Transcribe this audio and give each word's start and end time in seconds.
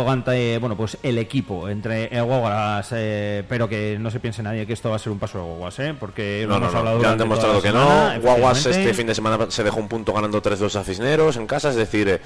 juega 0.00 0.12
ante, 0.12 0.58
bueno, 0.58 0.76
pues 0.76 0.98
el 1.02 1.18
equipo, 1.18 1.68
entre 1.68 2.06
el 2.06 2.24
Guaguas, 2.24 2.88
eh, 2.92 3.44
pero 3.48 3.68
que 3.68 3.96
no 4.00 4.10
se 4.10 4.20
piense 4.20 4.42
nadie 4.42 4.66
que 4.66 4.72
esto 4.72 4.90
va 4.90 4.96
a 4.96 4.98
ser 4.98 5.12
un 5.12 5.18
paso 5.18 5.38
de 5.38 5.44
Guaguas, 5.44 5.78
¿eh? 5.78 5.94
Porque 5.98 6.44
No, 6.48 6.56
hemos 6.56 6.72
no, 6.72 6.78
hablado 6.78 7.02
ya 7.02 7.12
han 7.12 7.18
demostrado 7.18 7.60
que 7.62 7.68
semana, 7.68 8.14
no. 8.14 8.20
Guaguas 8.20 8.66
este 8.66 8.94
fin 8.94 9.06
de 9.06 9.14
semana 9.14 9.46
se 9.50 9.62
dejó 9.64 9.78
un 9.80 9.88
punto 9.88 10.12
ganando 10.12 10.42
3-2 10.42 10.76
a 10.76 10.84
Cisneros 10.84 11.36
en 11.36 11.46
casa, 11.46 11.70
es 11.70 11.76
decir, 11.76 12.08
eh, 12.08 12.20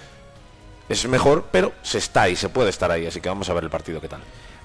es 0.88 1.06
mejor, 1.08 1.46
pero 1.50 1.72
se 1.82 1.98
está 1.98 2.22
ahí, 2.22 2.36
se 2.36 2.48
puede 2.48 2.70
estar 2.70 2.90
ahí, 2.90 3.06
así 3.06 3.20
que 3.20 3.28
vamos 3.28 3.48
a 3.48 3.54
ver 3.54 3.64
el 3.64 3.70
partido 3.70 4.00
qué 4.00 4.08
tal. 4.08 4.20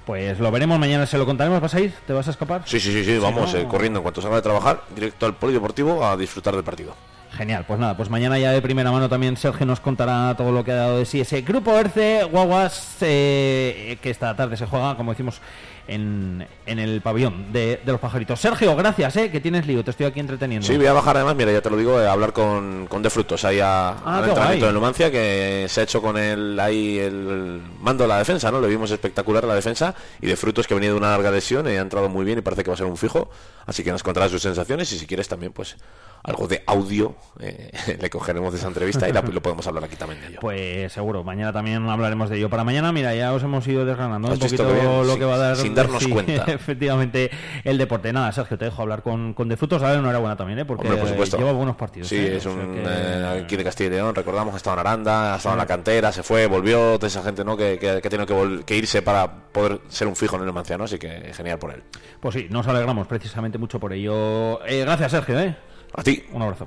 Pues 0.06 0.40
lo 0.40 0.50
veremos 0.50 0.78
mañana, 0.78 1.06
se 1.06 1.18
lo 1.18 1.26
contaremos. 1.26 1.60
¿Vas 1.60 1.74
a 1.74 1.80
ir? 1.80 1.92
¿Te 2.06 2.12
vas 2.12 2.26
a 2.26 2.30
escapar? 2.32 2.62
Sí, 2.64 2.80
sí, 2.80 2.92
sí, 2.92 3.04
sí, 3.04 3.18
vamos 3.18 3.52
¿no? 3.54 3.60
eh, 3.60 3.66
corriendo 3.68 3.98
en 3.98 4.02
cuanto 4.02 4.20
salga 4.20 4.36
de 4.36 4.42
trabajar, 4.42 4.82
directo 4.94 5.26
al 5.26 5.34
polideportivo 5.34 6.04
a 6.04 6.16
disfrutar 6.16 6.54
del 6.54 6.64
partido. 6.64 6.94
Genial, 7.32 7.64
pues 7.66 7.78
nada, 7.78 7.96
pues 7.96 8.10
mañana 8.10 8.38
ya 8.38 8.50
de 8.50 8.60
primera 8.60 8.90
mano 8.90 9.08
también 9.08 9.36
Sergio 9.36 9.64
nos 9.64 9.78
contará 9.80 10.34
todo 10.36 10.50
lo 10.50 10.64
que 10.64 10.72
ha 10.72 10.76
dado 10.76 10.98
de 10.98 11.04
sí 11.06 11.20
ese 11.20 11.42
grupo 11.42 11.78
ERCE 11.78 12.24
Guaguas, 12.24 12.96
eh, 13.02 13.98
que 14.02 14.10
esta 14.10 14.34
tarde 14.34 14.56
se 14.56 14.66
juega, 14.66 14.96
como 14.96 15.12
decimos, 15.12 15.40
en, 15.86 16.46
en 16.66 16.78
el 16.80 17.00
pabellón 17.00 17.52
de, 17.52 17.80
de 17.84 17.92
los 17.92 18.00
pajaritos. 18.00 18.40
Sergio, 18.40 18.74
gracias, 18.76 19.16
eh, 19.16 19.30
que 19.30 19.40
tienes 19.40 19.66
lío, 19.66 19.84
te 19.84 19.92
estoy 19.92 20.06
aquí 20.06 20.18
entreteniendo. 20.20 20.66
Sí, 20.66 20.76
voy 20.76 20.86
a 20.86 20.92
bajar 20.92 21.16
además, 21.16 21.36
mira, 21.36 21.52
ya 21.52 21.62
te 21.62 21.70
lo 21.70 21.76
digo, 21.76 22.00
eh, 22.00 22.06
a 22.06 22.12
hablar 22.12 22.32
con, 22.32 22.86
con 22.88 23.00
De 23.02 23.10
Frutos 23.10 23.44
ahí 23.44 23.60
a, 23.60 23.90
Ah, 23.90 24.18
al 24.18 24.24
entrenamiento 24.24 24.66
de 24.66 24.72
Numancia, 24.72 25.10
que 25.10 25.66
se 25.68 25.80
ha 25.80 25.84
hecho 25.84 26.02
con 26.02 26.18
él 26.18 26.58
ahí 26.60 26.98
el 26.98 27.60
mando 27.80 28.04
de 28.04 28.08
la 28.08 28.18
defensa, 28.18 28.50
¿no? 28.50 28.60
Le 28.60 28.68
vimos 28.68 28.90
espectacular 28.90 29.44
la 29.44 29.54
defensa 29.54 29.94
y 30.20 30.26
De 30.26 30.36
Frutos 30.36 30.66
que 30.66 30.74
venía 30.74 30.90
de 30.90 30.96
una 30.96 31.10
larga 31.10 31.30
lesión 31.30 31.66
y 31.68 31.70
ha 31.76 31.80
entrado 31.80 32.08
muy 32.08 32.24
bien 32.24 32.38
y 32.38 32.42
parece 32.42 32.64
que 32.64 32.70
va 32.70 32.74
a 32.74 32.78
ser 32.78 32.86
un 32.86 32.96
fijo, 32.96 33.30
así 33.66 33.82
que 33.84 33.92
nos 33.92 34.02
contará 34.02 34.28
sus 34.28 34.42
sensaciones 34.42 34.92
y 34.92 34.98
si 34.98 35.06
quieres 35.06 35.28
también, 35.28 35.52
pues, 35.52 35.76
algo 36.22 36.46
de 36.46 36.62
audio 36.66 37.14
eh, 37.40 37.70
le 38.00 38.10
cogeremos 38.10 38.52
de 38.52 38.58
esa 38.58 38.68
entrevista 38.68 39.08
y 39.08 39.12
la- 39.12 39.22
lo 39.22 39.40
podemos 39.42 39.66
hablar 39.66 39.84
aquí 39.84 39.96
también 39.96 40.20
de 40.20 40.26
ello. 40.28 40.38
Pues 40.40 40.92
seguro, 40.92 41.24
mañana 41.24 41.52
también 41.52 41.88
hablaremos 41.88 42.28
de 42.30 42.36
ello. 42.36 42.50
Para 42.50 42.64
mañana, 42.64 42.92
mira, 42.92 43.14
ya 43.14 43.32
os 43.32 43.42
hemos 43.42 43.66
ido 43.66 43.84
desgranando 43.84 44.28
un 44.28 44.34
¿Has 44.34 44.40
visto 44.40 44.64
poquito 44.64 45.02
lo 45.04 45.10
Sin- 45.12 45.18
que 45.18 45.24
va 45.24 45.34
a 45.34 45.38
dar 45.38 45.56
sin 45.56 45.74
darnos 45.74 46.02
sí, 46.02 46.10
cuenta. 46.10 46.44
efectivamente 46.52 47.30
el 47.64 47.78
deporte. 47.78 48.12
Nada, 48.12 48.32
Sergio, 48.32 48.58
te 48.58 48.66
dejo 48.66 48.82
hablar 48.82 49.02
con, 49.02 49.34
con 49.34 49.48
De 49.48 49.56
Frutos, 49.56 49.80
dale 49.82 49.98
enhorabuena 49.98 50.36
también, 50.36 50.58
¿eh? 50.60 50.64
porque 50.64 50.88
Hombre, 50.88 51.14
por 51.14 51.26
lleva 51.38 51.52
buenos 51.52 51.76
partidos. 51.76 52.08
Sí, 52.08 52.16
¿eh? 52.16 52.36
es 52.36 52.46
O 52.46 52.52
sea 52.52 52.62
un 52.62 52.74
que- 52.74 52.82
eh, 52.86 53.42
aquí 53.44 53.56
de 53.56 53.64
Castilla 53.64 53.88
y 53.88 53.92
León, 53.94 54.14
recordamos 54.14 54.52
que 54.52 54.58
estaba 54.58 54.74
en 54.74 54.86
Aranda, 54.86 55.34
ha 55.34 55.36
estado 55.36 55.54
en 55.54 55.58
la 55.58 55.66
cantera, 55.66 56.12
se 56.12 56.22
fue, 56.22 56.46
volvió, 56.46 56.96
toda 56.96 57.08
esa 57.08 57.22
gente 57.22 57.44
¿no? 57.44 57.56
que, 57.56 57.78
que, 57.78 58.00
que 58.00 58.08
ha 58.08 58.10
tenido 58.10 58.26
que, 58.26 58.64
que 58.64 58.76
irse 58.76 59.02
para 59.02 59.30
poder 59.52 59.80
ser 59.88 60.06
un 60.06 60.16
fijo 60.16 60.36
en 60.36 60.42
el 60.42 60.52
Manciano, 60.52 60.84
así 60.84 60.98
que 60.98 61.32
genial 61.34 61.58
por 61.58 61.72
él. 61.72 61.82
Pues 62.20 62.34
sí, 62.34 62.46
nos 62.50 62.66
alegramos 62.66 63.06
precisamente 63.06 63.56
mucho 63.58 63.80
por 63.80 63.92
ello. 63.92 64.64
Eh, 64.66 64.80
gracias, 64.80 65.12
Sergio, 65.12 65.38
¿eh? 65.40 65.56
A 65.92 66.02
ti. 66.02 66.24
Un 66.32 66.42
abrazo. 66.42 66.66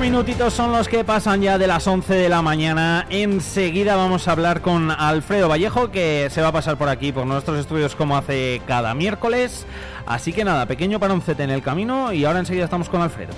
Minutitos 0.00 0.54
son 0.54 0.72
los 0.72 0.88
que 0.88 1.04
pasan 1.04 1.42
ya 1.42 1.58
de 1.58 1.66
las 1.66 1.86
11 1.86 2.14
de 2.14 2.28
la 2.30 2.40
mañana. 2.40 3.06
Enseguida 3.10 3.96
vamos 3.96 4.26
a 4.26 4.32
hablar 4.32 4.62
con 4.62 4.90
Alfredo 4.90 5.48
Vallejo, 5.48 5.90
que 5.90 6.28
se 6.32 6.40
va 6.40 6.48
a 6.48 6.52
pasar 6.52 6.78
por 6.78 6.88
aquí, 6.88 7.12
por 7.12 7.26
nuestros 7.26 7.60
estudios, 7.60 7.94
como 7.94 8.16
hace 8.16 8.62
cada 8.66 8.94
miércoles. 8.94 9.66
Así 10.06 10.32
que 10.32 10.42
nada, 10.42 10.64
pequeño 10.64 10.98
paroncete 10.98 11.42
en 11.42 11.50
el 11.50 11.62
camino 11.62 12.14
y 12.14 12.24
ahora 12.24 12.38
enseguida 12.38 12.64
estamos 12.64 12.88
con 12.88 13.02
Alfredo. 13.02 13.32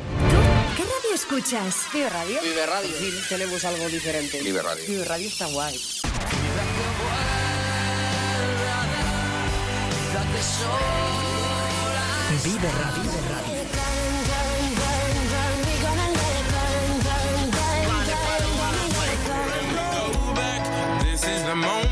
¿Qué 0.77 0.85
radio 0.85 1.15
escuchas? 1.15 1.87
Vive 1.93 2.09
Radio. 2.09 2.39
Vive 2.41 2.67
Radio. 2.67 2.91
Sí, 2.97 3.13
tenemos 3.29 3.65
algo 3.65 3.89
diferente. 3.89 4.41
Vive 4.41 4.63
Radio. 4.63 4.85
Vive 4.87 5.05
Radio 5.05 5.29
está 5.29 5.47
guay. 5.47 5.75
Vive 12.45 12.69
Radio. 12.71 13.03
Vive 13.03 13.29
Radio. 13.29 13.42
Moment, 21.63 21.92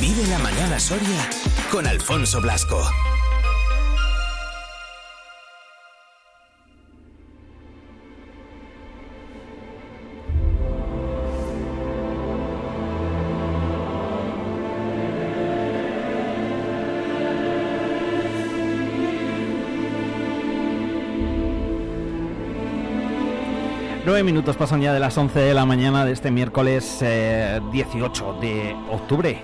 Vive 0.00 0.26
la 0.28 0.38
mañana 0.38 0.80
Soria 0.80 1.28
con 1.70 1.86
Alfonso 1.86 2.40
Blasco. 2.40 2.82
Minutos 24.24 24.56
pasan 24.56 24.80
ya 24.82 24.92
de 24.92 24.98
las 24.98 25.16
11 25.16 25.38
de 25.38 25.54
la 25.54 25.64
mañana 25.64 26.04
de 26.04 26.12
este 26.12 26.30
miércoles 26.32 26.98
eh, 27.02 27.60
18 27.72 28.38
de 28.40 28.76
octubre. 28.90 29.40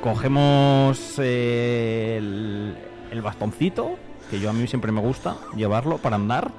Cogemos 0.00 1.16
eh, 1.18 2.16
el, 2.18 2.76
el 3.10 3.22
bastoncito, 3.22 3.96
que 4.30 4.38
yo 4.38 4.50
a 4.50 4.52
mí 4.52 4.68
siempre 4.68 4.92
me 4.92 5.00
gusta 5.00 5.36
llevarlo 5.56 5.98
para 5.98 6.14
andar, 6.16 6.52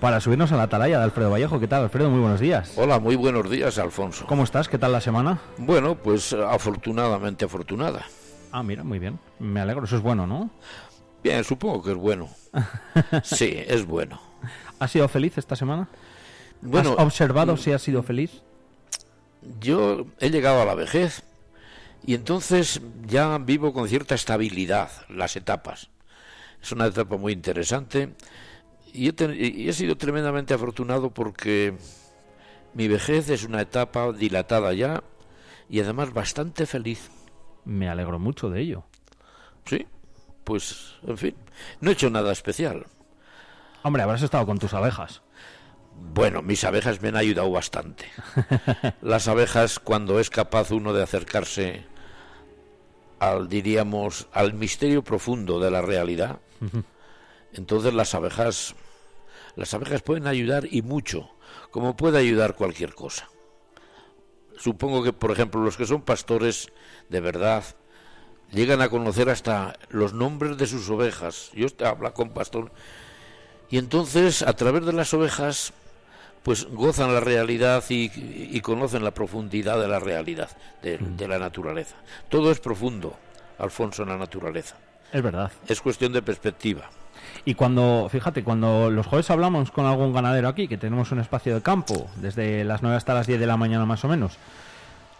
para 0.00 0.20
subirnos 0.20 0.52
a 0.52 0.56
la 0.56 0.64
atalaya 0.64 0.98
de 0.98 1.04
Alfredo 1.04 1.30
Vallejo. 1.30 1.58
¿Qué 1.58 1.66
tal, 1.66 1.82
Alfredo? 1.82 2.08
Muy 2.08 2.20
buenos 2.20 2.40
días. 2.40 2.72
Hola, 2.76 3.00
muy 3.00 3.16
buenos 3.16 3.50
días, 3.50 3.76
Alfonso. 3.78 4.24
¿Cómo 4.26 4.44
estás? 4.44 4.68
¿Qué 4.68 4.78
tal 4.78 4.92
la 4.92 5.00
semana? 5.00 5.40
Bueno, 5.58 5.96
pues 5.96 6.32
afortunadamente 6.32 7.44
afortunada. 7.44 8.06
Ah, 8.52 8.62
mira, 8.62 8.84
muy 8.84 9.00
bien. 9.00 9.18
Me 9.40 9.60
alegro, 9.60 9.84
eso 9.84 9.96
es 9.96 10.02
bueno, 10.02 10.26
¿no? 10.26 10.50
Bien, 11.22 11.42
supongo 11.42 11.82
que 11.82 11.90
es 11.90 11.96
bueno. 11.96 12.28
Sí, 13.24 13.54
es 13.66 13.84
bueno. 13.84 14.20
¿Has 14.78 14.92
sido 14.92 15.08
feliz 15.08 15.36
esta 15.36 15.56
semana? 15.56 15.88
Bueno, 16.62 16.92
¿Has 16.92 16.98
observado 17.04 17.56
si 17.56 17.72
has 17.72 17.82
sido 17.82 18.02
feliz? 18.02 18.42
yo 19.60 20.06
he 20.20 20.30
llegado 20.30 20.62
a 20.62 20.64
la 20.64 20.74
vejez 20.74 21.22
y 22.06 22.14
entonces 22.14 22.80
ya 23.06 23.38
vivo 23.38 23.72
con 23.72 23.88
cierta 23.88 24.14
estabilidad 24.14 24.90
las 25.08 25.36
etapas. 25.36 25.90
Es 26.62 26.72
una 26.72 26.86
etapa 26.86 27.16
muy 27.16 27.32
interesante 27.32 28.14
y 28.92 29.08
he, 29.08 29.12
ten- 29.12 29.36
y 29.38 29.68
he 29.68 29.72
sido 29.72 29.96
tremendamente 29.96 30.54
afortunado 30.54 31.10
porque 31.10 31.76
mi 32.74 32.88
vejez 32.88 33.28
es 33.30 33.44
una 33.44 33.60
etapa 33.62 34.12
dilatada 34.12 34.72
ya 34.72 35.02
y 35.68 35.80
además 35.80 36.12
bastante 36.14 36.66
feliz. 36.66 37.10
Me 37.64 37.88
alegro 37.88 38.18
mucho 38.18 38.50
de 38.50 38.60
ello. 38.60 38.84
Sí, 39.66 39.86
pues, 40.44 40.94
en 41.06 41.16
fin, 41.18 41.34
no 41.80 41.90
he 41.90 41.94
hecho 41.94 42.10
nada 42.10 42.32
especial. 42.32 42.86
Hombre, 43.82 44.02
habrás 44.02 44.22
estado 44.22 44.46
con 44.46 44.58
tus 44.58 44.74
abejas. 44.74 45.22
Bueno, 45.96 46.42
mis 46.42 46.64
abejas 46.64 47.02
me 47.02 47.08
han 47.08 47.16
ayudado 47.16 47.50
bastante. 47.50 48.06
Las 49.02 49.28
abejas, 49.28 49.78
cuando 49.78 50.20
es 50.20 50.30
capaz 50.30 50.70
uno 50.70 50.92
de 50.92 51.02
acercarse 51.02 51.84
al, 53.18 53.48
diríamos, 53.48 54.28
al 54.32 54.54
misterio 54.54 55.02
profundo 55.02 55.58
de 55.58 55.70
la 55.70 55.82
realidad, 55.82 56.38
entonces 57.52 57.94
las 57.94 58.14
abejas, 58.14 58.74
las 59.56 59.74
abejas 59.74 60.02
pueden 60.02 60.26
ayudar 60.26 60.66
y 60.70 60.82
mucho, 60.82 61.30
como 61.70 61.96
puede 61.96 62.18
ayudar 62.18 62.54
cualquier 62.54 62.94
cosa. 62.94 63.28
Supongo 64.56 65.02
que, 65.02 65.12
por 65.12 65.30
ejemplo, 65.30 65.62
los 65.62 65.76
que 65.76 65.86
son 65.86 66.02
pastores 66.02 66.68
de 67.08 67.20
verdad 67.20 67.64
llegan 68.52 68.82
a 68.82 68.88
conocer 68.88 69.30
hasta 69.30 69.78
los 69.88 70.12
nombres 70.12 70.56
de 70.58 70.66
sus 70.66 70.88
ovejas. 70.90 71.50
Yo 71.54 71.66
hablo 71.84 72.12
con 72.14 72.30
pastor 72.30 72.72
y 73.70 73.78
entonces, 73.78 74.42
a 74.42 74.52
través 74.54 74.84
de 74.86 74.92
las 74.92 75.12
ovejas, 75.14 75.72
pues 76.44 76.66
gozan 76.70 77.12
la 77.12 77.20
realidad 77.20 77.82
y, 77.88 78.12
y 78.14 78.60
conocen 78.60 79.02
la 79.02 79.12
profundidad 79.12 79.80
de 79.80 79.88
la 79.88 79.98
realidad, 79.98 80.50
de, 80.82 80.98
de 80.98 81.26
la 81.26 81.38
naturaleza. 81.38 81.96
Todo 82.28 82.52
es 82.52 82.60
profundo, 82.60 83.16
Alfonso, 83.58 84.02
en 84.02 84.10
la 84.10 84.18
naturaleza. 84.18 84.76
Es 85.12 85.22
verdad. 85.22 85.50
Es 85.66 85.80
cuestión 85.80 86.12
de 86.12 86.22
perspectiva. 86.22 86.90
Y 87.46 87.54
cuando, 87.54 88.08
fíjate, 88.10 88.44
cuando 88.44 88.90
los 88.90 89.06
jueves 89.06 89.30
hablamos 89.30 89.70
con 89.70 89.86
algún 89.86 90.12
ganadero 90.12 90.48
aquí, 90.48 90.68
que 90.68 90.76
tenemos 90.76 91.10
un 91.12 91.20
espacio 91.20 91.54
de 91.54 91.62
campo, 91.62 92.08
desde 92.16 92.64
las 92.64 92.82
9 92.82 92.96
hasta 92.96 93.14
las 93.14 93.26
10 93.26 93.40
de 93.40 93.46
la 93.46 93.56
mañana 93.56 93.86
más 93.86 94.04
o 94.04 94.08
menos, 94.08 94.36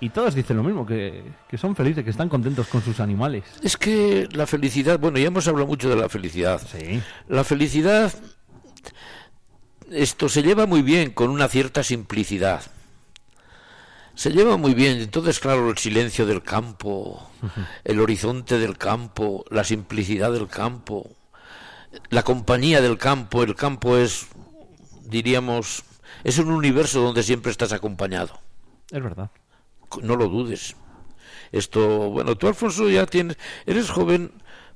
y 0.00 0.10
todos 0.10 0.34
dicen 0.34 0.56
lo 0.56 0.62
mismo, 0.62 0.84
que, 0.84 1.22
que 1.48 1.56
son 1.56 1.74
felices, 1.74 2.04
que 2.04 2.10
están 2.10 2.28
contentos 2.28 2.66
con 2.66 2.82
sus 2.82 3.00
animales. 3.00 3.44
Es 3.62 3.76
que 3.76 4.28
la 4.32 4.46
felicidad, 4.46 4.98
bueno, 4.98 5.18
ya 5.18 5.28
hemos 5.28 5.48
hablado 5.48 5.66
mucho 5.66 5.88
de 5.88 5.96
la 5.96 6.08
felicidad. 6.08 6.60
Sí. 6.60 7.00
La 7.28 7.44
felicidad, 7.44 8.12
esto 9.94 10.28
se 10.28 10.42
lleva 10.42 10.66
muy 10.66 10.82
bien 10.82 11.10
con 11.10 11.30
una 11.30 11.48
cierta 11.48 11.82
simplicidad. 11.82 12.62
Se 14.14 14.30
lleva 14.30 14.56
muy 14.56 14.74
bien, 14.74 14.98
entonces 14.98 15.40
claro, 15.40 15.70
el 15.70 15.78
silencio 15.78 16.24
del 16.24 16.42
campo, 16.42 17.30
el 17.84 18.00
horizonte 18.00 18.58
del 18.58 18.78
campo, 18.78 19.44
la 19.50 19.64
simplicidad 19.64 20.32
del 20.32 20.46
campo, 20.46 21.10
la 22.10 22.22
compañía 22.22 22.80
del 22.80 22.96
campo, 22.96 23.42
el 23.42 23.56
campo 23.56 23.96
es, 23.96 24.28
diríamos, 25.02 25.84
es 26.22 26.38
un 26.38 26.50
universo 26.50 27.00
donde 27.00 27.22
siempre 27.22 27.50
estás 27.50 27.72
acompañado 27.72 28.38
Es 28.90 29.02
verdad. 29.02 29.30
no 30.02 30.16
lo 30.16 30.28
dudes. 30.28 30.76
Esto, 31.50 32.10
bueno, 32.10 32.36
tú 32.36 32.48
Alfonso 32.48 32.88
ya 32.88 33.06
tienes, 33.06 33.36
eres 33.66 33.90
joven, 33.90 34.32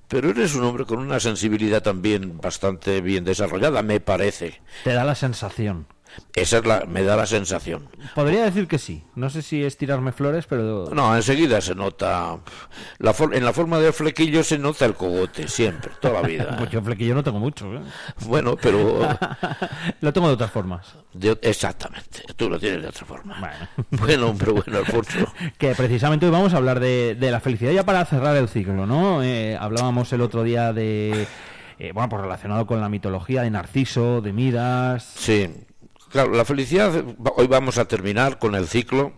pero 0.08 0.30
eres 0.30 0.54
un 0.54 0.64
hombre 0.64 0.84
con 0.84 0.98
una 0.98 1.20
sensibilidad 1.20 1.82
también 1.82 2.38
bastante 2.40 3.00
bien 3.00 3.24
desarrollada, 3.24 3.82
me 3.82 4.00
parece. 4.00 4.60
Te 4.84 4.94
da 4.94 5.04
la 5.04 5.14
sensación. 5.14 5.86
Esa 6.34 6.58
es 6.58 6.66
la, 6.66 6.84
me 6.86 7.02
da 7.02 7.16
la 7.16 7.26
sensación. 7.26 7.88
Podría 8.14 8.44
decir 8.44 8.66
que 8.68 8.78
sí. 8.78 9.04
No 9.14 9.30
sé 9.30 9.42
si 9.42 9.62
es 9.64 9.76
tirarme 9.76 10.12
flores, 10.12 10.46
pero... 10.46 10.90
No, 10.92 11.14
enseguida 11.14 11.60
se 11.60 11.74
nota, 11.74 12.38
la 12.98 13.12
for- 13.12 13.34
en 13.34 13.44
la 13.44 13.52
forma 13.52 13.78
del 13.78 13.92
flequillo 13.92 14.42
se 14.44 14.58
nota 14.58 14.84
el 14.84 14.94
cogote, 14.94 15.48
siempre, 15.48 15.90
toda 16.00 16.20
la 16.22 16.28
vida. 16.28 16.56
Pues 16.58 16.70
yo 16.70 16.80
flequillo 16.82 17.14
no 17.14 17.22
tengo 17.24 17.38
mucho. 17.38 17.72
¿eh? 17.74 17.80
Bueno, 18.26 18.56
pero 18.60 19.00
Lo 20.00 20.12
tengo 20.12 20.28
de 20.28 20.34
otras 20.34 20.50
formas. 20.50 20.94
de- 21.12 21.38
exactamente, 21.42 22.22
tú 22.36 22.48
lo 22.48 22.58
tienes 22.58 22.82
de 22.82 22.88
otra 22.88 23.06
forma. 23.06 23.36
Bueno. 23.40 23.68
Bueno, 23.90 24.34
pero 24.38 24.54
bueno, 24.54 24.78
Alfonso. 24.78 25.32
Que 25.58 25.74
precisamente 25.74 26.26
hoy 26.26 26.32
vamos 26.32 26.54
a 26.54 26.56
hablar 26.58 26.80
de, 26.80 27.16
de 27.18 27.30
la 27.30 27.40
felicidad 27.40 27.72
ya 27.72 27.84
para 27.84 28.04
cerrar 28.04 28.36
el 28.36 28.48
ciclo, 28.48 28.86
¿no? 28.86 29.22
Eh, 29.22 29.56
hablábamos 29.58 30.12
el 30.12 30.20
otro 30.20 30.42
día 30.42 30.72
de 30.72 31.26
eh, 31.80 31.92
bueno, 31.92 32.08
pues 32.08 32.22
relacionado 32.22 32.66
con 32.66 32.80
la 32.80 32.88
mitología 32.88 33.42
de 33.42 33.50
Narciso, 33.50 34.20
de 34.20 34.32
Midas. 34.32 35.12
Sí, 35.16 35.48
claro, 36.10 36.32
la 36.32 36.44
felicidad, 36.44 37.04
hoy 37.36 37.46
vamos 37.46 37.78
a 37.78 37.86
terminar 37.86 38.38
con 38.38 38.54
el 38.54 38.66
ciclo 38.66 39.12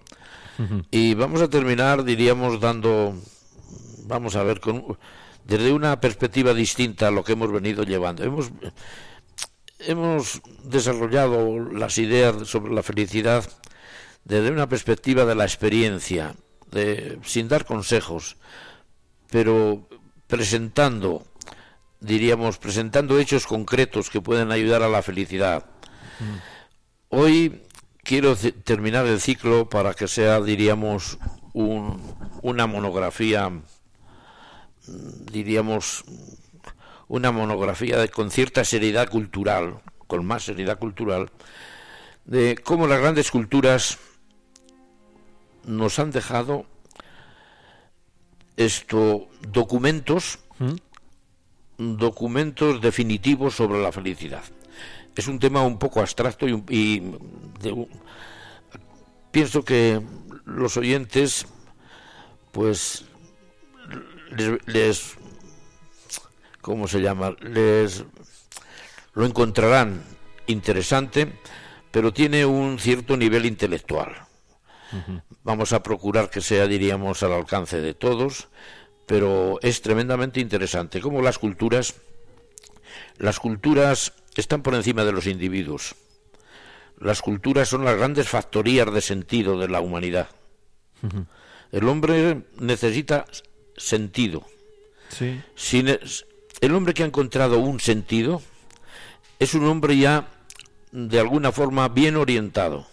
y 0.90 1.14
vamos 1.14 1.40
a 1.40 1.48
terminar, 1.48 2.04
diríamos, 2.04 2.60
dando, 2.60 3.14
vamos 4.04 4.36
a 4.36 4.42
ver, 4.42 4.60
con, 4.60 4.98
desde 5.44 5.72
una 5.72 6.00
perspectiva 6.00 6.52
distinta 6.52 7.08
a 7.08 7.10
lo 7.10 7.24
que 7.24 7.32
hemos 7.32 7.50
venido 7.50 7.82
llevando. 7.84 8.24
Hemos, 8.24 8.50
hemos 9.78 10.42
desarrollado 10.64 11.58
las 11.58 11.96
ideas 11.98 12.46
sobre 12.46 12.74
la 12.74 12.82
felicidad 12.82 13.44
desde 14.24 14.50
una 14.50 14.68
perspectiva 14.68 15.24
de 15.24 15.34
la 15.34 15.44
experiencia, 15.44 16.34
de, 16.70 17.18
sin 17.24 17.48
dar 17.48 17.64
consejos, 17.64 18.36
pero 19.30 19.88
presentando, 20.26 21.24
diríamos, 22.00 22.58
presentando 22.58 23.18
hechos 23.18 23.46
concretos 23.46 24.10
que 24.10 24.20
pueden 24.20 24.52
ayudar 24.52 24.82
a 24.82 24.88
la 24.88 25.02
felicidad. 25.02 25.64
Hoy 27.20 27.62
quiero 28.04 28.36
terminar 28.36 29.04
el 29.06 29.20
ciclo 29.20 29.68
para 29.68 29.94
que 29.94 30.06
sea, 30.06 30.40
diríamos, 30.40 31.18
un- 31.52 32.00
una 32.42 32.68
monografía, 32.68 33.48
mm, 33.50 33.62
diríamos, 35.32 36.04
una 37.08 37.32
monografía 37.32 37.98
de- 37.98 38.08
con 38.10 38.30
cierta 38.30 38.64
seriedad 38.64 39.08
cultural, 39.08 39.80
con 40.06 40.24
más 40.24 40.44
seriedad 40.44 40.78
cultural, 40.78 41.30
de 42.26 42.56
cómo 42.62 42.86
las 42.86 43.00
grandes 43.00 43.32
culturas 43.32 43.98
nos 45.64 45.98
han 45.98 46.12
dejado 46.12 46.64
esto 48.56 49.28
documentos 49.50 50.38
documentos 51.78 52.80
definitivos 52.80 53.54
sobre 53.56 53.80
la 53.82 53.90
felicidad. 53.90 54.44
Es 55.20 55.28
un 55.28 55.38
tema 55.38 55.62
un 55.62 55.78
poco 55.78 56.00
abstracto 56.00 56.48
y, 56.48 57.00
de 57.60 57.86
pienso 59.30 59.62
que 59.62 60.00
los 60.46 60.78
oyentes 60.78 61.46
pues 62.52 63.04
les, 64.34 64.66
les 64.66 65.18
¿cómo 66.62 66.88
se 66.88 67.02
llama? 67.02 67.36
les 67.42 68.02
lo 69.12 69.26
encontrarán 69.26 70.02
interesante, 70.46 71.30
pero 71.90 72.14
tiene 72.14 72.46
un 72.46 72.78
cierto 72.78 73.14
nivel 73.14 73.44
intelectual. 73.44 74.26
Vamos 75.42 75.74
a 75.74 75.82
procurar 75.82 76.30
que 76.30 76.40
sea, 76.40 76.66
diríamos, 76.66 77.22
al 77.22 77.34
alcance 77.34 77.82
de 77.82 77.92
todos, 77.92 78.48
pero 79.04 79.58
es 79.60 79.82
tremendamente 79.82 80.40
interesante. 80.40 81.02
Como 81.02 81.20
las 81.20 81.38
culturas, 81.38 81.96
las 83.18 83.38
culturas 83.38 84.14
están 84.36 84.62
por 84.62 84.74
encima 84.74 85.04
de 85.04 85.12
los 85.12 85.26
individuos. 85.26 85.94
Las 86.98 87.22
culturas 87.22 87.68
son 87.68 87.84
las 87.84 87.96
grandes 87.96 88.28
factorías 88.28 88.92
de 88.92 89.00
sentido 89.00 89.58
de 89.58 89.68
la 89.68 89.80
humanidad. 89.80 90.28
El 91.72 91.88
hombre 91.88 92.42
necesita 92.58 93.24
sentido. 93.76 94.44
Sí. 95.08 95.40
Sin 95.54 95.88
es- 95.88 96.26
el 96.60 96.74
hombre 96.74 96.92
que 96.94 97.02
ha 97.02 97.06
encontrado 97.06 97.58
un 97.58 97.80
sentido 97.80 98.42
es 99.38 99.54
un 99.54 99.66
hombre 99.66 99.96
ya 99.96 100.28
de 100.92 101.18
alguna 101.20 101.52
forma 101.52 101.88
bien 101.88 102.16
orientado. 102.16 102.86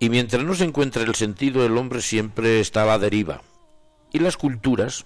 Y 0.00 0.08
mientras 0.08 0.42
no 0.42 0.54
se 0.54 0.64
encuentre 0.64 1.04
el 1.04 1.14
sentido, 1.14 1.64
el 1.64 1.76
hombre 1.76 2.00
siempre 2.02 2.58
está 2.58 2.82
a 2.82 2.86
la 2.86 2.98
deriva. 2.98 3.42
Y 4.12 4.18
las 4.18 4.36
culturas 4.36 5.04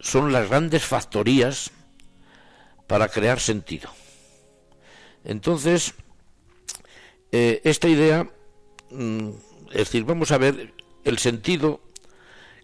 son 0.00 0.32
las 0.32 0.48
grandes 0.48 0.84
factorías 0.84 1.72
para 2.88 3.08
crear 3.08 3.38
sentido. 3.38 3.90
Entonces, 5.24 5.94
eh, 7.30 7.60
esta 7.62 7.86
idea, 7.86 8.28
mm, 8.90 9.28
es 9.70 9.76
decir, 9.76 10.04
vamos 10.04 10.32
a 10.32 10.38
ver 10.38 10.72
el 11.04 11.18
sentido 11.18 11.80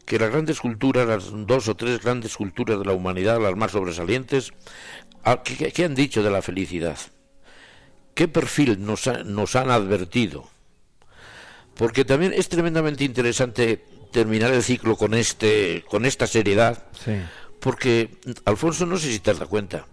que 0.07 0.19
las 0.19 0.31
grandes 0.31 0.61
culturas, 0.61 1.07
las 1.07 1.31
dos 1.47 1.69
o 1.69 1.77
tres 1.77 2.03
grandes 2.03 2.37
culturas 2.37 2.79
de 2.79 2.85
la 2.85 2.93
humanidad, 2.95 3.41
las 3.41 3.55
más 3.55 3.73
sobresalientes, 3.73 4.53
ah, 5.25 5.43
¿qué, 5.43 5.85
han 5.85 5.95
dicho 5.95 6.23
de 6.23 6.31
la 6.31 6.43
felicidad? 6.43 6.99
¿Qué 8.15 8.27
perfil 8.27 8.85
nos, 8.85 9.07
nos 9.25 9.57
han 9.57 9.71
advertido? 9.71 10.49
Porque 11.75 12.05
también 12.05 12.33
es 12.33 12.49
tremendamente 12.49 13.05
interesante 13.05 13.85
terminar 14.11 14.53
el 14.53 14.63
ciclo 14.63 14.97
con, 14.97 15.13
este, 15.13 15.85
con 15.89 16.07
esta 16.07 16.27
seriedad, 16.27 16.85
Sí. 17.05 17.13
Porque, 17.65 18.11
Alfonso, 18.45 18.85
no 18.85 18.99
sé 18.99 19.11
si 19.11 19.21
te 19.21 19.31
has 19.31 19.39
dado 19.39 19.49
cuenta, 19.49 19.87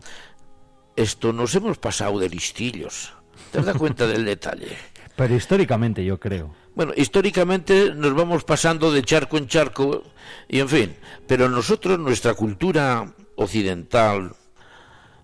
esto 0.98 1.32
nos 1.32 1.56
hemos 1.56 1.78
pasado 1.78 2.20
de 2.20 2.28
listillos. 2.28 3.14
¿Te 3.50 3.60
has 3.60 3.66
dado 3.66 3.80
cuenta 3.80 4.06
del 4.08 4.26
detalle? 4.26 4.76
Pero 5.16 5.34
históricamente 5.36 6.04
yo 6.04 6.20
creo. 6.20 6.54
Bueno, 6.76 6.92
históricamente 6.98 7.94
nos 7.96 8.14
vamos 8.14 8.44
pasando 8.44 8.92
de 8.92 9.04
charco 9.04 9.38
en 9.38 9.48
charco 9.48 10.04
y 10.50 10.60
en 10.60 10.68
fin, 10.68 10.98
pero 11.28 11.50
nosotros, 11.50 12.00
nuestra 12.00 12.34
cultura 12.34 13.14
occidental, 13.36 14.36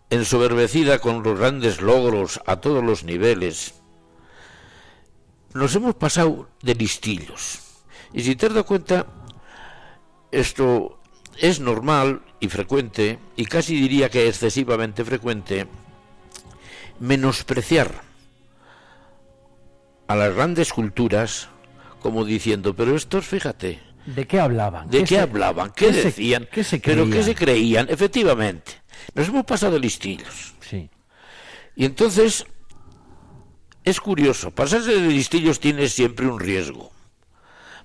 ensoberbecida 0.09 0.99
con 0.99 1.23
los 1.23 1.39
grandes 1.39 1.81
logros 1.81 2.41
a 2.45 2.57
todos 2.57 2.83
los 2.83 3.03
niveles, 3.05 3.75
nos 5.53 5.73
hemos 5.75 5.95
pasado 5.95 6.49
de 6.61 6.75
listillos. 6.75 7.59
Y 8.13 8.23
si 8.23 8.35
te 8.35 8.45
has 8.45 8.53
dado 8.53 8.65
cuenta, 8.65 9.05
esto 10.31 10.99
es 11.39 11.59
normal 11.59 12.23
y 12.39 12.47
frecuente, 12.49 13.19
y 13.35 13.45
casi 13.45 13.75
diría 13.75 14.09
que 14.09 14.27
excesivamente 14.27 15.03
frecuente, 15.03 15.67
menospreciar 16.99 18.01
a 20.07 20.15
las 20.15 20.33
grandes 20.35 20.71
culturas 20.73 21.49
como 22.01 22.23
diciendo, 22.25 22.75
pero 22.75 22.95
estos, 22.95 23.25
fíjate, 23.25 23.81
¿De 24.05 24.25
qué 24.25 24.39
hablaban? 24.39 24.89
¿de 24.89 24.99
qué, 24.99 25.15
se- 25.15 25.19
hablaban? 25.19 25.71
¿Qué, 25.75 25.91
se- 25.91 26.03
decían? 26.05 26.47
¿Qué 26.49 26.63
se 26.63 26.79
¿Pero 26.79 27.03
qué 27.09 27.09
creían? 27.09 27.25
se 27.25 27.35
creían? 27.35 27.87
Efectivamente, 27.89 28.71
nos 29.13 29.27
hemos 29.27 29.43
pasado 29.45 29.77
listillos. 29.77 30.53
Sí. 30.61 30.89
Y 31.75 31.83
entonces, 31.85 32.45
es 33.83 33.99
curioso, 33.99 34.51
pasarse 34.51 34.93
de 35.01 35.09
listillos 35.09 35.59
tiene 35.59 35.89
siempre 35.89 36.25
un 36.27 36.39
riesgo, 36.39 36.91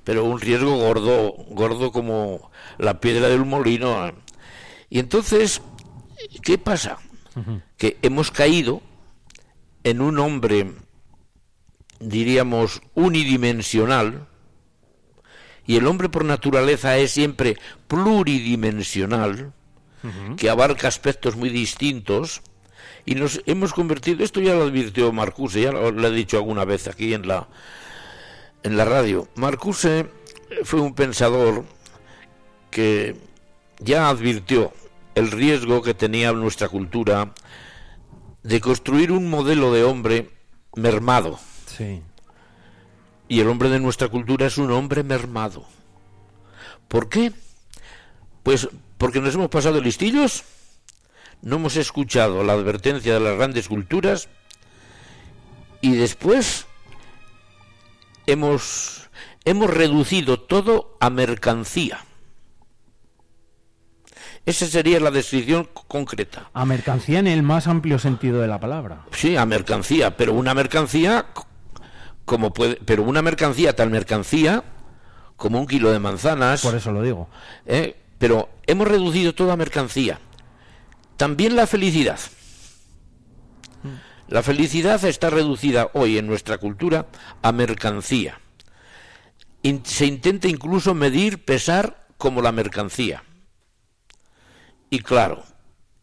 pero 0.05 0.25
un 0.25 0.41
riesgo 0.41 0.77
gordo, 0.77 1.33
gordo 1.49 1.91
como 1.91 2.51
la 2.79 3.01
piedra 3.01 3.29
del 3.29 3.45
molino. 3.45 4.13
Y 4.93 4.99
entonces, 4.99 5.63
¿qué 6.43 6.59
pasa? 6.59 6.99
Que 7.79 7.97
hemos 8.03 8.31
caído 8.31 8.83
en 9.85 10.03
un 10.03 10.19
hombre, 10.19 10.71
diríamos, 11.99 12.83
unidimensional, 12.95 14.29
y 15.67 15.77
el 15.77 15.87
hombre 15.87 16.11
por 16.11 16.27
naturaleza 16.27 16.99
es 16.99 17.11
siempre 17.11 17.57
pluridimensional, 17.89 19.55
que 20.37 20.51
abarca 20.51 20.89
aspectos 20.89 21.37
muy 21.37 21.49
distintos, 21.49 22.43
y 23.07 23.15
nos 23.15 23.41
hemos 23.47 23.73
convertido, 23.73 24.23
esto 24.23 24.43
ya 24.43 24.53
lo 24.53 24.65
advirtió 24.65 25.11
Marcuse, 25.11 25.63
ya 25.63 25.73
lo, 25.73 25.91
lo 25.91 26.09
he 26.09 26.13
dicho 26.13 26.37
alguna 26.37 26.67
vez 26.67 26.87
aquí 26.87 27.15
en 27.15 27.27
la, 27.27 27.49
en 28.63 28.77
la 28.77 28.85
radio. 28.85 29.27
Marcuse 29.37 30.11
fue 30.65 30.83
un 30.83 30.95
pensador 30.95 31.65
que 32.71 33.17
ya 33.79 34.11
advirtió 34.11 34.71
el 35.15 35.31
riesgo 35.31 35.83
que 35.83 35.95
tenía 35.95 36.33
nuestra 36.33 36.69
cultura 36.69 37.33
de 38.43 38.61
construir 38.61 39.13
un 39.13 39.31
modelo 39.31 39.73
de 39.73 39.85
hombre 39.85 40.31
mermado. 40.75 41.39
Sí. 41.67 42.03
Y 43.29 43.41
el 43.41 43.49
hombre 43.49 43.69
de 43.69 43.81
nuestra 43.81 44.09
cultura 44.09 44.47
es 44.47 44.59
un 44.59 44.71
hombre 44.71 45.03
mermado. 45.03 45.65
¿Por 46.89 47.09
qué? 47.09 47.33
Pues 48.43 48.69
porque 48.99 49.21
nos 49.21 49.35
hemos 49.35 49.49
pasado 49.49 49.81
listillos, 49.81 50.45
no 51.41 51.57
hemos 51.57 51.77
escuchado 51.77 52.45
la 52.45 52.53
advertencia 52.53 53.15
de 53.15 53.21
las 53.21 53.37
grandes 53.37 53.69
culturas 53.69 54.29
y 55.81 55.93
después 55.97 56.67
hemos, 58.27 59.11
hemos 59.45 59.71
reducido 59.71 60.39
todo 60.39 60.97
a 61.01 61.11
mercancía. 61.11 62.05
Esa 64.45 64.67
sería 64.67 64.99
la 64.99 65.11
descripción 65.11 65.69
concreta. 65.87 66.51
A 66.53 66.65
mercancía 66.65 67.21
en 67.21 67.29
el 67.29 67.43
más 67.43 67.69
amplio 67.69 67.99
sentido 67.99 68.41
de 68.41 68.49
la 68.49 68.59
palabra. 68.59 69.05
Sí, 69.13 69.37
a 69.37 69.47
mercancía, 69.47 70.17
pero 70.17 70.35
una 70.35 70.53
mercancía 70.53 71.27
como 72.25 72.53
puede, 72.53 72.77
pero 72.77 73.03
una 73.03 73.23
mercancía 73.23 73.75
tal 73.75 73.91
mercancía 73.91 74.65
como 75.37 75.61
un 75.61 75.67
kilo 75.67 75.93
de 75.93 75.99
manzanas. 75.99 76.63
Por 76.63 76.75
eso 76.75 76.93
lo 76.93 77.03
digo. 77.03 77.29
¿eh? 77.67 77.97
Pero 78.19 78.49
hemos 78.67 78.89
reducido 78.89 79.35
toda 79.35 79.57
mercancía. 79.57 80.19
También 81.17 81.57
la 81.57 81.67
felicidad. 81.67 82.19
La 84.29 84.43
felicidad 84.43 85.05
está 85.05 85.31
reducida 85.31 85.91
hoy 85.93 86.17
en 86.19 86.27
nuestra 86.27 86.59
cultura 86.59 87.07
a 87.43 87.53
mercancía. 87.53 88.41
Se 89.85 90.07
intenta 90.07 90.49
incluso 90.49 90.95
medir, 90.95 91.45
pesar 91.45 92.07
como 92.17 92.41
la 92.41 92.51
mercancía. 92.51 93.25
Y 94.93 94.99
claro, 94.99 95.43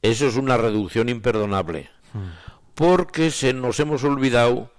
Eso 0.02 0.25
es 0.25 0.36
una 0.36 0.58
reducción 0.58 1.10
imperdonable. 1.10 1.91
Porque 2.73 3.30
se 3.30 3.54
nos 3.54 3.80
hemos 3.80 4.04
olvidado 4.04 4.71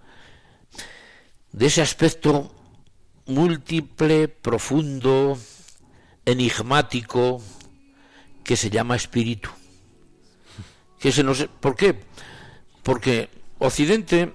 de 1.52 1.66
ese 1.66 1.80
aspecto 1.80 2.52
múltiple, 3.26 4.26
profundo, 4.26 5.38
enigmático, 6.24 7.40
que 8.42 8.56
se 8.56 8.68
llama 8.68 8.96
espíritu. 8.96 9.50
Que 10.98 11.12
se 11.12 11.22
nos, 11.22 11.44
¿Por 11.60 11.76
qué? 11.76 12.00
Porque 12.82 13.28
Occidente 13.60 14.32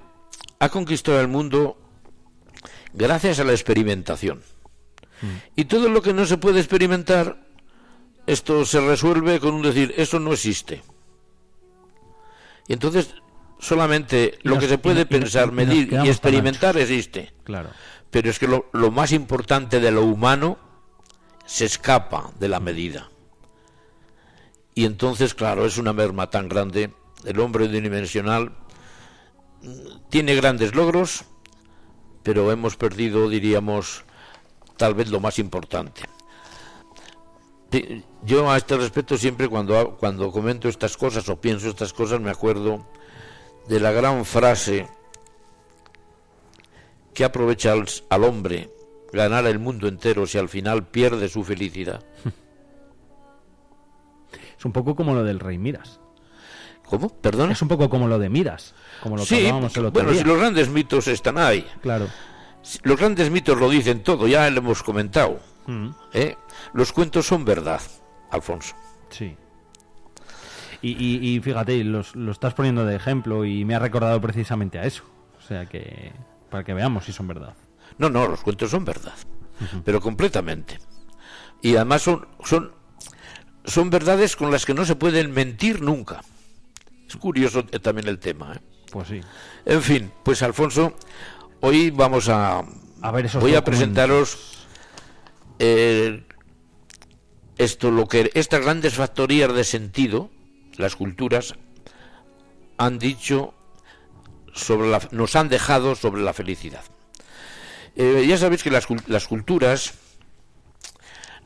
ha 0.60 0.70
conquistado 0.70 1.20
el 1.20 1.28
mundo 1.28 1.78
gracias 2.94 3.40
a 3.40 3.44
la 3.44 3.52
experimentación. 3.52 4.42
Y 5.58 5.66
todo 5.66 5.90
lo 5.90 6.02
que 6.02 6.14
no 6.14 6.26
se 6.26 6.38
puede 6.38 6.60
experimentar, 6.60 7.45
esto 8.28 8.66
se 8.66 8.80
resuelve 8.82 9.40
con 9.40 9.54
un 9.56 9.62
decir, 9.62 9.94
eso 9.98 10.20
no 10.20 10.34
existe. 10.34 10.82
Y 12.68 12.74
entonces 12.74 13.14
solamente 13.60 14.38
Y 14.44 14.48
lo 14.48 14.56
nos- 14.56 14.64
que 14.64 14.70
se 14.70 14.76
y 14.76 14.78
puede 14.78 15.02
y 15.02 15.06
pensar, 15.06 15.50
y 15.50 15.52
medir 15.52 15.88
y 15.88 15.92
tan 15.92 16.06
experimentar 16.06 16.78
existe. 16.78 17.34
Claro. 17.44 17.70
Pero 18.10 18.30
es 18.30 18.40
que 18.40 18.48
lo, 18.48 18.68
lo 18.74 18.92
más 18.92 19.12
importante 19.12 19.80
de 19.80 19.92
lo 19.92 20.04
humano 20.04 20.58
se 21.46 21.66
escapa 21.66 22.32
de 22.40 22.48
la 22.50 22.60
medida. 22.60 23.10
Y 24.74 24.86
entonces, 24.86 25.34
claro, 25.34 25.66
es 25.66 25.78
una 25.78 25.94
merma 25.94 26.30
tan 26.30 26.50
grande. 26.50 26.92
El 27.24 27.40
hombre 27.40 27.66
unidimensional 27.66 28.52
mm, 29.62 30.10
tiene 30.10 30.36
grandes 30.36 30.76
logros, 30.76 31.26
pero 32.24 32.52
hemos 32.52 32.76
perdido, 32.76 33.30
diríamos, 33.30 34.04
tal 34.78 34.96
vez 34.96 35.10
lo 35.10 35.20
más 35.20 35.40
importante. 35.40 36.02
Sí, 37.72 38.04
Yo 38.24 38.50
a 38.50 38.58
este 38.58 38.78
respecto 38.78 39.18
siempre 39.18 39.50
cuando, 39.50 39.98
cuando 39.98 40.32
comento 40.32 40.70
estas 40.70 40.96
cosas 40.96 41.28
o 41.30 41.40
pienso 41.40 41.68
estas 41.68 41.92
cosas 41.94 42.22
me 42.22 42.30
acuerdo 42.30 42.88
de 43.68 43.80
la 43.80 43.92
gran 43.92 44.24
frase 44.26 44.88
que 47.14 47.24
aprovecha 47.24 47.72
al, 47.72 47.86
al 48.10 48.24
hombre 48.24 48.70
ganar 49.12 49.46
el 49.46 49.60
mundo 49.60 49.88
entero 49.88 50.28
si 50.28 50.38
al 50.38 50.50
final 50.50 50.86
pierde 50.88 51.30
su 51.30 51.44
felicidad. 51.44 52.04
Es 54.58 54.66
un 54.66 54.72
poco 54.72 54.96
como 54.96 55.14
lo 55.14 55.24
del 55.24 55.40
rey 55.40 55.58
Miras. 55.58 56.00
¿Cómo? 56.86 57.10
¿Perdona? 57.10 57.54
Es 57.54 57.62
un 57.62 57.68
poco 57.68 57.90
como 57.90 58.08
lo 58.08 58.20
de 58.20 58.30
Miras, 58.30 58.76
como 59.02 59.16
lo 59.18 59.24
que 59.24 59.30
sí, 59.30 59.36
hablábamos 59.38 59.76
el 59.76 59.86
otro 59.86 59.94
bueno, 59.94 60.12
día. 60.12 60.22
si 60.22 60.28
los 60.28 60.38
grandes 60.38 60.70
mitos 60.70 61.08
están 61.08 61.38
ahí. 61.38 61.68
Claro. 61.82 62.08
Los 62.84 62.98
grandes 62.98 63.30
mitos 63.32 63.58
lo 63.60 63.70
dicen 63.70 64.04
todo, 64.04 64.28
ya 64.28 64.50
lo 64.50 64.60
hemos 64.60 64.84
comentado. 64.84 65.40
Mm, 65.68 65.90
¿eh? 66.14 66.38
Los 66.74 66.92
cuentos 66.94 67.26
son 67.28 67.44
verdad, 67.46 67.82
Alfonso. 68.32 68.76
sí. 69.10 69.36
Y, 70.82 70.92
y- 70.92 71.36
y 71.36 71.40
fíjate, 71.40 71.84
los- 71.84 72.16
lo 72.16 72.32
estás 72.32 72.54
poniendo 72.54 72.86
de 72.86 72.96
ejemplo 72.96 73.44
y 73.46 73.66
me 73.66 73.74
ha 73.76 73.80
recordado 73.80 74.22
precisamente 74.22 74.78
a 74.78 74.84
eso. 74.84 75.04
O 75.40 75.42
sea 75.42 75.66
que, 75.66 76.12
para 76.52 76.64
que 76.64 76.74
veamos 76.76 77.06
si 77.06 77.12
son 77.12 77.28
verdad. 77.28 77.56
No, 77.98 78.10
no, 78.10 78.28
los 78.28 78.42
cuentos 78.42 78.70
son 78.70 78.86
verdad, 78.86 79.14
pero 79.84 80.00
completamente. 80.02 80.78
Y 81.62 81.76
además 81.76 82.04
son, 82.04 82.28
son, 82.44 82.72
son 83.64 83.90
verdades 83.90 84.36
con 84.36 84.52
las 84.52 84.66
que 84.66 84.74
no 84.76 84.86
se 84.86 84.96
pueden 84.96 85.32
mentir 85.32 85.82
nunca. 85.82 86.22
Es 87.08 87.16
curioso 87.16 87.64
también 87.66 88.08
el 88.08 88.20
tema. 88.20 88.54
¿eh? 88.54 88.60
Pues 88.92 89.08
sí. 89.08 89.22
En 89.66 89.82
fin, 89.82 90.12
pues 90.24 90.44
Alfonso, 90.44 90.94
hoy 91.62 91.90
vamos 91.90 92.30
a, 92.30 92.64
A 93.02 93.12
ver 93.12 93.26
esos 93.26 93.42
voy 93.42 93.56
a 93.56 93.64
presentaros 93.64 94.55
eh, 95.60 96.24
esto, 97.58 97.92
lo 97.92 98.08
que 98.08 98.32
estas 98.34 98.62
grandes 98.62 98.96
factorías 98.96 99.54
de 99.54 99.64
sentido, 99.64 100.30
las 100.78 100.96
culturas, 100.96 101.56
han 102.78 103.00
dicho 103.00 103.54
sobre 104.54 104.90
la, 104.90 105.02
nos 105.12 105.36
han 105.36 105.50
dejado 105.50 105.96
sobre 105.96 106.22
la 106.22 106.34
felicidad. 106.34 106.84
Eh, 107.96 108.26
ya 108.28 108.38
sabéis 108.38 108.64
que 108.64 108.72
las, 108.72 108.88
las 109.08 109.28
culturas, 109.28 109.94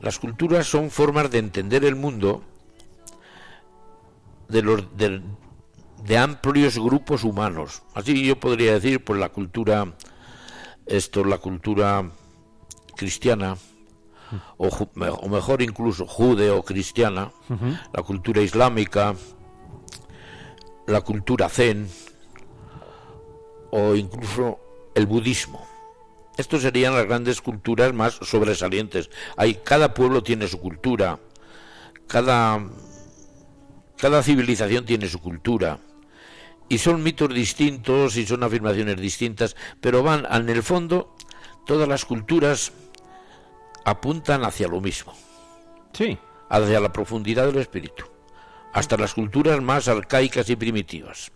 las 0.00 0.18
culturas 0.18 0.66
son 0.66 0.90
formas 0.90 1.30
de 1.30 1.38
entender 1.38 1.84
el 1.84 1.94
mundo 1.94 2.42
de 4.48 4.62
los 4.62 4.84
de 4.96 6.18
amplios 6.18 6.78
grupos 6.78 7.24
humanos. 7.24 7.82
Así 7.94 8.24
yo 8.24 8.40
podría 8.40 8.74
decir, 8.74 9.04
pues 9.04 9.20
la 9.20 9.28
cultura, 9.28 9.94
esto, 10.86 11.24
la 11.24 11.38
cultura 11.38 12.10
cristiana, 12.96 13.56
o, 14.56 15.28
mejor 15.28 15.62
incluso 15.62 16.06
judeo-cristiana, 16.06 17.32
la 17.92 18.02
cultura 18.02 18.42
islámica, 18.42 19.14
la 20.86 21.00
cultura 21.00 21.48
zen, 21.48 21.88
o 23.70 23.94
incluso 23.94 24.58
el 24.94 25.06
budismo. 25.06 25.66
Estos 26.36 26.62
serían 26.62 26.94
las 26.94 27.06
grandes 27.06 27.40
culturas 27.40 27.92
más 27.92 28.14
sobresalientes. 28.14 29.10
Hay, 29.36 29.56
cada 29.56 29.94
pueblo 29.94 30.22
tiene 30.22 30.48
su 30.48 30.58
cultura, 30.58 31.18
cada, 32.06 32.64
cada 33.96 34.22
civilización 34.22 34.84
tiene 34.84 35.08
su 35.08 35.20
cultura. 35.20 35.78
Y 36.68 36.78
son 36.78 37.02
mitos 37.02 37.34
distintos 37.34 38.16
y 38.16 38.26
son 38.26 38.42
afirmaciones 38.42 38.96
distintas, 38.96 39.56
pero 39.80 40.02
van, 40.02 40.26
en 40.30 40.48
el 40.48 40.62
fondo, 40.62 41.14
todas 41.66 41.88
las 41.88 42.04
culturas 42.04 42.72
apuntan 43.84 44.44
hacia 44.44 44.68
lo 44.68 44.80
mismo, 44.80 45.12
Sí. 45.92 46.18
hacia 46.48 46.80
la 46.80 46.92
profundidad 46.92 47.46
del 47.46 47.56
espíritu, 47.58 48.04
hasta 48.72 48.96
las 48.96 49.14
culturas 49.14 49.60
más 49.60 49.88
arcaicas 49.88 50.48
y 50.50 50.56
primitivas. 50.56 51.32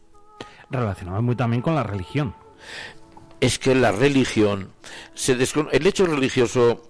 Relacionado 0.70 1.22
muy 1.22 1.37
también 1.37 1.62
con 1.62 1.74
la 1.74 1.83
religión. 1.83 2.35
es 3.40 3.59
que 3.59 3.74
la 3.74 3.92
religión 3.92 4.70
se 5.12 5.33
el 5.33 5.87
hecho 5.87 6.07
religioso 6.07 6.80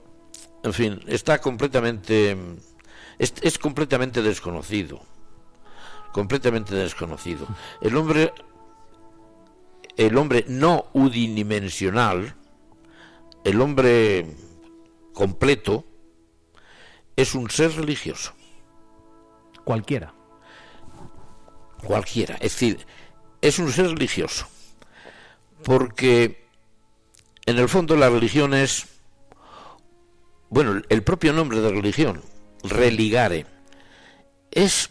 en 0.62 0.72
fin 0.72 1.00
está 1.08 1.40
completamente 1.40 2.36
es, 3.18 3.34
es 3.42 3.58
completamente 3.58 4.22
desconocido 4.22 5.00
completamente 6.12 6.74
desconocido 6.76 7.48
el 7.80 7.96
hombre 7.96 8.32
el 9.96 10.16
hombre 10.16 10.44
no 10.46 10.84
unidimensional 10.92 12.36
el 13.42 13.60
hombre 13.60 14.26
completo 15.14 15.86
es 17.16 17.34
un 17.34 17.48
ser 17.48 17.74
religioso 17.74 18.34
Cualquiera. 19.64 20.12
cualquiera. 21.82 22.34
Es 22.34 22.52
decir, 22.52 22.86
es 23.40 23.58
un 23.58 23.72
ser 23.72 23.86
religioso. 23.86 24.46
Porque 25.62 26.44
en 27.46 27.58
el 27.58 27.68
fondo 27.70 27.96
la 27.96 28.10
religión 28.10 28.52
es, 28.52 28.86
bueno, 30.50 30.82
el 30.88 31.02
propio 31.02 31.32
nombre 31.32 31.60
de 31.60 31.70
religión, 31.70 32.20
religare, 32.62 33.46
es 34.50 34.90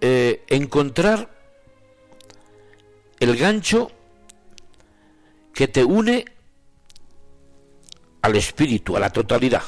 eh, 0.00 0.44
encontrar 0.48 1.30
el 3.20 3.36
gancho 3.36 3.90
que 5.54 5.68
te 5.68 5.84
une 5.84 6.24
al 8.22 8.36
espíritu, 8.36 8.96
a 8.96 9.00
la 9.00 9.10
totalidad. 9.10 9.62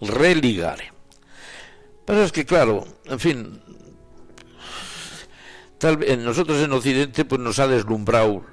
Religare. 0.00 0.92
Pero 2.04 2.22
es 2.22 2.32
que, 2.32 2.44
claro, 2.44 2.84
en 3.06 3.18
fin, 3.18 3.62
tal 5.78 5.96
vez 5.96 6.18
nosotros 6.18 6.60
en 6.60 6.72
Occidente 6.72 7.24
pues 7.24 7.40
nos 7.40 7.58
ha 7.58 7.68
deslumbrado 7.68 8.44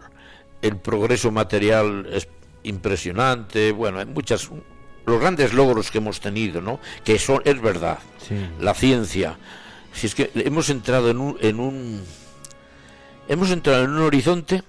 el 0.61 0.77
progreso 0.77 1.31
material 1.31 2.07
es 2.11 2.27
impresionante, 2.63 3.71
bueno, 3.71 3.99
hay 3.99 4.05
muchas 4.05 4.49
los 5.05 5.19
grandes 5.19 5.53
logros 5.53 5.89
que 5.89 5.97
hemos 5.97 6.19
tenido, 6.19 6.61
¿no? 6.61 6.79
Que 7.03 7.17
son 7.17 7.41
es 7.43 7.59
verdad. 7.59 7.99
Sí. 8.27 8.35
La 8.59 8.73
ciencia. 8.75 9.37
Si 9.93 10.07
es 10.07 10.15
que 10.15 10.31
hemos 10.35 10.69
entrado 10.69 11.09
en 11.09 11.17
un 11.17 11.37
en 11.41 11.59
un 11.59 12.03
hemos 13.27 13.49
entrado 13.49 13.83
en 13.83 13.89
un 13.89 14.01
horizonte 14.01 14.63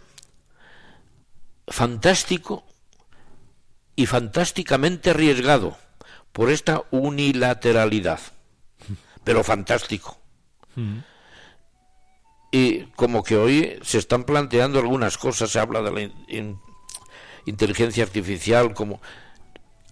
fantástico 1.68 2.64
y 3.96 4.06
fantásticamente 4.06 5.10
arriesgado 5.10 5.76
por 6.32 6.50
esta 6.50 6.82
unilateralidad. 6.90 8.20
Pero 9.24 9.44
fantástico. 9.44 10.18
Y 12.50 12.82
como 12.96 13.22
que 13.22 13.36
hoy 13.36 13.78
se 13.82 13.98
están 13.98 14.24
planteando 14.24 14.78
algunas 14.78 15.16
cosas, 15.16 15.50
se 15.50 15.58
habla 15.58 15.80
de 15.82 15.90
la 15.90 16.00
in- 16.02 16.24
in- 16.28 16.58
inteligencia 17.46 18.04
artificial, 18.04 18.74
como... 18.74 19.00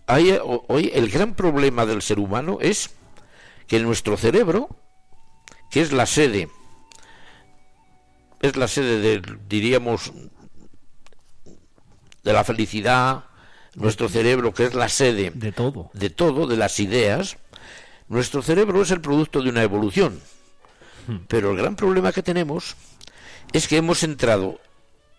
Hay, 0.06 0.30
ho- 0.32 0.64
hoy 0.68 0.90
el 0.94 1.08
gran 1.10 1.34
problema 1.34 1.86
del 1.86 2.02
ser 2.02 2.18
humano 2.18 2.58
es 2.60 2.90
que 3.66 3.78
nuestro 3.80 4.16
cerebro, 4.16 4.68
que 5.70 5.80
es 5.80 5.92
la 5.92 6.04
sede, 6.06 6.48
es 8.42 8.56
la 8.56 8.66
sede 8.68 8.98
de, 9.00 9.22
diríamos, 9.48 10.12
de 12.24 12.32
la 12.32 12.42
felicidad, 12.44 13.24
nuestro 13.74 14.08
cerebro, 14.08 14.52
que 14.52 14.64
es 14.64 14.74
la 14.74 14.88
sede 14.88 15.30
De 15.34 15.52
todo. 15.52 15.90
de 15.92 16.10
todo, 16.10 16.46
de 16.46 16.56
las 16.56 16.80
ideas, 16.80 17.36
nuestro 18.08 18.42
cerebro 18.42 18.82
es 18.82 18.90
el 18.90 19.00
producto 19.00 19.42
de 19.42 19.50
una 19.50 19.62
evolución. 19.62 20.20
Pero 21.28 21.50
el 21.50 21.56
gran 21.56 21.76
problema 21.76 22.12
que 22.12 22.22
tenemos 22.22 22.76
es 23.52 23.66
que 23.68 23.76
hemos 23.76 24.02
entrado 24.02 24.60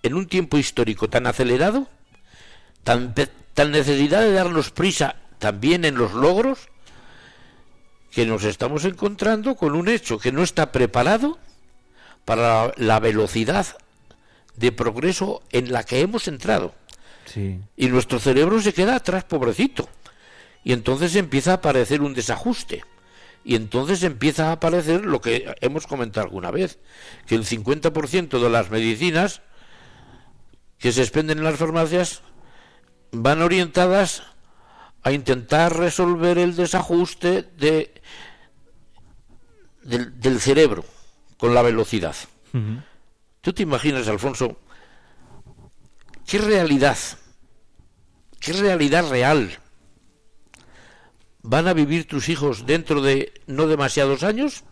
en 0.03 0.13
un 0.13 0.27
tiempo 0.27 0.57
histórico 0.57 1.09
tan 1.09 1.27
acelerado, 1.27 1.87
tan, 2.83 3.13
tan 3.53 3.71
necesidad 3.71 4.21
de 4.21 4.33
darnos 4.33 4.71
prisa 4.71 5.15
también 5.39 5.85
en 5.85 5.95
los 5.95 6.13
logros, 6.13 6.69
que 8.11 8.25
nos 8.25 8.43
estamos 8.43 8.85
encontrando 8.85 9.55
con 9.55 9.73
un 9.73 9.87
hecho 9.87 10.19
que 10.19 10.31
no 10.31 10.43
está 10.43 10.71
preparado 10.71 11.39
para 12.25 12.73
la 12.77 12.99
velocidad 12.99 13.65
de 14.55 14.71
progreso 14.71 15.41
en 15.51 15.71
la 15.71 15.83
que 15.83 16.01
hemos 16.01 16.27
entrado. 16.27 16.75
Sí. 17.34 17.60
Y 17.78 17.88
nuestro 17.88 18.20
cerebro 18.20 18.62
se 18.62 18.74
queda 18.74 18.96
atrás, 18.96 19.24
pobrecito. 19.24 19.88
Y 20.63 20.74
entonces 20.74 21.15
empieza 21.15 21.52
a 21.52 21.56
aparecer 21.56 22.02
un 22.02 22.13
desajuste. 22.13 22.84
Y 23.44 23.56
entonces 23.56 24.04
empieza 24.04 24.50
a 24.50 24.54
aparecer 24.54 25.06
lo 25.06 25.22
que 25.22 25.54
hemos 25.62 25.88
comentado 25.88 26.28
alguna 26.28 26.52
vez, 26.52 26.80
que 27.26 27.36
el 27.36 27.46
50% 27.46 28.39
de 28.39 28.50
las 28.50 28.70
medicinas 28.70 29.41
que 30.78 30.91
se 30.91 31.02
expenden 31.02 31.39
en 31.39 31.44
las 31.44 31.58
farmacias 31.58 32.22
van 33.12 33.41
orientadas 33.41 34.24
a 35.04 35.12
intentar 35.12 35.76
resolver 35.76 36.38
el 36.38 36.56
desajuste 36.56 37.44
de, 37.58 38.02
del, 39.84 40.20
del 40.20 40.39
cerebro 40.39 40.86
con 41.38 41.54
la 41.56 41.63
velocidad. 41.63 42.15
¿Tú 43.41 43.54
te 43.54 43.63
imaginas, 43.63 44.08
Alfonso, 44.08 44.58
qué 46.28 46.38
realidad, 46.38 46.98
qué 48.41 48.51
realidad 48.54 49.10
real 49.10 49.51
van 51.43 51.67
a 51.67 51.73
vivir 51.73 52.08
tus 52.08 52.30
hijos 52.30 52.65
dentro 52.65 53.01
de 53.01 53.32
no 53.47 53.67
demasiados 53.67 54.23
años? 54.23 54.63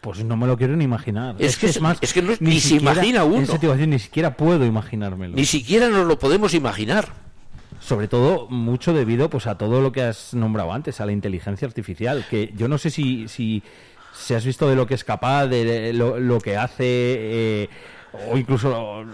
Pues 0.00 0.22
no 0.24 0.36
me 0.36 0.46
lo 0.46 0.56
quiero 0.58 0.76
ni 0.76 0.84
imaginar. 0.84 1.36
Es 1.38 1.56
que 1.56 1.66
es- 1.66 1.80
es 2.00 2.12
que 2.12 2.20
no- 2.22 2.34
ni 2.40 2.60
se 2.60 2.74
imagina 2.76 3.24
uno. 3.24 3.40
Eso 3.42 3.58
te 3.58 3.66
iba 3.66 3.74
a 3.74 3.76
decir, 3.76 3.88
ni 3.88 3.98
siquiera 3.98 4.36
puedo 4.36 4.64
imaginármelo. 4.66 5.34
Ni 5.34 5.44
siquiera 5.46 5.88
nos 5.88 6.06
lo 6.06 6.18
podemos 6.18 6.52
imaginar. 6.54 7.08
Sobre 7.80 8.08
todo 8.08 8.46
mucho 8.48 8.92
debido 8.94 9.28
pues 9.30 9.46
a 9.46 9.56
todo 9.58 9.80
lo 9.80 9.92
que 9.92 10.02
has 10.02 10.32
nombrado 10.34 10.72
antes, 10.72 11.00
a 11.00 11.06
la 11.06 11.12
inteligencia 11.12 11.66
artificial, 11.68 12.24
que 12.28 12.52
yo 12.56 12.66
no 12.68 12.78
sé 12.78 12.90
si, 12.90 13.28
si, 13.28 13.62
si 14.14 14.34
has 14.34 14.44
visto 14.44 14.68
de 14.68 14.76
lo 14.76 14.86
que 14.86 14.94
es 14.94 15.04
capaz, 15.04 15.46
de, 15.48 15.64
de 15.64 15.92
lo, 15.92 16.18
lo 16.18 16.38
que 16.40 16.56
hace, 16.56 16.84
eh, 16.84 17.68
o 18.30 18.36
incluso 18.38 18.70
lo- 18.70 19.04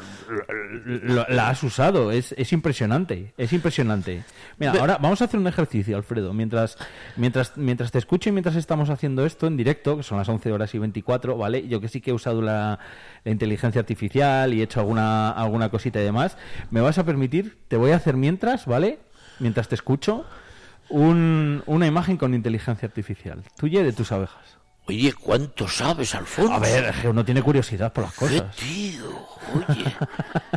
lo- 1.15 1.27
la 1.29 1.49
has 1.49 1.63
usado. 1.63 2.13
Es, 2.13 2.33
es 2.39 2.53
impresionante, 2.53 3.33
es 3.39 3.53
impresionante. 3.53 4.25
Mira, 4.59 4.73
ahora 4.81 4.99
vamos 5.01 5.21
a 5.23 5.25
hacer 5.25 5.39
un 5.41 5.47
ejercicio, 5.47 5.97
Alfredo. 5.97 6.33
Mientras, 6.33 6.77
mientras, 7.17 7.57
mientras 7.57 7.91
te 7.91 7.99
escucho 7.99 8.29
y 8.29 8.33
mientras 8.33 8.57
estamos 8.57 8.91
haciendo 8.91 9.25
esto 9.27 9.47
en 9.47 9.57
directo, 9.57 9.97
que 9.97 10.03
son 10.03 10.19
las 10.19 10.29
11 10.29 10.53
horas 10.53 10.75
y 10.75 10.79
24, 10.79 11.37
¿vale? 11.37 11.67
Yo 11.69 11.81
que 11.81 11.89
sí 11.89 12.01
que 12.01 12.11
he 12.11 12.15
usado 12.15 12.43
la, 12.43 12.79
la 13.25 13.31
inteligencia 13.33 13.81
artificial 13.81 14.53
y 14.55 14.61
he 14.61 14.65
hecho 14.65 14.81
alguna, 14.81 15.31
alguna 15.31 15.69
cosita 15.71 16.01
y 16.01 16.05
demás, 16.05 16.37
me 16.71 16.81
vas 16.81 16.99
a 16.99 17.05
permitir, 17.05 17.59
te 17.69 17.77
voy 17.77 17.93
a 17.93 17.97
hacer 17.97 18.17
mientras, 18.17 18.67
¿vale? 18.67 18.99
Mientras 19.39 19.69
te 19.69 19.75
escucho, 19.75 20.27
un- 20.89 21.63
una 21.67 21.87
imagen 21.87 22.17
con 22.17 22.35
inteligencia 22.35 22.87
artificial, 22.87 23.43
tuya 23.57 23.81
y 23.81 23.85
de 23.85 23.93
tus 23.93 24.13
abejas. 24.13 24.59
Oye, 24.91 25.13
¿cuánto 25.13 25.69
sabes, 25.69 26.15
Alfonso? 26.17 26.53
A 26.53 26.59
ver, 26.59 26.93
uno 27.05 27.25
tiene 27.25 27.43
curiosidad 27.43 27.93
por 27.93 28.05
las 28.05 28.13
¿Qué 28.15 28.19
cosas. 28.19 28.57
tío? 28.57 29.05
Oye. 29.69 29.85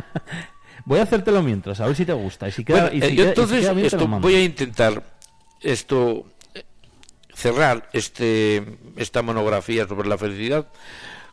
Voy 0.86 0.98
a 0.98 1.04
hacértelo 1.04 1.40
mientras, 1.42 1.80
a 1.80 1.86
ver 1.86 1.94
si 1.94 2.04
te 2.04 2.12
gusta. 2.12 2.48
Y 2.48 2.52
si 2.52 2.64
queda, 2.64 2.82
Bueno, 2.90 2.96
y 2.96 3.00
si 3.00 3.14
yo 3.14 3.22
queda- 3.22 3.22
y 3.22 3.22
si 3.22 3.28
entonces 3.28 3.60
queda 3.60 3.80
esto, 3.86 4.08
voy 4.08 4.34
a 4.34 4.42
intentar 4.44 5.02
esto 5.60 6.26
cerrar 7.32 7.88
este 7.92 8.78
esta 8.96 9.22
monografía 9.22 9.86
sobre 9.88 10.08
la 10.08 10.18
felicidad 10.18 10.66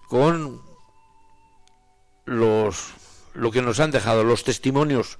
con 0.07 0.61
los 2.25 2.93
lo 3.33 3.51
que 3.51 3.61
nos 3.61 3.79
han 3.79 3.91
dejado 3.91 4.23
los 4.23 4.43
testimonios 4.43 5.17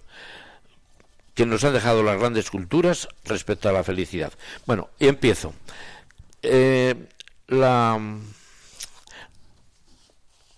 que 1.34 1.46
nos 1.46 1.64
han 1.64 1.74
dejado 1.74 2.04
las 2.04 2.20
grandes 2.20 2.50
culturas 2.52 3.08
respecto 3.26 3.70
a 3.70 3.72
la 3.72 3.84
felicidad. 3.84 4.34
Bueno, 4.66 4.90
y 5.00 5.08
empiezo. 5.08 5.54
Eh, 6.44 7.08
la, 7.52 8.00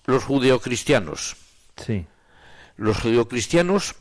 los 0.06 0.23
judeocristianos 0.23 1.36
Sí. 1.84 2.06
los 2.77 2.99
judeocristianos 2.99 3.95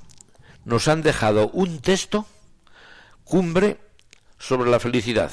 nos 0.66 0.88
han 0.88 1.02
dejado 1.02 1.48
un 1.48 1.80
texto 1.80 2.26
cumbre 3.24 3.78
sobre 4.38 4.70
la 4.70 4.78
felicidad, 4.78 5.32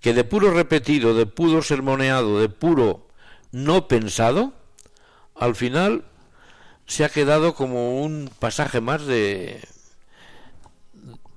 que 0.00 0.14
de 0.14 0.24
puro 0.24 0.50
repetido, 0.52 1.14
de 1.14 1.26
puro 1.26 1.60
sermoneado, 1.62 2.40
de 2.40 2.48
puro 2.48 3.08
no 3.50 3.86
pensado, 3.86 4.54
al 5.34 5.54
final 5.54 6.04
se 6.86 7.04
ha 7.04 7.10
quedado 7.10 7.54
como 7.54 8.00
un 8.02 8.30
pasaje 8.38 8.80
más 8.80 9.04
de, 9.04 9.62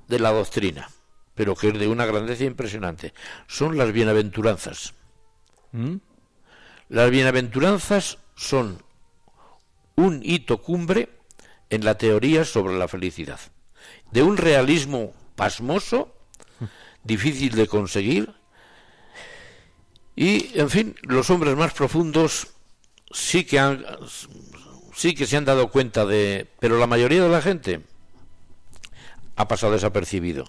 de 0.07 0.19
la 0.19 0.31
doctrina, 0.31 0.89
pero 1.35 1.55
que 1.55 1.67
es 1.67 1.79
de 1.79 1.87
una 1.87 2.05
grandeza 2.05 2.45
impresionante. 2.45 3.13
Son 3.47 3.77
las 3.77 3.91
bienaventuranzas. 3.91 4.93
¿Mm? 5.71 5.97
Las 6.89 7.11
bienaventuranzas 7.11 8.17
son 8.35 8.81
un 9.95 10.21
hito 10.23 10.61
cumbre 10.61 11.09
en 11.69 11.83
la 11.83 11.97
teoría 11.97 12.45
sobre 12.45 12.77
la 12.77 12.87
felicidad, 12.87 13.39
de 14.11 14.23
un 14.23 14.37
realismo 14.37 15.13
pasmoso, 15.35 16.15
difícil 17.03 17.55
de 17.55 17.67
conseguir, 17.67 18.33
y, 20.15 20.57
en 20.57 20.69
fin, 20.69 20.95
los 21.01 21.29
hombres 21.29 21.57
más 21.57 21.73
profundos 21.73 22.47
sí 23.11 23.43
que 23.43 23.59
han, 23.59 23.85
sí 24.93 25.13
que 25.13 25.25
se 25.25 25.35
han 25.35 25.45
dado 25.45 25.69
cuenta 25.69 26.05
de, 26.05 26.47
pero 26.59 26.77
la 26.77 26.87
mayoría 26.87 27.21
de 27.21 27.29
la 27.29 27.41
gente 27.41 27.81
ha 29.35 29.47
pasado 29.47 29.73
desapercibido. 29.73 30.45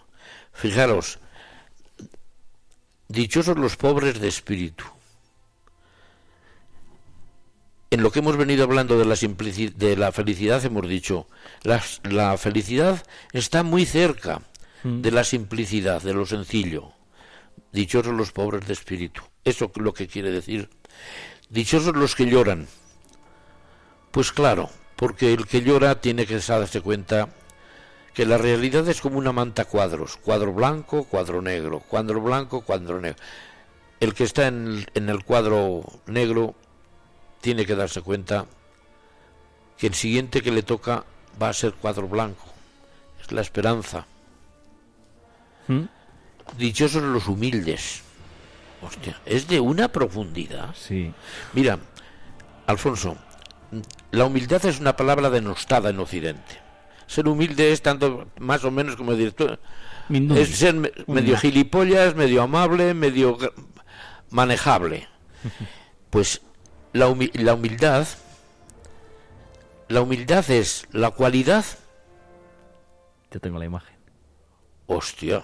Fijaros, 0.57 1.19
dichosos 3.09 3.59
los 3.59 3.77
pobres 3.77 4.19
de 4.21 4.29
espíritu. 4.29 4.85
En 7.91 8.03
lo 8.03 8.11
que 8.11 8.21
hemos 8.21 8.39
venido 8.39 8.65
hablando 8.65 8.99
de 8.99 9.05
la, 9.05 9.15
de 9.15 9.97
la 9.97 10.13
felicidad 10.13 10.65
hemos 10.65 10.89
dicho, 10.89 11.29
la, 11.63 11.83
la 12.05 12.39
felicidad 12.39 13.05
está 13.33 13.63
muy 13.63 13.85
cerca 13.85 14.41
de 14.83 15.11
la 15.11 15.25
simplicidad, 15.25 16.01
de 16.03 16.15
lo 16.15 16.25
sencillo. 16.25 16.93
Dichosos 17.73 18.15
los 18.15 18.33
pobres 18.33 18.67
de 18.67 18.73
espíritu. 18.73 19.23
Eso 19.45 19.71
es 19.75 19.83
lo 19.83 19.93
que 19.93 20.07
quiere 20.07 20.31
decir. 20.31 20.71
Dichosos 21.51 21.95
los 21.95 22.15
que 22.15 22.27
lloran. 22.27 22.67
Pues 24.11 24.33
claro, 24.33 24.71
porque 24.97 25.35
el 25.35 25.47
que 25.47 25.63
llora 25.63 26.01
tiene 26.01 26.25
que 26.25 26.39
darse 26.39 26.81
cuenta 26.81 27.29
que 28.17 28.25
la 28.25 28.39
realidad 28.39 28.89
es 28.89 29.03
como 29.03 29.19
una 29.19 29.31
manta 29.31 29.67
cuadros, 29.67 30.17
cuadro 30.17 30.55
blanco, 30.55 31.05
cuadro 31.05 31.43
negro, 31.43 31.81
cuadro 31.81 32.19
blanco, 32.23 32.63
cuadro 32.63 32.99
negro. 32.99 33.19
El 34.01 34.15
que 34.15 34.25
está 34.25 34.47
en 34.47 34.69
el, 34.69 34.91
en 34.95 35.11
el 35.11 35.23
cuadro 35.23 35.83
negro 36.07 36.55
tiene 37.43 37.67
que 37.67 37.75
darse 37.77 38.01
cuenta 38.01 38.47
que 39.77 39.87
el 39.87 39.93
siguiente 39.93 40.41
que 40.41 40.51
le 40.51 40.63
toca 40.63 41.05
va 41.41 41.51
a 41.51 41.53
ser 41.53 41.75
cuadro 41.75 42.09
blanco. 42.09 42.47
Es 43.21 43.33
la 43.33 43.43
esperanza. 43.43 44.07
¿Mm? 45.69 45.83
Dichosos 46.57 47.03
los 47.03 47.29
humildes. 47.29 48.01
Hostia, 48.81 49.21
es 49.27 49.47
de 49.47 49.61
una 49.61 49.89
profundidad. 49.89 50.75
Sí. 50.75 51.13
Mira, 51.53 51.79
Alfonso, 52.67 53.19
la 54.11 54.25
humildad 54.25 54.65
es 54.65 54.81
una 54.81 54.97
palabra 54.97 55.29
denostada 55.29 55.91
en 55.91 56.01
Occidente. 56.01 56.66
Ser 57.07 57.29
humilde 57.29 57.73
es 57.73 57.83
tanto 57.83 58.27
más 58.39 58.65
o 58.65 58.71
menos 58.71 58.97
como 58.97 59.13
Mindumi. 60.09 60.41
es 60.41 60.57
ser 60.57 60.75
me- 60.75 60.93
medio 61.07 61.37
gilipollas, 61.37 62.15
medio 62.15 62.43
amable, 62.43 62.95
medio 62.95 63.39
manejable. 64.31 65.07
Pues 66.11 66.41
la, 66.93 67.09
humi- 67.09 67.33
la 67.35 67.55
humildad, 67.55 68.07
la 69.89 70.01
humildad 70.01 70.49
es 70.51 70.87
la 70.93 71.11
cualidad, 71.11 71.65
Yo 73.31 73.39
tengo 73.41 73.59
la 73.59 73.67
imagen. 73.67 73.95
hostia, 74.87 75.43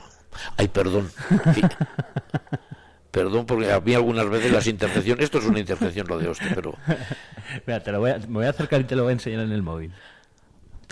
ay 0.56 0.68
perdón, 0.68 1.10
perdón 3.10 3.44
porque 3.46 3.70
a 3.70 3.80
mí 3.80 3.94
algunas 3.94 4.28
veces 4.30 4.50
las 4.52 4.66
interjecciones, 4.66 5.24
esto 5.24 5.38
es 5.38 5.44
una 5.44 5.58
interjección 5.60 6.06
lo 6.08 6.18
de 6.18 6.28
hostia, 6.28 6.52
pero 6.54 6.74
Mira, 7.66 7.82
te 7.82 7.92
lo 7.92 8.00
voy 8.00 8.12
a, 8.12 8.18
me 8.18 8.26
voy 8.26 8.46
a 8.46 8.50
acercar 8.50 8.80
y 8.80 8.84
te 8.84 8.96
lo 8.96 9.02
voy 9.02 9.10
a 9.10 9.14
enseñar 9.14 9.40
en 9.40 9.52
el 9.52 9.62
móvil. 9.62 9.92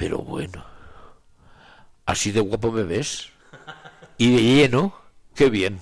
Pero 0.00 0.16
bueno, 0.16 0.64
así 2.06 2.32
de 2.32 2.40
guapo 2.40 2.72
me 2.72 2.84
ves. 2.84 3.28
Y 4.16 4.34
de 4.34 4.42
lleno, 4.42 4.94
qué 5.34 5.50
bien. 5.50 5.78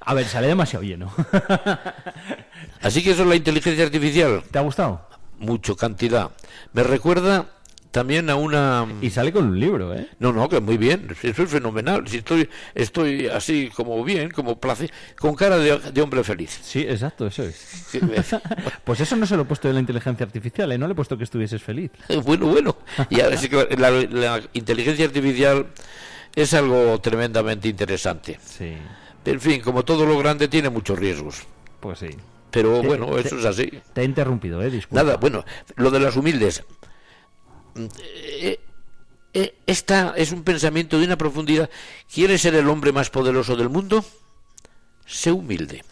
A 0.00 0.14
ver, 0.14 0.26
sale 0.26 0.48
demasiado 0.48 0.84
lleno. 0.84 1.14
Así 2.82 3.04
que 3.04 3.12
eso 3.12 3.22
es 3.22 3.28
la 3.28 3.36
inteligencia 3.36 3.84
artificial. 3.84 4.42
¿Te 4.50 4.58
ha 4.58 4.62
gustado? 4.62 5.08
Mucho 5.38 5.76
cantidad. 5.76 6.32
Me 6.72 6.82
recuerda 6.82 7.46
también 7.94 8.28
a 8.28 8.34
una... 8.34 8.86
Y 9.00 9.10
sale 9.10 9.32
con 9.32 9.46
un 9.46 9.60
libro, 9.60 9.94
¿eh? 9.94 10.08
No, 10.18 10.32
no, 10.32 10.48
que 10.48 10.58
muy 10.60 10.76
bien, 10.76 11.06
eso 11.22 11.44
es 11.44 11.48
fenomenal. 11.50 12.08
Si 12.08 12.16
estoy, 12.16 12.48
estoy 12.74 13.28
así 13.28 13.70
como 13.72 14.02
bien, 14.02 14.32
como 14.32 14.58
place, 14.58 14.90
con 15.16 15.36
cara 15.36 15.58
de, 15.58 15.78
de 15.78 16.02
hombre 16.02 16.24
feliz. 16.24 16.58
Sí, 16.60 16.80
exacto, 16.80 17.28
eso 17.28 17.44
es. 17.44 17.54
Sí, 17.54 18.00
Pues 18.84 18.98
eso 18.98 19.14
no 19.14 19.26
se 19.26 19.36
lo 19.36 19.42
he 19.42 19.44
puesto 19.44 19.68
de 19.68 19.74
la 19.74 19.80
inteligencia 19.80 20.26
artificial, 20.26 20.72
¿eh? 20.72 20.76
No 20.78 20.88
le 20.88 20.92
he 20.92 20.96
puesto 20.96 21.16
que 21.16 21.22
estuvieses 21.24 21.62
feliz. 21.62 21.92
Bueno, 22.24 22.46
bueno. 22.48 22.76
Y 23.10 23.20
ahora 23.20 23.36
sí 23.36 23.48
que 23.48 23.76
la, 23.78 23.90
la 23.92 24.42
inteligencia 24.54 25.04
artificial 25.06 25.66
es 26.34 26.52
algo 26.52 27.00
tremendamente 27.00 27.68
interesante. 27.68 28.40
Sí, 28.44 28.72
En 29.24 29.40
fin, 29.40 29.60
como 29.60 29.84
todo 29.84 30.04
lo 30.04 30.18
grande 30.18 30.48
tiene 30.48 30.68
muchos 30.68 30.98
riesgos. 30.98 31.44
pues 31.78 32.00
sí. 32.00 32.08
Pero 32.50 32.80
Te- 32.80 32.86
bueno, 32.88 33.06
te- 33.14 33.20
eso 33.20 33.38
es 33.38 33.44
así. 33.44 33.70
Te 33.92 34.02
he 34.02 34.04
interrumpido, 34.04 34.60
¿eh? 34.62 34.70
Disculpa. 34.70 35.02
Nada, 35.04 35.16
bueno, 35.16 35.44
lo 35.76 35.90
de 35.92 36.00
las 36.00 36.16
humildes. 36.16 36.64
Mm, 37.74 37.86
eh, 37.98 38.60
eh, 39.34 39.54
Esta 39.66 40.14
es 40.16 40.32
un 40.32 40.44
pensamiento 40.44 40.98
de 40.98 41.06
una 41.06 41.16
profundidad. 41.16 41.68
¿Quieres 42.12 42.42
ser 42.42 42.54
el 42.54 42.68
hombre 42.68 42.92
más 42.92 43.10
poderoso 43.10 43.56
del 43.56 43.68
mundo? 43.68 44.04
Sé 45.06 45.32
humilde. 45.32 45.84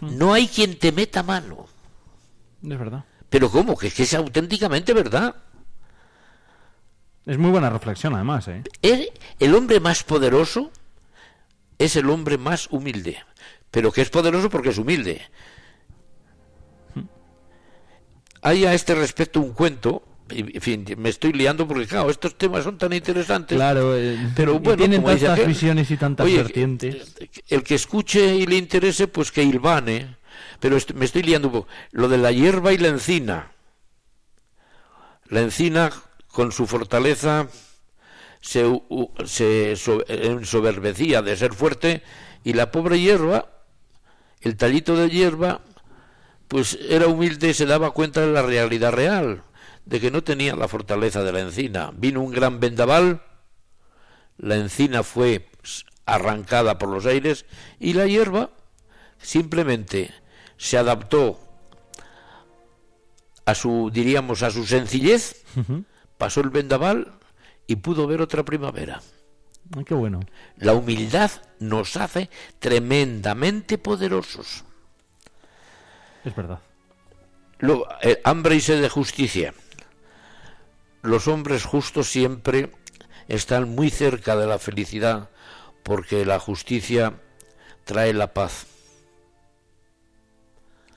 No 0.00 0.32
hay 0.34 0.48
quien 0.48 0.78
te 0.78 0.92
meta 0.92 1.22
mano. 1.22 1.66
Es 2.62 2.78
verdad. 2.78 3.04
Pero 3.30 3.50
¿cómo? 3.50 3.76
Que 3.76 3.86
es 3.86 3.94
que 3.94 4.02
es 4.02 4.14
auténticamente 4.14 4.92
verdad. 4.92 5.34
Es 7.24 7.38
muy 7.38 7.50
buena 7.50 7.70
reflexión, 7.70 8.14
además, 8.14 8.48
¿eh? 8.48 8.62
El, 8.82 9.10
el 9.38 9.54
hombre 9.54 9.78
más 9.78 10.02
poderoso 10.02 10.72
es 11.78 11.96
el 11.96 12.10
hombre 12.10 12.36
más 12.36 12.68
humilde. 12.70 13.18
Pero 13.70 13.90
que 13.92 14.02
es 14.02 14.10
poderoso 14.10 14.50
porque 14.50 14.70
es 14.70 14.78
humilde. 14.78 15.22
Hay 18.42 18.66
a 18.66 18.74
este 18.74 18.94
respecto 18.94 19.40
un 19.40 19.52
cuento. 19.52 20.02
En 20.34 20.60
fin, 20.60 20.84
me 20.98 21.08
estoy 21.08 21.32
liando 21.32 21.66
porque, 21.68 21.86
claro, 21.86 22.10
estos 22.10 22.36
temas 22.36 22.64
son 22.64 22.78
tan 22.78 22.92
interesantes. 22.92 23.56
Claro, 23.56 23.96
eh, 23.96 24.18
pero 24.34 24.58
bueno, 24.58 24.76
tienen 24.78 25.02
tantas 25.04 25.30
aquel, 25.30 25.46
visiones 25.46 25.90
y 25.90 25.96
tantas 25.96 26.26
oye, 26.26 26.36
vertientes. 26.38 27.14
El 27.48 27.62
que 27.62 27.74
escuche 27.74 28.34
y 28.36 28.46
le 28.46 28.56
interese, 28.56 29.08
pues 29.08 29.30
que 29.32 29.42
hilvane. 29.42 30.16
Pero 30.60 30.76
est- 30.76 30.92
me 30.92 31.04
estoy 31.04 31.22
liando 31.22 31.48
un 31.48 31.52
poco. 31.54 31.68
Lo 31.92 32.08
de 32.08 32.18
la 32.18 32.32
hierba 32.32 32.72
y 32.72 32.78
la 32.78 32.88
encina. 32.88 33.52
La 35.28 35.40
encina, 35.40 35.90
con 36.28 36.52
su 36.52 36.66
fortaleza, 36.66 37.48
se, 38.40 38.64
se 39.24 39.76
so- 39.76 40.04
ensoberbecía 40.08 41.22
de 41.22 41.36
ser 41.36 41.54
fuerte 41.54 42.02
y 42.44 42.52
la 42.54 42.70
pobre 42.70 43.00
hierba, 43.00 43.48
el 44.40 44.56
tallito 44.56 44.96
de 44.96 45.08
hierba, 45.08 45.60
pues 46.48 46.78
era 46.88 47.06
humilde 47.06 47.50
y 47.50 47.54
se 47.54 47.66
daba 47.66 47.92
cuenta 47.92 48.20
de 48.20 48.32
la 48.32 48.42
realidad 48.42 48.92
real, 48.92 49.42
de 49.84 50.00
que 50.00 50.10
no 50.10 50.22
tenía 50.22 50.54
la 50.54 50.68
fortaleza 50.68 51.22
de 51.22 51.32
la 51.32 51.40
encina. 51.40 51.90
Vino 51.94 52.20
un 52.20 52.30
gran 52.30 52.60
vendaval, 52.60 53.22
la 54.38 54.56
encina 54.56 55.02
fue 55.02 55.48
arrancada 56.06 56.78
por 56.78 56.88
los 56.88 57.06
aires 57.06 57.46
y 57.78 57.92
la 57.92 58.06
hierba 58.06 58.50
simplemente 59.18 60.12
se 60.56 60.78
adaptó 60.78 61.38
a 63.44 63.54
su, 63.54 63.90
diríamos, 63.92 64.42
a 64.42 64.50
su 64.50 64.64
sencillez, 64.64 65.44
pasó 66.18 66.40
el 66.40 66.50
vendaval 66.50 67.18
y 67.66 67.76
pudo 67.76 68.06
ver 68.06 68.20
otra 68.20 68.44
primavera. 68.44 69.00
Ay, 69.76 69.84
qué 69.84 69.94
bueno. 69.94 70.20
La 70.56 70.74
humildad 70.74 71.30
nos 71.58 71.96
hace 71.96 72.28
tremendamente 72.58 73.78
poderosos. 73.78 74.64
Es 76.24 76.34
verdad. 76.34 76.60
Luego, 77.58 77.86
eh, 78.02 78.20
hambre 78.24 78.56
y 78.56 78.60
sed 78.60 78.80
de 78.82 78.88
justicia. 78.88 79.54
Los 81.02 81.28
hombres 81.28 81.64
justos 81.64 82.08
siempre 82.08 82.70
están 83.28 83.68
muy 83.74 83.90
cerca 83.90 84.36
de 84.36 84.46
la 84.46 84.58
felicidad 84.58 85.30
porque 85.82 86.24
la 86.24 86.38
justicia 86.38 87.14
trae 87.84 88.12
la 88.12 88.32
paz, 88.32 88.66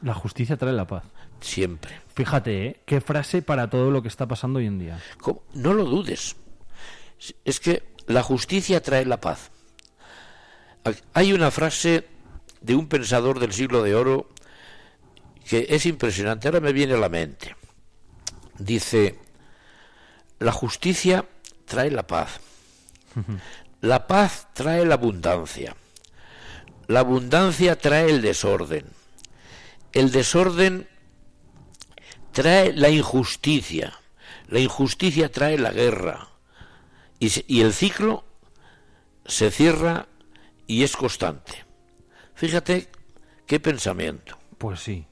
La 0.02 0.14
justicia 0.14 0.58
trae 0.58 0.74
la 0.74 0.86
paz. 0.86 1.04
siempre. 1.42 2.00
Fíjate, 2.14 2.66
¿eh? 2.68 2.82
Qué 2.86 3.02
frase 3.02 3.42
para 3.42 3.70
todo 3.70 3.90
lo 3.92 4.02
que 4.02 4.08
está 4.08 4.28
pasando 4.28 4.60
hoy 4.60 4.68
en 4.68 4.78
día. 4.80 5.02
¿Cómo? 5.20 5.42
No 5.54 5.74
lo 5.74 5.86
dudes. 5.86 6.36
Es 7.44 7.60
que 7.60 7.84
la 8.08 8.22
justicia 8.24 8.82
trae 8.82 9.06
la 9.06 9.20
paz. 9.20 9.52
Hay 11.14 11.34
una 11.34 11.50
frase 11.50 12.08
de 12.62 12.76
un 12.76 12.88
pensador 12.88 13.40
del 13.40 13.52
siglo 13.54 13.82
de 13.84 13.96
oro 13.96 14.30
que 15.50 15.66
es 15.70 15.86
impresionante. 15.88 16.48
Ahora 16.48 16.60
me 16.60 16.74
viene 16.74 16.94
a 16.94 16.98
la 16.98 17.10
mente. 17.10 17.56
Dice, 18.60 19.18
la 20.40 20.52
justicia 20.52 21.26
trae 21.66 21.92
la 21.92 22.06
paz. 22.08 22.40
La 23.82 24.08
paz 24.08 24.48
trae 24.54 24.86
la 24.86 24.96
abundancia. 24.96 25.76
La 26.88 27.00
abundancia 27.02 27.78
trae 27.78 28.10
el 28.10 28.22
desorden. 28.22 28.86
El 29.94 30.12
desorden 30.12 30.88
trae 32.32 32.74
la 32.74 32.90
injusticia. 32.90 33.94
La 34.48 34.60
injusticia 34.60 35.32
trae 35.32 35.58
la 35.58 35.72
guerra. 35.72 36.28
Y, 37.20 37.30
se- 37.30 37.46
y 37.48 37.62
el 37.62 37.74
ciclo 37.74 38.26
se 39.26 39.50
cierra 39.52 40.08
y 40.68 40.84
es 40.84 40.96
constante. 40.98 41.64
Fíjate 42.36 42.90
qué 43.48 43.60
pensamiento. 43.60 44.38
Pues 44.58 44.82
sí. 44.82 45.08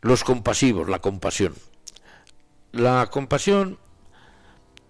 Los 0.00 0.24
compasivos, 0.24 0.88
la 0.88 0.98
compasión. 0.98 1.54
La 2.74 3.06
compasión 3.06 3.78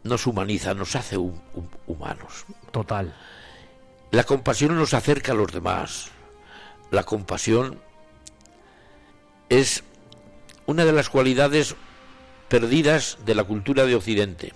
nos 0.04 0.26
humaniza, 0.26 0.72
nos 0.72 0.96
hace 0.96 1.18
hum- 1.18 1.38
hum- 1.54 1.68
humanos. 1.86 2.46
Total. 2.70 3.14
La 4.10 4.24
compasión 4.24 4.74
nos 4.74 4.94
acerca 4.94 5.32
a 5.32 5.34
los 5.34 5.52
demás. 5.52 6.08
La 6.90 7.02
compasión 7.04 7.78
es 9.50 9.84
una 10.66 10.84
de 10.86 10.92
las 10.92 11.10
cualidades 11.10 11.76
perdidas 12.48 13.18
de 13.26 13.34
la 13.34 13.44
cultura 13.44 13.84
de 13.84 13.96
Occidente. 13.96 14.54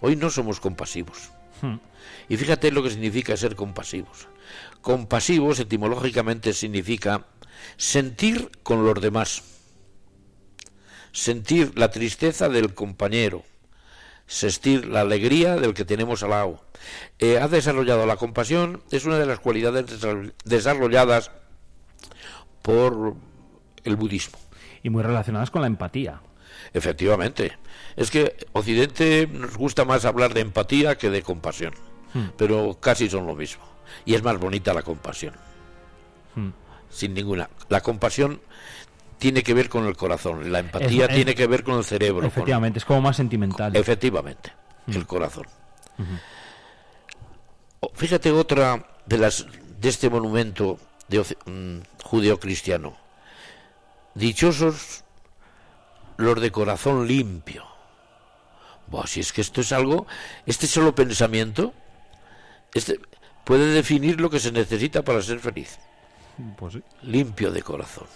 Hoy 0.00 0.16
no 0.16 0.30
somos 0.30 0.58
compasivos. 0.58 1.30
Hmm. 1.62 1.76
Y 2.28 2.36
fíjate 2.36 2.72
lo 2.72 2.82
que 2.82 2.90
significa 2.90 3.36
ser 3.36 3.54
compasivos. 3.54 4.26
Compasivos 4.80 5.60
etimológicamente 5.60 6.52
significa 6.52 7.26
sentir 7.76 8.50
con 8.62 8.84
los 8.84 9.00
demás, 9.00 9.42
sentir 11.14 11.78
la 11.78 11.90
tristeza 11.90 12.48
del 12.48 12.74
compañero, 12.74 13.44
sentir 14.26 14.86
la 14.86 15.02
alegría 15.02 15.56
del 15.56 15.72
que 15.72 15.84
tenemos 15.84 16.22
al 16.22 16.30
lado. 16.30 16.64
Eh, 17.18 17.38
ha 17.38 17.46
desarrollado 17.48 18.04
la 18.04 18.16
compasión, 18.16 18.82
es 18.90 19.04
una 19.04 19.18
de 19.18 19.26
las 19.26 19.38
cualidades 19.38 19.86
desar- 19.86 20.34
desarrolladas 20.44 21.30
por 22.62 23.14
el 23.84 23.96
budismo. 23.96 24.38
Y 24.82 24.90
muy 24.90 25.02
relacionadas 25.02 25.50
con 25.50 25.62
la 25.62 25.68
empatía. 25.68 26.20
Efectivamente. 26.72 27.56
Es 27.96 28.10
que 28.10 28.36
Occidente 28.52 29.28
nos 29.30 29.56
gusta 29.56 29.84
más 29.84 30.04
hablar 30.04 30.34
de 30.34 30.40
empatía 30.40 30.98
que 30.98 31.10
de 31.10 31.22
compasión. 31.22 31.74
Pero 32.36 32.78
casi 32.80 33.08
son 33.08 33.26
lo 33.26 33.34
mismo. 33.34 33.64
Y 34.04 34.14
es 34.14 34.22
más 34.22 34.38
bonita 34.38 34.72
la 34.74 34.82
compasión. 34.82 35.34
Hmm. 36.34 36.50
Sin 36.88 37.12
ninguna. 37.14 37.50
La 37.68 37.80
compasión 37.80 38.40
tiene 39.18 39.42
que 39.42 39.54
ver 39.54 39.68
con 39.68 39.86
el 39.86 39.96
corazón. 39.96 40.50
La 40.52 40.58
empatía 40.60 41.04
Es- 41.04 41.10
es- 41.10 41.16
tiene 41.16 41.34
que 41.34 41.46
ver 41.46 41.62
con 41.64 41.76
el 41.78 41.84
cerebro. 41.84 42.20
con- 42.20 42.26
Efectivamente, 42.28 42.78
es 42.78 42.84
como 42.84 43.00
más 43.02 43.16
sentimental. 43.16 43.74
efectivamente. 43.76 44.52
El 44.86 45.06
corazón. 45.06 45.46
O- 47.80 47.90
Fíjate 47.94 48.30
otra 48.32 48.86
de 49.06 49.18
las 49.18 49.46
de 49.80 49.88
este 49.88 50.08
monumento 50.10 50.78
de 51.08 51.20
mm, 51.46 51.80
judeo-cristiano. 52.04 52.96
Dichosos 54.14 55.04
los 56.16 56.40
de 56.40 56.50
corazón 56.52 57.06
limpio. 57.06 57.64
Buah, 58.86 59.06
si 59.06 59.20
es 59.20 59.32
que 59.32 59.40
esto 59.40 59.60
es 59.60 59.72
algo, 59.72 60.06
este 60.46 60.66
solo 60.66 60.94
pensamiento, 60.94 61.72
este 62.72 63.00
puede 63.44 63.66
definir 63.72 64.20
lo 64.20 64.30
que 64.30 64.38
se 64.40 64.52
necesita 64.52 65.02
para 65.02 65.20
ser 65.22 65.40
feliz. 65.40 65.78
Pues 66.56 66.74
sí. 66.74 66.82
Limpio 67.02 67.50
de 67.50 67.62
corazón. 67.62 68.06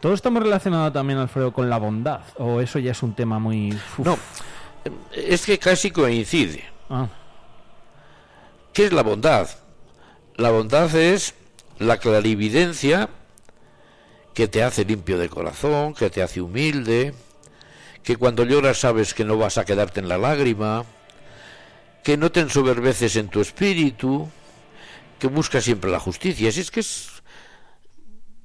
Todo 0.00 0.14
está 0.14 0.30
muy 0.30 0.42
relacionado 0.42 0.92
también, 0.92 1.18
Alfredo, 1.18 1.52
con 1.52 1.70
la 1.70 1.78
bondad. 1.78 2.20
O 2.36 2.60
eso 2.60 2.78
ya 2.78 2.92
es 2.92 3.02
un 3.02 3.14
tema 3.14 3.38
muy. 3.38 3.72
uf. 3.72 3.98
No, 3.98 4.18
es 5.12 5.46
que 5.46 5.58
casi 5.58 5.90
coincide. 5.90 6.64
Ah, 6.90 7.08
¿Qué 8.72 8.86
es 8.86 8.92
la 8.92 9.02
bondad? 9.02 9.48
La 10.36 10.50
bondad 10.50 10.94
es 10.94 11.34
la 11.78 11.98
clarividencia 11.98 13.08
que 14.34 14.48
te 14.48 14.62
hace 14.62 14.84
limpio 14.84 15.16
de 15.16 15.28
corazón, 15.28 15.94
que 15.94 16.10
te 16.10 16.22
hace 16.22 16.40
humilde, 16.40 17.14
que 18.02 18.16
cuando 18.16 18.44
lloras 18.44 18.78
sabes 18.78 19.14
que 19.14 19.24
no 19.24 19.38
vas 19.38 19.58
a 19.58 19.64
quedarte 19.64 20.00
en 20.00 20.08
la 20.08 20.18
lágrima, 20.18 20.84
que 22.02 22.16
no 22.16 22.30
te 22.32 22.40
ensoberbeces 22.40 23.16
en 23.16 23.28
tu 23.28 23.40
espíritu, 23.40 24.28
que 25.18 25.28
buscas 25.28 25.64
siempre 25.64 25.90
la 25.90 26.00
justicia. 26.00 26.50
Si 26.50 26.60
es 26.60 26.70
que 26.70 26.80
es, 26.80 27.08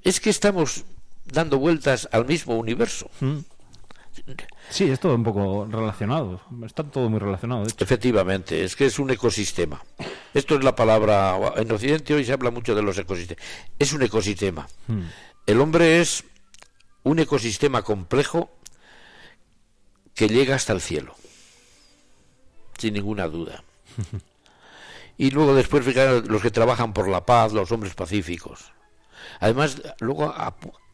es 0.03 0.19
que 0.19 0.29
estamos 0.29 0.85
dando 1.31 1.57
vueltas 1.57 2.07
al 2.11 2.25
mismo 2.25 2.55
universo. 2.57 3.09
mm, 3.19 3.37
Sí, 4.69 4.83
es 4.83 4.99
todo 4.99 5.15
un 5.15 5.23
poco 5.23 5.65
relacionado. 5.69 6.41
Está 6.65 6.83
todo 6.83 7.09
muy 7.09 7.19
relacionado, 7.19 7.63
de 7.63 7.69
hecho. 7.69 7.83
Efectivamente, 7.83 8.63
es 8.63 8.75
que 8.75 8.85
es 8.85 8.99
un 8.99 9.09
ecosistema. 9.09 9.81
Esto 10.33 10.55
es 10.55 10.63
la 10.63 10.75
palabra. 10.75 11.37
En 11.55 11.71
Occidente 11.71 12.13
hoy 12.13 12.25
se 12.25 12.33
habla 12.33 12.51
mucho 12.51 12.75
de 12.75 12.81
los 12.81 12.97
ecosistemas. 12.97 13.43
Es 13.79 13.93
un 13.93 14.03
ecosistema. 14.03 14.67
El 15.45 15.61
hombre 15.61 16.01
es 16.01 16.23
un 17.03 17.19
ecosistema 17.19 17.81
complejo 17.81 18.51
que 20.13 20.27
llega 20.27 20.55
hasta 20.55 20.73
el 20.73 20.81
cielo. 20.81 21.15
Sin 22.77 22.93
ninguna 22.93 23.27
duda. 23.27 23.63
Y 25.21 25.31
luego 25.31 25.53
después, 25.53 25.83
fijar 25.83 26.23
los 26.27 26.41
que 26.41 26.49
trabajan 26.49 26.93
por 26.93 27.09
la 27.09 27.25
paz, 27.25 27.51
los 27.51 27.69
hombres 27.73 27.93
pacíficos. 27.93 28.71
Además, 29.41 29.81
luego 29.99 30.33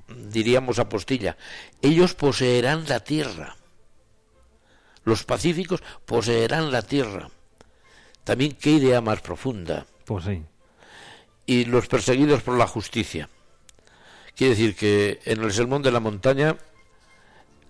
diríamos 0.08 0.80
apostilla, 0.80 1.38
ellos 1.82 2.14
poseerán 2.14 2.86
la 2.88 3.00
tierra. 3.00 3.56
Los 5.04 5.24
pacíficos 5.24 5.84
poseerán 6.06 6.72
la 6.72 6.82
tierra. 6.82 7.30
También 8.24 8.54
qué 8.54 8.72
idea 8.72 9.02
más 9.02 9.22
profunda. 9.22 9.86
Pues 10.06 10.26
sí. 10.26 10.44
Y 11.46 11.66
los 11.66 11.88
perseguidos 11.88 12.42
por 12.42 12.58
la 12.58 12.68
justicia. 12.68 13.30
Quiere 14.36 14.56
decir 14.56 14.76
que 14.76 15.20
en 15.26 15.44
el 15.44 15.54
Sermón 15.54 15.84
de 15.84 15.92
la 15.92 16.00
Montaña, 16.00 16.58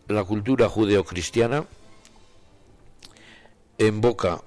la 0.07 0.23
cultura 0.23 0.69
judeocristiana, 0.69 1.65
en 3.77 4.01
boca 4.01 4.41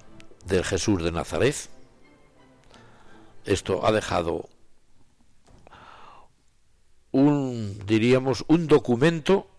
de 0.45 0.63
Jesús 0.63 1.03
de 1.03 1.11
Nazaret, 1.11 1.69
esto 3.45 3.85
ha 3.85 3.91
dejado 3.91 4.49
un, 7.11 7.79
diríamos, 7.85 8.43
un 8.47 8.67
documento 8.67 9.49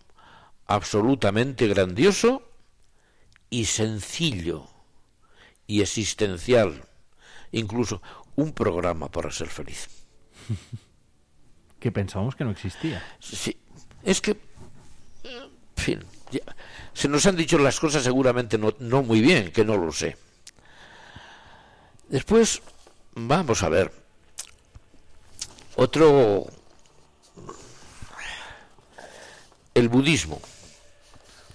absolutamente 0.67 1.67
grandioso 1.67 2.43
y 3.49 3.65
sencillo 3.65 4.67
y 5.67 5.81
existencial, 5.81 6.83
incluso 7.51 8.01
un 8.35 8.53
programa 8.53 9.09
para 9.11 9.31
ser 9.31 9.47
feliz. 9.47 9.87
Que 11.79 11.91
pensábamos 11.91 12.35
que 12.35 12.43
no 12.43 12.51
existía. 12.51 13.03
Sí, 13.19 13.57
es 14.03 14.21
que, 14.21 14.37
en 15.23 15.49
fin, 15.75 15.99
ya- 16.31 16.55
se 16.93 17.07
nos 17.07 17.25
han 17.25 17.35
dicho 17.35 17.57
las 17.57 17.79
cosas 17.79 18.03
seguramente 18.03 18.59
no, 18.59 18.75
no 18.77 19.01
muy 19.01 19.19
bien, 19.19 19.51
que 19.51 19.65
no 19.65 19.75
lo 19.77 19.91
sé. 19.91 20.15
Después, 22.07 22.61
vamos 23.15 23.63
a 23.63 23.69
ver, 23.69 23.91
otro, 25.75 26.45
el 29.73 29.89
budismo. 29.89 30.41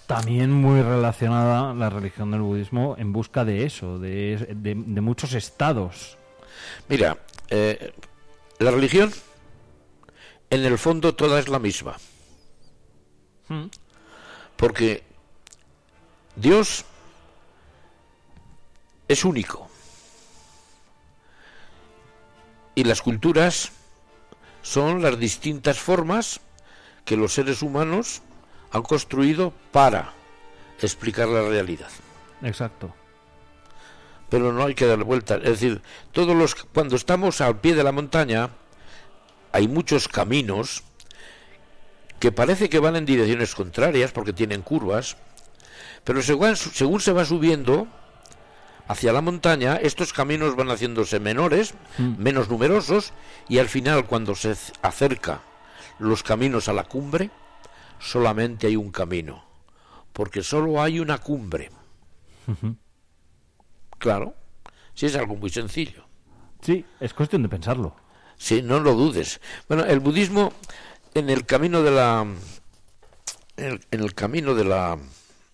También 0.07 0.53
muy 0.53 0.83
relacionada 0.83 1.75
la 1.75 1.91
religión 1.91 2.31
del 2.31 2.41
budismo 2.43 2.95
en 2.99 3.13
busca 3.13 3.45
de 3.45 3.65
eso, 3.67 3.99
de, 3.99 4.37
de- 4.57 4.75
de 4.77 5.01
muchos 5.01 5.33
estados. 5.35 6.17
Mira, 6.89 7.19
eh, 7.51 7.93
la 8.59 8.71
religión, 8.71 9.13
en 10.51 10.65
el 10.65 10.79
fondo, 10.79 11.15
toda 11.15 11.41
es 11.41 11.49
la 11.49 11.59
misma. 11.59 11.97
Porque 14.57 15.03
Dios 16.37 16.85
es 19.09 19.25
único. 19.25 19.69
Y 22.75 22.85
las 22.85 23.03
culturas 23.03 23.73
son 24.63 25.03
las 25.03 25.19
distintas 25.19 25.79
formas 25.79 26.41
que 27.07 27.17
los 27.17 27.33
seres 27.33 27.63
humanos 27.63 28.21
han 28.73 28.83
construido 28.83 29.55
para 29.73 30.13
explicar 30.83 31.29
la 31.29 31.49
realidad 31.49 31.89
Exacto. 32.43 32.95
pero 34.29 34.53
no 34.53 34.67
hay 34.67 34.75
que 34.75 34.85
darle 34.85 35.05
vuelta. 35.05 35.37
Es 35.37 35.45
decir, 35.45 35.81
todos 36.13 36.37
los 36.37 36.55
cuando 36.55 36.97
estamos 36.97 37.41
al 37.41 37.61
pie 37.61 37.75
de 37.75 37.85
la 37.85 37.93
montaña 37.93 38.51
hay 39.53 39.69
muchos 39.69 40.09
caminos 40.09 40.83
que 42.19 42.33
parece 42.33 42.69
que 42.69 42.79
van 42.79 42.97
en 42.97 43.07
direcciones 43.07 43.55
contrarias 43.55 44.13
porque 44.13 44.33
tienen 44.35 44.61
curvas, 44.63 45.17
pero 46.05 46.21
según, 46.23 46.57
según 46.57 47.01
se 47.01 47.13
va 47.13 47.25
subiendo 47.25 47.87
hacia 48.89 49.13
la 49.13 49.21
montaña, 49.21 49.77
estos 49.77 50.13
caminos 50.13 50.57
van 50.57 50.69
haciéndose 50.69 51.21
menores, 51.21 51.75
menos 51.99 52.49
numerosos, 52.49 53.13
y 53.49 53.59
al 53.59 53.69
final 53.69 54.07
cuando 54.07 54.35
se 54.35 54.55
acerca 54.83 55.41
los 55.99 56.23
caminos 56.23 56.69
a 56.69 56.73
la 56.73 56.85
cumbre, 56.85 57.31
solamente 57.99 58.67
hay 58.67 58.77
un 58.77 58.91
camino, 58.91 59.45
porque 60.13 60.43
solo 60.43 60.83
hay 60.83 61.01
una 61.01 61.19
cumbre. 61.19 61.71
Claro, 63.99 64.35
si 64.95 65.07
es 65.07 65.17
algo 65.17 65.37
muy 65.37 65.51
sencillo. 65.51 66.05
Sí, 66.61 66.85
es 67.01 67.15
cuestión 67.15 67.43
de 67.43 67.49
pensarlo. 67.49 67.97
Sí, 68.37 68.63
no 68.63 68.81
lo 68.81 68.95
dudes. 68.95 69.41
Bueno, 69.69 69.85
el 69.85 70.01
budismo 70.01 70.53
en 71.15 71.31
el 71.31 71.47
camino 71.47 71.83
de 71.83 71.91
la 71.91 72.27
en 73.57 73.65
el, 73.65 73.81
en 73.91 74.01
el 74.01 74.15
camino 74.15 74.55
de 74.55 74.65
la 74.65 74.99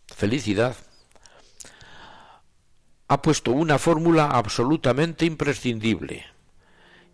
felicidad 0.06 0.76
ha 3.08 3.22
puesto 3.22 3.52
una 3.52 3.78
fórmula 3.78 4.26
absolutamente 4.26 5.24
imprescindible 5.26 6.24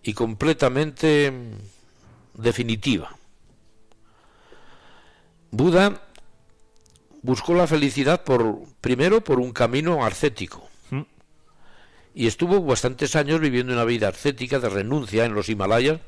y 0.03 0.15
completamente 0.15 1.31
mm, 1.31 2.41
definitiva. 2.41 3.18
Buda 5.51 6.03
buscó 7.23 7.55
la 7.55 7.67
felicidad 7.67 8.23
por 8.25 8.63
primero 8.81 9.23
por 9.23 9.41
un 9.41 9.53
camino 9.53 10.05
ascético 10.05 10.69
y 12.15 12.27
estuvo 12.27 12.61
bastantes 12.63 13.15
años 13.17 13.41
viviendo 13.41 13.73
una 13.73 13.85
vida 13.85 14.09
ascética 14.09 14.59
de 14.59 14.69
renuncia 14.69 15.25
en 15.25 15.35
los 15.35 15.49
Himalayas 15.49 16.01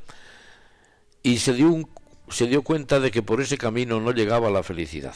y 1.23 1.39
se 1.39 1.53
dio 1.53 1.69
un- 1.71 1.89
se 2.31 2.47
dio 2.47 2.63
cuenta 2.63 2.99
de 3.01 3.11
que 3.11 3.23
por 3.23 3.41
ese 3.41 3.59
camino 3.59 4.01
no 4.01 4.13
llegaba 4.13 4.49
a 4.49 4.51
la 4.53 4.63
felicidad. 4.63 5.15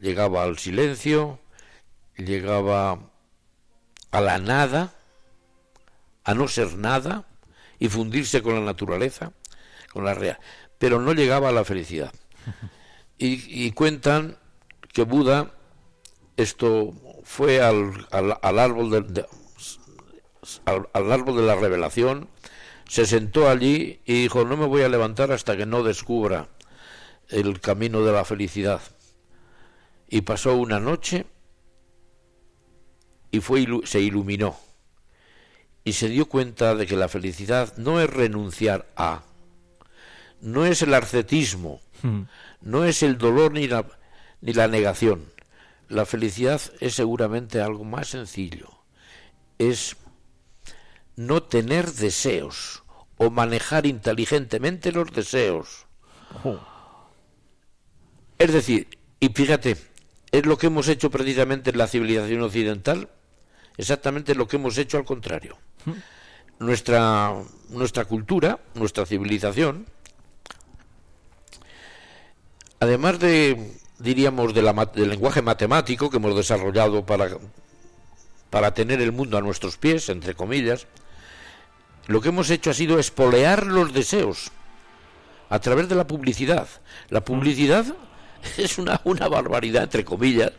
Llegaba 0.00 0.42
al 0.42 0.58
silencio, 0.58 1.38
llegaba 2.16 2.98
a 4.10 4.20
la 4.20 4.38
nada, 4.38 4.92
a 6.24 6.34
no 6.34 6.48
ser 6.48 6.76
nada 6.76 7.26
y 7.78 7.88
fundirse 7.88 8.42
con 8.42 8.54
la 8.54 8.60
naturaleza, 8.60 9.32
con 9.92 10.04
la 10.04 10.14
real, 10.14 10.38
pero 10.78 11.00
no 11.00 11.12
llegaba 11.14 11.48
a 11.48 11.52
la 11.52 11.64
felicidad. 11.64 12.12
Y, 13.18 13.70
cuentan 13.72 14.38
que 14.92 15.04
Buda 15.04 15.52
esto 16.36 16.92
fue 17.22 17.62
al, 17.62 18.06
al- 18.10 18.58
árbol 18.58 18.90
de- 18.90 19.00
de, 19.02 19.26
al, 20.64 21.12
árbol 21.12 21.36
de 21.36 21.42
la 21.42 21.54
revelación, 21.54 22.28
se 22.88 23.06
sentó 23.06 23.48
allí 23.48 24.00
y 24.04 24.22
dijo, 24.22 24.44
no 24.44 24.56
me 24.56 24.66
voy 24.66 24.82
a 24.82 24.88
levantar 24.88 25.32
hasta 25.32 25.56
que 25.56 25.64
no 25.66 25.82
descubra 25.82 26.48
el 27.28 27.60
camino 27.60 28.02
de 28.02 28.12
la 28.12 28.24
felicidad. 28.24 28.80
Y 30.08 30.22
pasó 30.22 30.54
una 30.56 30.80
noche 30.80 31.26
y 33.30 33.40
fue, 33.40 33.66
se 33.84 34.00
iluminó. 34.00 34.56
Y 35.84 35.92
se 35.94 36.08
dio 36.08 36.26
cuenta 36.26 36.74
de 36.74 36.86
que 36.86 36.96
la 36.96 37.08
felicidad 37.08 37.76
no 37.76 38.00
es 38.00 38.10
renunciar 38.10 38.86
a, 38.96 39.22
no 40.40 40.66
es 40.66 40.82
el 40.82 40.94
arcetismo, 41.94 42.28
no 42.60 42.84
es 42.84 43.02
el 43.02 43.18
dolor 43.18 43.52
ni 43.52 43.66
la, 43.66 43.86
ni 44.40 44.52
la 44.52 44.68
negación. 44.68 45.32
La 45.88 46.06
felicidad 46.06 46.60
es 46.80 46.94
seguramente 46.94 47.60
algo 47.60 47.84
más 47.84 48.08
sencillo. 48.08 48.68
Es 49.58 49.96
no 51.16 51.42
tener 51.42 51.92
deseos 51.92 52.82
o 53.16 53.30
manejar 53.30 53.86
inteligentemente 53.86 54.92
los 54.92 55.12
deseos. 55.12 55.86
Es 58.38 58.52
decir, 58.52 58.88
y 59.20 59.28
fíjate, 59.28 59.76
es 60.32 60.46
lo 60.46 60.58
que 60.58 60.66
hemos 60.66 60.88
hecho 60.88 61.10
precisamente 61.10 61.70
en 61.70 61.78
la 61.78 61.86
civilización 61.86 62.42
occidental, 62.42 63.08
exactamente 63.76 64.34
lo 64.34 64.48
que 64.48 64.56
hemos 64.56 64.76
hecho 64.78 64.98
al 64.98 65.04
contrario. 65.04 65.56
Nuestra, 66.58 67.34
nuestra 67.68 68.04
cultura, 68.04 68.60
nuestra 68.74 69.06
civilización, 69.06 69.86
además 72.84 73.18
de, 73.18 73.72
diríamos, 73.98 74.54
del 74.54 75.08
lenguaje 75.08 75.42
matemático 75.42 76.10
que 76.10 76.18
hemos 76.18 76.36
desarrollado 76.36 77.04
para, 77.04 77.30
para 78.50 78.74
tener 78.74 79.00
el 79.00 79.12
mundo 79.12 79.36
a 79.36 79.40
nuestros 79.40 79.76
pies, 79.76 80.08
entre 80.08 80.34
comillas, 80.34 80.86
lo 82.06 82.20
que 82.20 82.28
hemos 82.28 82.50
hecho 82.50 82.70
ha 82.70 82.74
sido 82.74 82.98
espolear 82.98 83.66
los 83.66 83.92
deseos 83.92 84.52
a 85.48 85.58
través 85.60 85.88
de 85.88 85.94
la 85.94 86.06
publicidad. 86.06 86.68
La 87.08 87.24
publicidad 87.24 87.86
es 88.58 88.78
una, 88.78 89.00
una 89.04 89.28
barbaridad, 89.28 89.84
entre 89.84 90.04
comillas, 90.04 90.52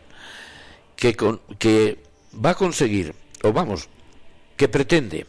que, 0.96 1.16
que 1.58 2.02
va 2.44 2.50
a 2.50 2.54
conseguir, 2.54 3.14
o 3.42 3.52
vamos, 3.52 3.88
que 4.56 4.68
pretende 4.68 5.26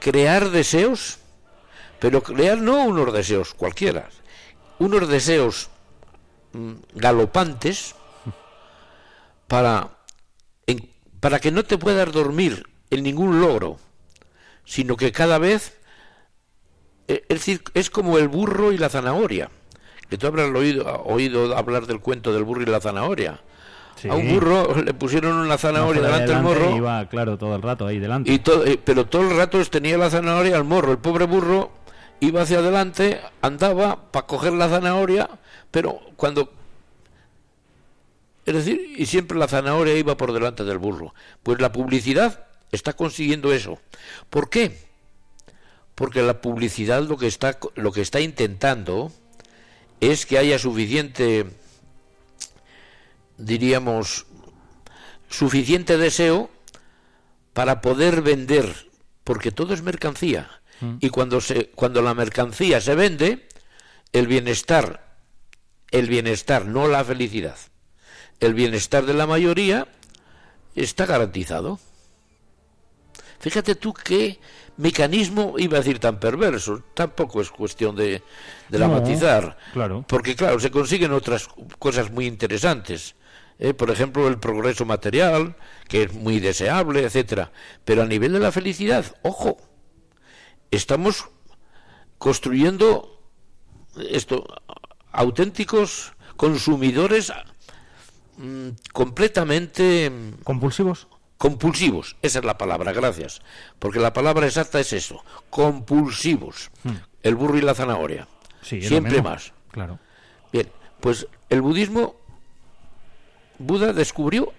crear 0.00 0.50
deseos, 0.50 1.18
pero 2.00 2.22
crear 2.22 2.58
no 2.58 2.84
unos 2.84 3.12
deseos 3.12 3.52
cualquiera, 3.52 4.08
unos 4.78 5.08
deseos 5.08 5.68
galopantes 6.94 7.94
para, 9.46 9.88
en- 10.66 10.90
para 11.20 11.40
que 11.40 11.50
no 11.50 11.64
te 11.64 11.78
puedas 11.78 12.12
dormir 12.12 12.66
en 12.90 13.02
ningún 13.02 13.40
logro, 13.40 13.78
sino 14.64 14.96
que 14.96 15.12
cada 15.12 15.38
vez, 15.38 15.78
eh, 17.08 17.22
es 17.28 17.38
decir, 17.38 17.62
es 17.74 17.90
como 17.90 18.18
el 18.18 18.28
burro 18.28 18.72
y 18.72 18.78
la 18.78 18.88
zanahoria, 18.88 19.50
que 20.08 20.18
tú 20.18 20.26
habrás 20.26 20.48
oído, 20.54 21.02
oído 21.04 21.56
hablar 21.56 21.86
del 21.86 22.00
cuento 22.00 22.32
del 22.32 22.44
burro 22.44 22.62
y 22.62 22.66
la 22.66 22.80
zanahoria. 22.80 23.40
Sí. 23.96 24.08
A 24.08 24.14
un 24.14 24.32
burro 24.32 24.76
le 24.76 24.94
pusieron 24.94 25.32
una 25.36 25.58
zanahoria 25.58 26.02
delante 26.02 26.32
del 26.32 26.42
morro. 26.42 26.76
Iba, 26.76 27.08
claro, 27.08 27.36
todo 27.36 27.56
el 27.56 27.62
rato 27.62 27.84
ahí 27.86 27.98
delante. 27.98 28.30
Y 28.32 28.38
to- 28.38 28.64
eh, 28.64 28.78
pero 28.82 29.06
todo 29.06 29.22
el 29.28 29.36
rato 29.36 29.62
tenía 29.66 29.98
la 29.98 30.08
zanahoria 30.08 30.56
al 30.56 30.62
morro. 30.64 30.92
El 30.92 30.98
pobre 30.98 31.24
burro 31.26 31.72
iba 32.20 32.42
hacia 32.42 32.58
adelante, 32.58 33.20
andaba 33.42 34.10
para 34.12 34.26
coger 34.26 34.52
la 34.52 34.68
zanahoria, 34.68 35.28
pero 35.70 36.00
cuando... 36.16 36.52
Es 38.46 38.54
decir, 38.54 38.94
y 38.96 39.04
siempre 39.06 39.36
la 39.36 39.46
zanahoria 39.46 39.96
iba 39.96 40.16
por 40.16 40.32
delante 40.32 40.64
del 40.64 40.78
burro. 40.78 41.14
Pues 41.42 41.60
la 41.60 41.70
publicidad 41.70 42.46
está 42.72 42.94
consiguiendo 42.94 43.52
eso. 43.52 43.78
¿Por 44.30 44.48
qué? 44.48 44.78
Porque 45.94 46.22
la 46.22 46.40
publicidad 46.40 47.02
lo 47.02 47.18
que 47.18 47.26
está, 47.26 47.58
lo 47.74 47.92
que 47.92 48.00
está 48.00 48.20
intentando 48.20 49.12
es 50.00 50.24
que 50.24 50.38
haya 50.38 50.58
suficiente, 50.58 51.46
diríamos, 53.36 54.26
suficiente 55.28 55.98
deseo 55.98 56.50
para 57.52 57.80
poder 57.80 58.22
vender, 58.22 58.88
porque 59.24 59.50
todo 59.50 59.74
es 59.74 59.82
mercancía. 59.82 60.48
Y 61.00 61.10
cuando 61.10 61.40
se 61.40 61.70
cuando 61.70 62.02
la 62.02 62.14
mercancía 62.14 62.80
se 62.80 62.94
vende, 62.94 63.48
el 64.12 64.28
bienestar, 64.28 65.07
el 65.90 66.08
bienestar, 66.08 66.66
no 66.66 66.86
la 66.88 67.04
felicidad. 67.04 67.56
El 68.40 68.54
bienestar 68.54 69.04
de 69.06 69.14
la 69.14 69.26
mayoría 69.26 69.88
está 70.74 71.06
garantizado. 71.06 71.80
Fíjate 73.40 73.74
tú 73.74 73.94
qué 73.94 74.40
mecanismo 74.76 75.54
iba 75.58 75.76
a 75.78 75.80
decir 75.80 75.98
tan 75.98 76.18
perverso. 76.20 76.82
Tampoco 76.94 77.40
es 77.40 77.50
cuestión 77.50 77.94
de, 77.96 78.04
de 78.68 78.78
No, 78.78 78.78
dramatizar. 78.78 79.56
claro. 79.72 80.04
Porque 80.08 80.34
claro, 80.36 80.58
se 80.60 80.70
consiguen 80.70 81.12
otras 81.12 81.48
cosas 81.78 82.10
muy 82.10 82.26
interesantes. 82.26 83.14
¿eh? 83.58 83.74
Por 83.74 83.90
ejemplo, 83.90 84.26
el 84.28 84.38
progreso 84.38 84.84
material, 84.84 85.56
que 85.88 86.04
es 86.04 86.12
muy 86.14 86.40
deseable, 86.40 87.02
etcétera. 87.04 87.52
Pero 87.84 88.02
a 88.02 88.06
nivel 88.06 88.32
de 88.32 88.40
la 88.40 88.52
felicidad, 88.52 89.04
ojo, 89.22 89.56
estamos 90.70 91.28
construyendo 92.18 93.20
esto 94.10 94.46
auténticos 95.18 96.12
consumidores 96.36 97.32
mm, 98.36 98.68
completamente 98.92 100.10
mm, 100.10 100.42
¿Compulsivos? 100.44 101.08
compulsivos. 101.38 102.16
Esa 102.22 102.40
es 102.40 102.44
la 102.44 102.58
palabra, 102.58 102.92
gracias. 102.92 103.40
Porque 103.78 104.00
la 104.00 104.12
palabra 104.12 104.46
exacta 104.46 104.80
es 104.80 104.92
eso, 104.92 105.24
compulsivos. 105.50 106.70
El 107.22 107.36
burro 107.36 107.56
y 107.56 107.62
la 107.62 107.74
zanahoria. 107.74 108.26
Sí, 108.62 108.82
Siempre 108.82 109.22
más. 109.22 109.52
Claro. 109.70 109.98
Bien, 110.52 110.68
pues 111.00 111.26
el 111.48 111.62
budismo, 111.62 112.16
Buda 113.58 113.92
descubrió 113.92 114.52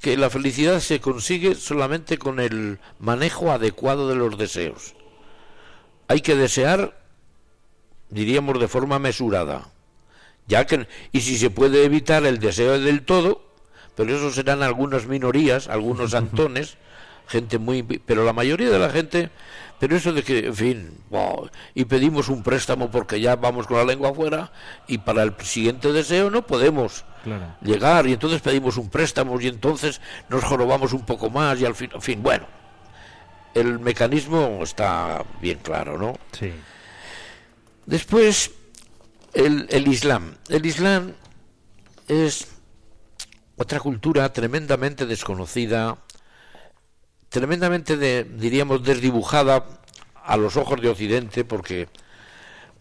que 0.00 0.16
la 0.16 0.30
felicidad 0.30 0.80
se 0.80 1.00
consigue 1.00 1.54
solamente 1.54 2.18
con 2.18 2.38
el 2.38 2.78
manejo 2.98 3.50
adecuado 3.50 4.08
de 4.08 4.14
los 4.14 4.38
deseos. 4.38 4.94
Hay 6.06 6.20
que 6.20 6.36
desear, 6.36 6.98
diríamos, 8.10 8.58
de 8.60 8.68
forma 8.68 8.98
mesurada. 8.98 9.68
Ya 10.46 10.66
que, 10.66 10.86
y 11.12 11.20
si 11.20 11.36
se 11.38 11.50
puede 11.50 11.84
evitar 11.84 12.24
el 12.24 12.38
deseo 12.38 12.78
del 12.80 13.02
todo, 13.02 13.42
pero 13.94 14.16
eso 14.16 14.30
serán 14.30 14.62
algunas 14.62 15.06
minorías, 15.06 15.68
algunos 15.68 16.14
antones, 16.14 16.76
gente 17.26 17.58
muy... 17.58 17.82
Pero 17.82 18.24
la 18.24 18.32
mayoría 18.32 18.70
de 18.70 18.78
la 18.78 18.90
gente... 18.90 19.30
Pero 19.80 19.94
eso 19.94 20.12
de 20.12 20.24
que, 20.24 20.46
en 20.46 20.56
fin, 20.56 20.90
wow, 21.08 21.48
y 21.72 21.84
pedimos 21.84 22.28
un 22.28 22.42
préstamo 22.42 22.90
porque 22.90 23.20
ya 23.20 23.36
vamos 23.36 23.68
con 23.68 23.76
la 23.76 23.84
lengua 23.84 24.10
afuera 24.10 24.50
y 24.88 24.98
para 24.98 25.22
el 25.22 25.36
siguiente 25.44 25.92
deseo 25.92 26.30
no 26.30 26.44
podemos 26.44 27.04
Claro. 27.22 27.54
llegar 27.62 28.08
y 28.08 28.12
entonces 28.14 28.40
pedimos 28.40 28.76
un 28.76 28.90
préstamo 28.90 29.40
y 29.40 29.46
entonces 29.46 30.00
nos 30.30 30.42
jorobamos 30.42 30.92
un 30.94 31.02
poco 31.06 31.30
más 31.30 31.60
y 31.60 31.64
al 31.64 31.76
fin, 31.76 31.90
en 31.94 32.02
fin, 32.02 32.20
bueno, 32.20 32.46
el 33.54 33.78
mecanismo 33.78 34.58
está 34.64 35.24
bien 35.40 35.60
claro, 35.62 35.96
¿no? 35.96 36.14
Sí. 36.32 36.52
Después, 37.88 38.50
el, 39.32 39.66
el 39.70 39.88
Islam. 39.88 40.34
El 40.50 40.66
Islam 40.66 41.14
es 42.06 42.46
otra 43.56 43.80
cultura 43.80 44.30
tremendamente 44.30 45.06
desconocida, 45.06 45.96
tremendamente, 47.30 48.24
diríamos, 48.24 48.82
desdibujada 48.84 49.64
a 50.22 50.36
los 50.36 50.58
ojos 50.58 50.82
de 50.82 50.90
Occidente, 50.90 51.46
porque 51.46 51.88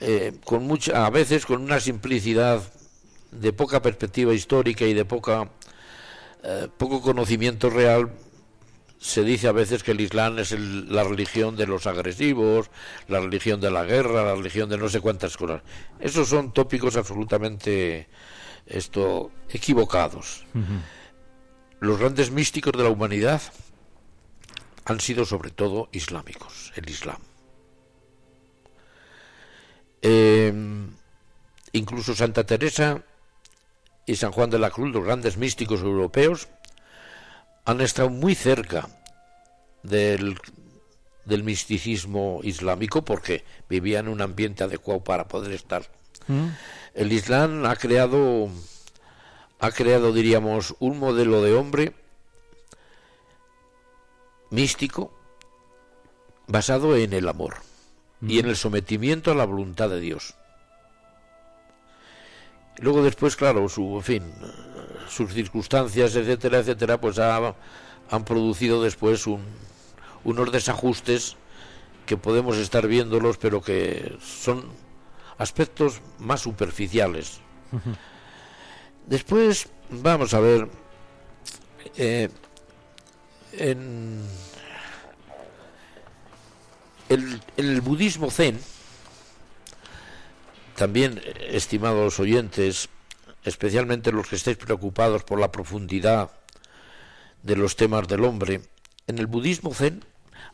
eh, 0.02 0.34
con 0.44 0.68
mucha, 0.68 1.06
a 1.06 1.10
veces 1.10 1.46
con 1.46 1.62
una 1.62 1.80
simplicidad 1.80 2.62
de 3.32 3.54
poca 3.54 3.82
perspectiva 3.82 4.34
histórica 4.34 4.84
y 4.84 4.94
de 4.94 5.06
poca 5.06 5.50
eh, 6.44 6.68
poco 6.78 7.02
conocimiento 7.02 7.70
real, 7.70 8.12
se 9.00 9.24
dice 9.24 9.48
a 9.48 9.52
veces 9.52 9.84
que 9.84 9.92
el 9.92 10.02
Islam 10.02 10.40
es 10.40 10.52
el- 10.52 10.94
la 10.94 11.04
religión 11.04 11.56
de 11.56 11.68
los 11.68 11.86
agresivos, 11.88 12.70
la 13.08 13.20
religión 13.20 13.62
de 13.62 13.70
la 13.72 13.84
guerra, 13.84 14.24
la 14.24 14.36
religión 14.36 14.70
de 14.70 14.78
no 14.78 14.90
sé 14.90 15.00
cuántas 15.02 15.38
cosas. 15.38 15.62
Esos 16.00 16.28
son 16.30 16.52
tópicos 16.54 16.96
absolutamente 16.98 18.08
esto 18.66 19.32
equivocados. 19.50 20.46
Los 21.80 22.00
grandes 22.00 22.32
místicos 22.32 22.74
de 22.74 22.84
la 22.84 22.90
humanidad 22.90 23.42
han 24.86 25.00
sido 25.00 25.26
sobre 25.26 25.52
todo 25.52 25.90
islámicos, 25.92 26.74
el 26.76 26.90
Islam. 26.90 27.18
Eh, 30.02 30.54
incluso 31.74 32.16
Santa 32.16 32.46
Teresa 32.46 33.04
y 34.06 34.16
San 34.16 34.32
Juan 34.32 34.50
de 34.50 34.60
la 34.60 34.70
Cruz, 34.70 34.92
los 34.94 35.04
grandes 35.04 35.38
místicos 35.38 35.82
europeos, 35.82 36.48
han 37.68 37.82
estado 37.82 38.10
muy 38.10 38.34
cerca 38.34 38.88
del, 39.84 40.40
del 41.26 41.44
misticismo 41.44 42.40
islámico 42.42 43.04
porque 43.04 43.44
vivían 43.70 44.06
en 44.06 44.14
un 44.14 44.22
ambiente 44.22 44.64
adecuado 44.64 45.04
para 45.04 45.28
poder 45.28 45.52
estar. 45.52 45.84
El 46.94 47.12
Islam 47.12 47.66
ha 47.66 47.76
creado, 47.76 48.50
ha 49.60 49.72
creado, 49.72 50.14
diríamos, 50.14 50.76
un 50.80 50.98
modelo 50.98 51.42
de 51.42 51.54
hombre 51.56 51.94
místico 54.50 55.14
basado 56.48 56.96
en 56.96 57.12
el 57.12 57.28
amor 57.28 57.58
y 58.22 58.40
en 58.40 58.46
el 58.46 58.56
sometimiento 58.56 59.30
a 59.30 59.36
la 59.36 59.46
voluntad 59.46 59.90
de 59.90 60.00
Dios. 60.00 60.36
Luego 62.78 63.04
después, 63.04 63.36
claro, 63.36 63.68
su, 63.68 63.98
en 63.98 64.04
fin, 64.04 64.34
sus 65.10 65.34
circunstancias, 65.34 66.16
etcétera, 66.16 66.60
etcétera, 66.60 67.00
pues 67.00 67.20
ha- 67.20 67.56
han 68.10 68.26
producido 68.26 68.82
después 68.84 69.28
un- 69.28 69.46
unos 70.24 70.52
desajustes 70.52 71.36
que 72.06 72.18
podemos 72.18 72.58
estar 72.58 72.88
viéndolos, 72.88 73.38
pero 73.38 73.62
que 73.62 74.18
son 74.22 74.66
aspectos 75.38 76.02
más 76.20 76.42
superficiales. 76.42 77.40
Después, 79.06 79.70
vamos 79.90 80.34
a 80.34 80.40
ver, 80.40 80.68
eh, 81.98 82.30
en 83.54 84.26
el, 87.10 87.42
el 87.58 87.82
budismo 87.82 88.30
zen, 88.32 88.60
también, 90.76 91.22
eh, 91.24 91.50
estimados 91.52 92.20
oyentes, 92.20 92.90
especialmente 93.48 94.12
los 94.12 94.28
que 94.28 94.36
estéis 94.36 94.58
preocupados 94.58 95.24
por 95.24 95.40
la 95.40 95.52
profundidad 95.52 96.32
de 97.44 97.56
los 97.56 97.78
temas 97.78 98.08
del 98.08 98.26
hombre, 98.26 98.62
en 99.08 99.20
el 99.20 99.28
budismo 99.28 99.74
zen 99.74 100.04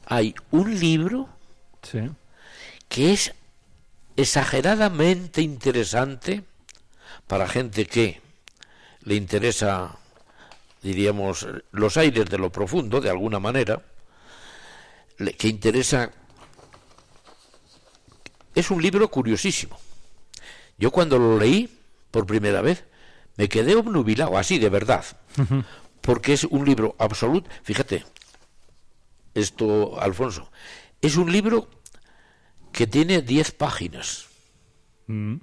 hay 0.05 0.35
un 0.51 0.79
libro 0.79 1.27
Sí. 1.81 2.09
que 2.87 3.13
es 3.13 3.33
exageradamente 4.15 5.41
interesante 5.41 6.43
para 7.27 7.49
gente 7.49 7.85
que 7.87 8.21
le 9.01 9.15
interesa, 9.15 9.97
diríamos, 10.81 11.47
los 11.71 11.97
aires 11.97 12.29
de 12.29 12.37
lo 12.37 12.51
profundo, 12.51 13.01
de 13.01 13.09
alguna 13.09 13.39
manera, 13.39 13.81
que 15.37 15.47
interesa... 15.47 16.11
Es 18.55 18.69
un 18.69 18.81
libro 18.81 19.09
curiosísimo. 19.09 19.79
Yo 20.77 20.91
cuando 20.91 21.17
lo 21.17 21.39
leí 21.39 21.72
por 22.13 22.27
primera 22.27 22.61
vez 22.61 22.85
me 23.37 23.49
quedé 23.49 23.75
obnubilado, 23.75 24.37
así 24.37 24.59
de 24.59 24.69
verdad, 24.69 25.03
porque 26.01 26.33
es 26.33 26.43
un 26.43 26.63
libro 26.63 26.95
absoluto. 26.99 27.49
Fíjate, 27.63 28.05
esto, 29.33 29.99
Alfonso, 29.99 30.51
es 31.01 31.17
un 31.17 31.31
libro 31.31 31.67
que 32.71 32.85
tiene 32.85 33.23
10 33.23 33.51
páginas. 33.53 34.27
Mm. 35.07 35.37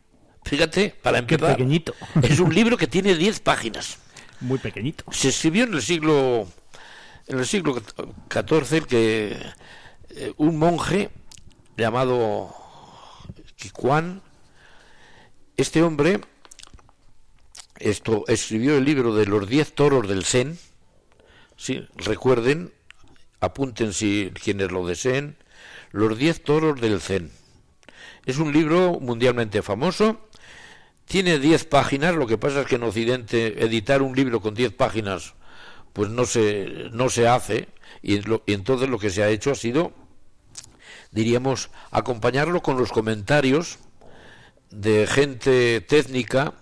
Fíjate, 0.44 0.94
para 1.02 1.26
Qué 1.26 1.34
empezar. 1.34 1.56
pequeñito. 1.56 1.92
Es 2.22 2.38
un 2.38 2.54
libro 2.54 2.76
que 2.76 2.86
tiene 2.86 3.16
10 3.16 3.40
páginas. 3.40 3.98
Muy 4.40 4.58
pequeñito. 4.58 5.04
Se 5.10 5.30
escribió 5.30 5.64
en 5.64 5.74
el 5.74 5.82
siglo 5.82 6.46
en 7.26 7.38
el 7.38 7.46
siglo 7.46 7.74
XIV 8.32 8.86
que 8.86 9.36
eh, 10.10 10.32
un 10.36 10.56
monje 10.56 11.10
llamado 11.76 12.54
Kikuan, 13.56 14.22
este 15.56 15.82
hombre 15.82 16.20
esto 17.80 18.24
escribió 18.28 18.76
el 18.76 18.84
libro 18.84 19.14
de 19.14 19.26
los 19.26 19.48
diez 19.48 19.72
toros 19.74 20.08
del 20.08 20.24
Zen. 20.24 20.58
Sí, 21.56 21.86
recuerden, 21.96 22.72
apunten 23.40 23.92
si 23.92 24.32
quienes 24.42 24.70
lo 24.70 24.86
deseen, 24.86 25.36
los 25.92 26.16
diez 26.18 26.42
toros 26.42 26.80
del 26.80 27.00
Zen. 27.00 27.30
Es 28.26 28.38
un 28.38 28.52
libro 28.52 28.98
mundialmente 29.00 29.62
famoso. 29.62 30.28
Tiene 31.06 31.38
10 31.40 31.64
páginas, 31.64 32.14
lo 32.14 32.26
que 32.26 32.38
pasa 32.38 32.60
es 32.60 32.66
que 32.68 32.76
en 32.76 32.84
Occidente 32.84 33.64
editar 33.64 34.00
un 34.02 34.14
libro 34.14 34.40
con 34.40 34.54
10 34.54 34.72
páginas 34.74 35.34
pues 35.92 36.08
no 36.08 36.24
se, 36.24 36.88
no 36.92 37.08
se 37.08 37.26
hace 37.26 37.68
y, 38.00 38.20
lo- 38.20 38.44
y 38.46 38.52
entonces 38.52 38.88
lo 38.88 38.98
que 39.00 39.10
se 39.10 39.24
ha 39.24 39.28
hecho 39.28 39.50
ha 39.50 39.56
sido, 39.56 39.92
diríamos, 41.10 41.70
acompañarlo 41.90 42.62
con 42.62 42.76
los 42.78 42.92
comentarios 42.92 43.78
de 44.70 45.06
gente 45.08 45.80
técnica 45.80 46.54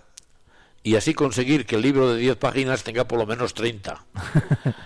y 0.83 0.95
así 0.95 1.13
conseguir 1.13 1.65
que 1.65 1.75
el 1.75 1.81
libro 1.81 2.13
de 2.13 2.19
10 2.19 2.37
páginas 2.37 2.83
tenga 2.83 3.07
por 3.07 3.19
lo 3.19 3.25
menos 3.25 3.53
30. 3.53 4.05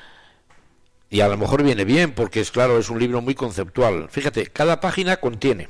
y 1.10 1.22
a 1.22 1.28
lo 1.28 1.38
mejor 1.38 1.64
viene 1.64 1.86
bien 1.86 2.14
porque 2.14 2.40
es 2.40 2.52
claro, 2.52 2.80
es 2.80 2.90
un 2.90 3.00
libro 3.00 3.22
muy 3.22 3.36
conceptual. 3.36 4.10
Fíjate, 4.10 4.48
cada 4.48 4.80
página 4.80 5.18
contiene 5.18 5.70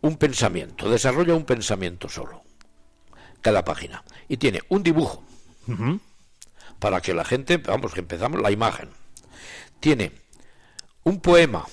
un 0.00 0.16
pensamiento, 0.16 0.90
desarrolla 0.90 1.34
un 1.34 1.44
pensamiento 1.44 2.08
solo, 2.08 2.42
cada 3.40 3.64
página. 3.64 4.04
Y 4.28 4.36
tiene 4.36 4.62
un 4.68 4.82
dibujo, 4.82 5.24
para 6.78 7.00
que 7.00 7.14
la 7.14 7.24
gente, 7.24 7.58
vamos, 7.58 7.92
que 7.92 8.00
empezamos 8.00 8.40
la 8.40 8.50
imagen. 8.50 8.90
Tiene 9.80 10.12
un 11.04 11.20
poema 11.20 11.64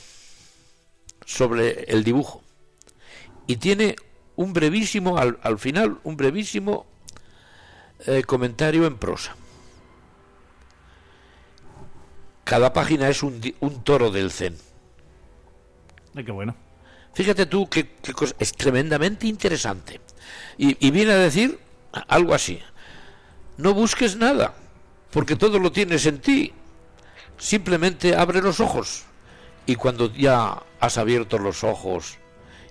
sobre 1.26 1.84
el 1.86 2.04
dibujo. 2.04 2.44
Y 3.48 3.58
tiene 3.58 3.96
un 4.36 4.54
brevísimo, 4.54 5.18
al, 5.18 5.40
al 5.44 5.60
final, 5.60 6.00
un 6.04 6.18
brevísimo 6.18 6.86
eh, 8.06 8.24
comentario 8.24 8.86
en 8.86 8.98
prosa. 8.98 9.36
Cada 12.44 12.74
página 12.74 13.10
es 13.10 13.24
un, 13.24 13.42
un 13.62 13.84
toro 13.84 14.12
del 14.12 14.32
zen. 14.32 14.58
Ay, 16.16 16.26
qué 16.26 16.32
bueno. 16.32 16.56
Fíjate 17.14 17.46
tú 17.46 17.70
que, 17.70 17.96
cosa, 18.14 18.36
es 18.40 18.54
tremendamente 18.54 19.28
interesante. 19.28 20.02
Y, 20.58 20.86
y 20.86 20.92
viene 20.92 21.14
a 21.14 21.18
decir 21.18 21.60
algo 22.08 22.34
así. 22.34 22.60
No 23.58 23.74
busques 23.74 24.18
nada, 24.18 24.54
porque 25.12 25.36
todo 25.36 25.60
lo 25.60 25.72
tienes 25.72 26.06
en 26.06 26.20
ti. 26.20 26.54
Simplemente 27.38 28.16
abre 28.16 28.42
los 28.42 28.60
ojos. 28.60 29.04
Y 29.66 29.76
cuando 29.76 30.12
ya 30.12 30.62
has 30.80 30.98
abierto 30.98 31.38
los 31.38 31.64
ojos 31.64 32.18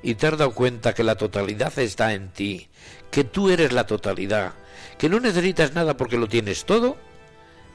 y 0.03 0.15
te 0.15 0.27
has 0.27 0.37
dado 0.39 0.53
cuenta 0.53 0.95
que 0.95 1.05
la 1.05 1.15
totalidad 1.17 1.77
está 1.79 2.13
en 2.15 2.29
ti, 2.31 2.69
que 3.11 3.25
tú 3.25 3.51
eres 3.51 3.73
la 3.73 3.87
totalidad, 3.87 4.53
que 4.99 5.09
no 5.09 5.21
necesitas 5.21 5.75
nada 5.75 5.97
porque 5.97 6.17
lo 6.19 6.29
tienes 6.29 6.65
todo, 6.65 6.97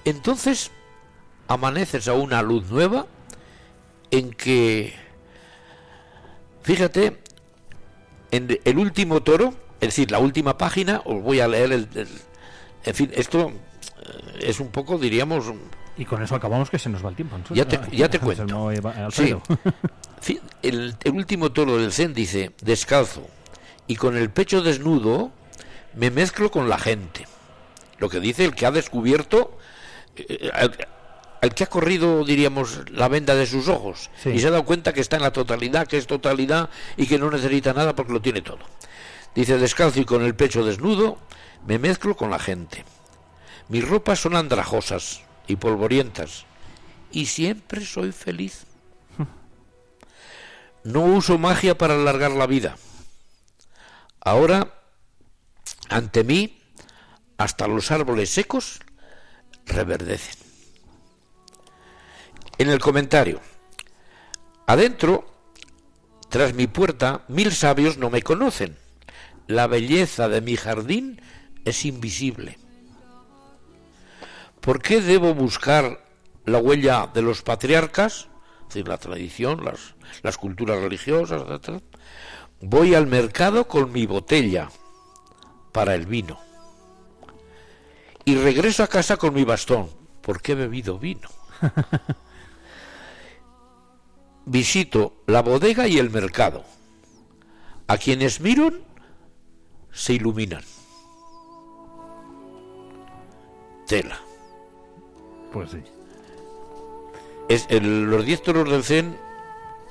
entonces 0.06 0.72
amaneces 1.48 2.08
a 2.08 2.14
una 2.14 2.42
luz 2.42 2.70
nueva 2.70 3.06
en 4.12 4.32
que 4.32 4.94
Fíjate, 6.64 7.18
en 8.32 8.60
el 8.66 8.78
último 8.78 9.22
toro, 9.24 9.54
es 9.80 9.88
decir, 9.90 10.12
la 10.12 10.20
última 10.20 10.58
página, 10.58 11.02
os 11.06 11.22
voy 11.24 11.40
a 11.40 11.48
leer 11.48 11.72
el... 11.72 11.88
el- 11.96 12.08
en 12.84 12.94
fin, 12.96 13.12
esto 13.16 13.52
eh, 14.02 14.40
es 14.42 14.60
un 14.60 14.68
poco, 14.70 14.98
diríamos... 14.98 15.46
Y 15.98 16.04
con 16.06 16.22
eso 16.22 16.36
acabamos 16.36 16.70
que 16.70 16.78
se 16.78 16.90
nos 16.90 17.04
va 17.06 17.10
el 17.10 17.16
tiempo. 17.16 17.38
Ya 17.52 17.66
te, 17.66 17.80
ya 17.96 18.10
te 18.10 18.20
cuento. 18.22 18.70
Sí. 19.12 19.34
El, 20.64 20.96
el 21.04 21.12
último 21.14 21.52
toro 21.52 21.78
del 21.78 21.92
Zen 21.94 22.14
dice, 22.14 22.52
descalzo, 22.62 23.28
y 23.88 23.96
con 23.96 24.18
el 24.18 24.30
pecho 24.30 24.62
desnudo 24.62 25.32
me 25.96 26.12
mezclo 26.12 26.52
con 26.52 26.68
la 26.70 26.78
gente. 26.78 27.26
Lo 28.00 28.10
que 28.10 28.20
dice 28.20 28.46
el 28.46 28.54
que 28.56 28.66
ha 28.66 28.72
descubierto, 28.72 29.58
eh, 30.16 30.50
al, 30.54 30.76
al 31.42 31.54
que 31.56 31.64
ha 31.64 31.68
corrido, 31.68 32.24
diríamos, 32.26 32.82
la 32.92 33.08
venda 33.08 33.34
de 33.36 33.46
sus 33.48 33.68
ojos 33.68 34.10
Sí. 34.22 34.30
y 34.32 34.40
se 34.40 34.48
ha 34.48 34.52
dado 34.52 34.66
cuenta 34.66 34.94
que 34.94 35.02
está 35.02 35.16
en 35.16 35.24
la 35.24 35.32
totalidad, 35.32 35.88
que 35.88 35.98
es 35.98 36.06
totalidad 36.08 36.70
y 36.98 37.08
que 37.08 37.18
no 37.18 37.32
necesita 37.32 37.74
nada 37.74 37.96
porque 37.96 38.14
lo 38.14 38.22
tiene 38.22 38.42
todo. 38.42 38.60
Dice, 39.34 39.58
descalzo 39.58 40.00
y 40.00 40.06
con 40.06 40.24
el 40.24 40.36
pecho 40.36 40.64
desnudo 40.66 41.18
me 41.66 41.80
mezclo 41.80 42.16
con 42.16 42.30
la 42.30 42.40
gente. 42.40 42.84
Mis 43.70 43.88
ropas 43.88 44.20
son 44.20 44.36
andrajosas 44.36 45.22
y 45.48 45.56
polvorientas 45.56 46.46
y 47.12 47.26
siempre 47.28 47.84
soy 47.86 48.12
feliz. 48.12 48.66
No 50.84 51.02
uso 51.02 51.38
magia 51.38 51.78
para 51.78 51.96
alargar 51.96 52.32
la 52.32 52.48
vida. 52.48 52.78
Ahora, 54.22 54.74
ante 55.90 56.24
mí, 56.24 56.62
hasta 57.38 57.68
los 57.68 57.92
árboles 57.92 58.30
secos 58.30 58.80
reverdecen. 59.66 60.38
En 62.58 62.70
el 62.70 62.80
comentario, 62.80 63.40
adentro, 64.66 65.26
tras 66.30 66.54
mi 66.54 66.68
puerta, 66.68 67.24
mil 67.28 67.52
sabios 67.52 67.98
no 67.98 68.10
me 68.10 68.22
conocen. 68.22 68.78
La 69.48 69.68
belleza 69.68 70.28
de 70.28 70.42
mi 70.42 70.58
jardín 70.58 71.22
es 71.64 71.86
invisible. 71.86 72.58
¿Por 74.60 74.82
qué 74.82 75.00
debo 75.00 75.34
buscar 75.34 76.04
la 76.46 76.58
huella 76.58 77.10
de 77.14 77.22
los 77.22 77.44
patriarcas? 77.44 78.28
Es 78.68 78.74
decir, 78.74 78.88
la 78.88 78.98
tradición, 78.98 79.64
las, 79.64 79.96
las 80.24 80.38
culturas 80.38 80.82
religiosas, 80.82 81.44
etc. 81.50 81.82
Voy 82.60 82.96
al 82.96 83.08
mercado 83.08 83.68
con 83.68 83.94
mi 83.94 84.06
botella 84.06 84.70
para 85.72 85.96
el 85.96 86.06
vino. 86.06 86.40
Y 88.26 88.36
regreso 88.36 88.84
a 88.84 88.88
casa 88.88 89.16
con 89.16 89.34
mi 89.34 89.46
bastón, 89.46 89.90
porque 90.22 90.52
he 90.52 90.56
bebido 90.56 91.00
vino. 91.00 91.30
Visito 94.46 95.24
la 95.28 95.42
bodega 95.42 95.88
y 95.88 95.98
el 95.98 96.10
mercado. 96.10 96.66
A 97.88 97.98
quienes 97.98 98.42
miran 98.42 98.82
se 99.92 100.14
iluminan. 100.14 100.64
Tela. 103.88 104.20
Pues 105.54 105.72
sí. 105.72 105.84
Es 107.50 107.66
el- 107.70 108.06
Los 108.10 108.26
diez 108.26 108.42
toros 108.42 108.70
del 108.70 108.84
Zen 108.84 109.18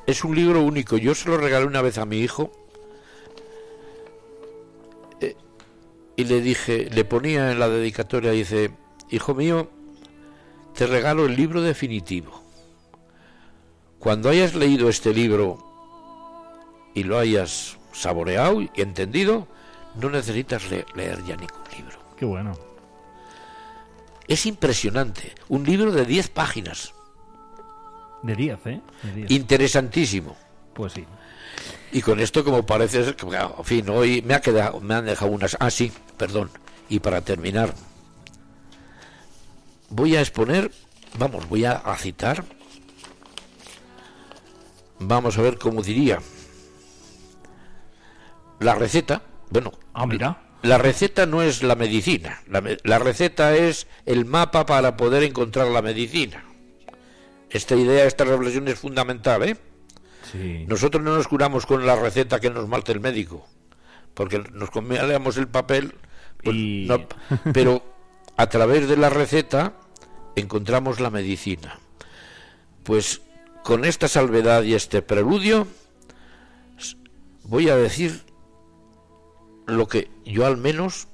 es 0.07 0.25
un 0.25 0.35
libro 0.37 0.63
único. 0.63 0.97
Yo 0.99 1.15
se 1.15 1.29
lo 1.29 1.37
regalé 1.39 1.67
una 1.67 1.83
vez 1.83 1.99
a 1.99 2.05
mi 2.05 2.19
hijo 2.19 2.53
eh, 5.21 5.37
y 6.17 6.25
le 6.25 6.41
dije, 6.41 6.89
le 6.91 7.05
ponía 7.05 7.51
en 7.53 7.59
la 7.59 7.69
dedicatoria, 7.69 8.31
dice, 8.33 8.71
hijo 9.11 9.35
mío, 9.35 9.71
te 10.75 10.87
regalo 10.87 11.25
el 11.27 11.35
libro 11.37 11.63
definitivo. 11.63 12.43
Cuando 13.99 14.29
hayas 14.29 14.55
leído 14.55 14.89
este 14.89 15.13
libro 15.15 15.59
y 16.95 17.03
lo 17.05 17.19
hayas 17.19 17.79
saboreado 17.93 18.61
y 18.61 18.71
entendido, 18.77 19.49
no 20.01 20.11
necesitas 20.11 20.71
le- 20.71 20.85
leer 20.95 21.25
ya 21.25 21.37
ningún 21.37 21.63
libro. 21.75 21.99
Qué 22.19 22.27
bueno. 22.27 22.53
Es 24.29 24.45
impresionante. 24.45 25.35
Un 25.49 25.65
libro 25.65 25.93
de 25.93 26.05
10 26.05 26.29
páginas. 26.29 26.93
De 28.23 28.35
10, 28.35 28.59
¿eh? 28.67 28.81
De 29.03 29.13
10. 29.13 29.31
Interesantísimo. 29.31 30.37
Pues 30.75 30.93
sí. 30.95 31.05
Y 31.93 32.03
con 32.03 32.21
esto, 32.21 32.45
como 32.45 32.67
parece 32.67 33.05
ser 33.05 33.17
que, 33.17 33.25
bueno, 33.25 33.55
en 33.59 33.65
fin, 33.65 33.89
hoy 33.89 34.23
me, 34.23 34.35
ha 34.35 34.41
quedado, 34.41 34.81
me 34.81 34.95
han 34.95 35.07
dejado 35.07 35.31
unas. 35.31 35.57
Ah, 35.61 35.71
sí, 35.71 35.93
perdón. 36.17 36.51
Y 36.89 37.01
para 37.01 37.21
terminar, 37.23 37.73
voy 39.89 40.17
a 40.17 40.21
exponer, 40.21 40.71
vamos, 41.19 41.49
voy 41.49 41.65
a, 41.65 41.81
citar. 41.97 42.45
Vamos 44.99 45.39
a 45.39 45.43
ver 45.43 45.59
cómo 45.59 45.83
diría. 45.83 46.19
La 48.61 48.75
receta, 48.75 49.23
bueno, 49.51 49.73
Ah, 49.93 50.07
mira. 50.07 50.41
la 50.63 50.79
receta 50.79 51.27
no 51.27 51.43
es 51.43 51.63
la 51.63 51.75
medicina. 51.75 52.41
La, 52.49 52.63
la 52.85 52.99
receta 52.99 53.55
es 53.55 53.87
el 54.07 54.25
mapa 54.25 54.65
para 54.67 54.97
poder 54.97 55.23
encontrar 55.23 55.69
la 55.69 55.83
medicina. 55.83 56.45
Esta 57.57 57.75
idea, 57.75 58.05
esta 58.05 58.25
reflexión 58.25 58.69
es 58.69 58.79
fundamental, 58.79 59.43
¿eh? 59.43 59.57
Sí. 60.33 60.65
Nosotros 60.69 61.03
no 61.03 61.15
nos 61.17 61.27
curamos 61.29 61.67
con 61.67 61.87
la 61.87 61.97
receta 61.97 62.41
que 62.41 62.51
nos 62.51 62.69
marca 62.69 62.93
el 62.93 63.01
médico, 63.01 63.47
porque 64.15 64.39
nos 64.53 64.71
comíamos 64.71 65.37
el 65.37 65.49
papel, 65.49 65.95
pues, 66.43 66.57
Y- 66.57 66.87
no- 66.89 67.07
pero 67.53 67.83
a 68.37 68.49
través 68.49 68.89
de 68.89 68.97
la 68.97 69.09
receta 69.11 69.75
encontramos 70.35 71.01
la 71.01 71.11
medicina. 71.11 71.79
Pues 72.83 73.21
con 73.65 73.85
esta 73.85 74.07
salvedad 74.09 74.63
y 74.63 74.75
este 74.75 75.03
preludio 75.03 75.67
voy 77.45 77.69
a 77.69 77.77
decir 77.77 78.23
lo 79.67 79.89
que 79.89 80.11
yo 80.25 80.47
al 80.47 80.57
menos 80.57 81.09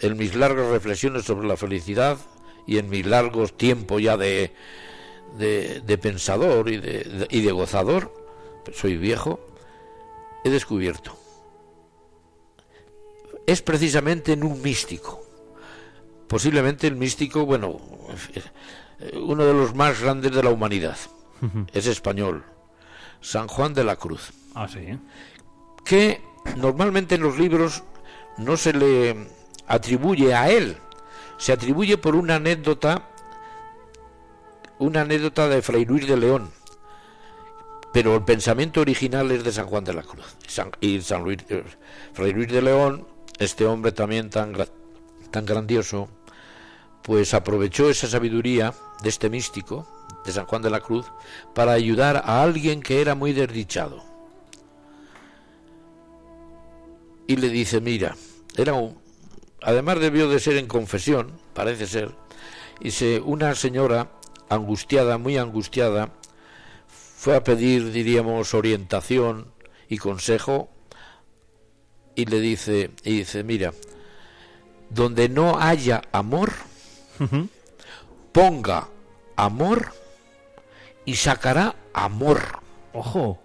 en 0.00 0.16
mis 0.16 0.34
largas 0.34 0.66
reflexiones 0.68 1.24
sobre 1.24 1.46
la 1.48 1.56
felicidad 1.56 2.18
y 2.66 2.78
en 2.78 2.88
mis 2.90 3.06
largos 3.06 3.56
tiempos 3.56 4.02
ya 4.02 4.16
de, 4.16 4.52
de, 5.38 5.80
de 5.80 5.98
pensador 5.98 6.68
y 6.70 6.78
de, 6.78 7.04
de- 7.04 7.26
y 7.30 7.40
de 7.42 7.52
gozador, 7.52 8.12
soy 8.74 8.96
viejo, 8.96 9.40
he 10.44 10.50
descubierto. 10.50 11.16
Es 13.46 13.62
precisamente 13.62 14.32
en 14.32 14.44
un 14.44 14.60
místico. 14.62 15.22
Posiblemente 16.28 16.86
el 16.86 16.94
místico, 16.96 17.44
bueno, 17.46 17.80
uno 19.14 19.44
de 19.44 19.52
los 19.52 19.74
más 19.74 20.00
grandes 20.00 20.32
de 20.32 20.42
la 20.42 20.50
humanidad. 20.50 20.96
Es 21.72 21.86
español. 21.86 22.44
San 23.20 23.48
Juan 23.48 23.74
de 23.74 23.84
la 23.84 23.96
Cruz 23.96 24.30
Ah, 24.54 24.66
sí. 24.68 24.98
que 25.84 26.22
normalmente 26.56 27.16
en 27.16 27.22
los 27.22 27.38
libros 27.38 27.82
no 28.38 28.56
se 28.56 28.72
le 28.72 29.26
atribuye 29.66 30.34
a 30.34 30.50
él, 30.50 30.76
se 31.36 31.52
atribuye 31.52 31.98
por 31.98 32.14
una 32.16 32.36
anécdota, 32.36 33.09
una 34.80 35.02
anécdota 35.02 35.48
de 35.48 35.62
Fray 35.62 35.84
Luis 35.84 36.08
de 36.08 36.16
León, 36.16 36.50
pero 37.92 38.16
el 38.16 38.24
pensamiento 38.24 38.80
original 38.80 39.30
es 39.30 39.44
de 39.44 39.52
San 39.52 39.66
Juan 39.66 39.84
de 39.84 39.94
la 39.94 40.02
Cruz. 40.02 40.36
Y 40.80 41.00
San 41.00 41.22
Luis, 41.22 41.38
eh, 41.48 41.62
Fray 42.12 42.32
Luis 42.32 42.48
de 42.48 42.62
León, 42.62 43.06
este 43.38 43.64
hombre 43.66 43.92
también 43.92 44.30
tan, 44.30 44.54
tan 45.30 45.46
grandioso, 45.46 46.08
pues 47.02 47.32
aprovechó 47.34 47.88
esa 47.88 48.08
sabiduría 48.08 48.74
de 49.02 49.08
este 49.08 49.30
místico, 49.30 49.86
de 50.24 50.32
San 50.32 50.46
Juan 50.46 50.62
de 50.62 50.70
la 50.70 50.80
Cruz, 50.80 51.06
para 51.54 51.72
ayudar 51.72 52.16
a 52.16 52.42
alguien 52.42 52.82
que 52.82 53.00
era 53.00 53.14
muy 53.14 53.32
desdichado. 53.32 54.10
y 57.30 57.36
le 57.36 57.48
dice, 57.48 57.80
mira, 57.80 58.16
era 58.56 58.74
un... 58.74 58.98
Además 59.62 60.00
debió 60.00 60.28
de 60.28 60.40
ser 60.40 60.56
en 60.56 60.66
confesión, 60.66 61.30
parece 61.54 61.86
ser, 61.86 62.10
y 62.80 62.90
se, 62.90 63.20
una 63.20 63.54
señora 63.54 64.10
angustiada, 64.50 65.16
muy 65.16 65.38
angustiada, 65.38 66.10
fue 66.88 67.36
a 67.36 67.44
pedir, 67.44 67.92
diríamos, 67.92 68.52
orientación 68.52 69.46
y 69.88 69.96
consejo 69.96 70.68
y 72.14 72.26
le 72.26 72.40
dice, 72.40 72.90
y 73.04 73.18
dice, 73.18 73.44
mira, 73.44 73.72
donde 74.90 75.28
no 75.28 75.58
haya 75.58 76.02
amor, 76.12 76.52
ponga 78.32 78.88
amor 79.36 79.92
y 81.04 81.16
sacará 81.16 81.76
amor. 81.94 82.40
Ojo. 82.92 83.38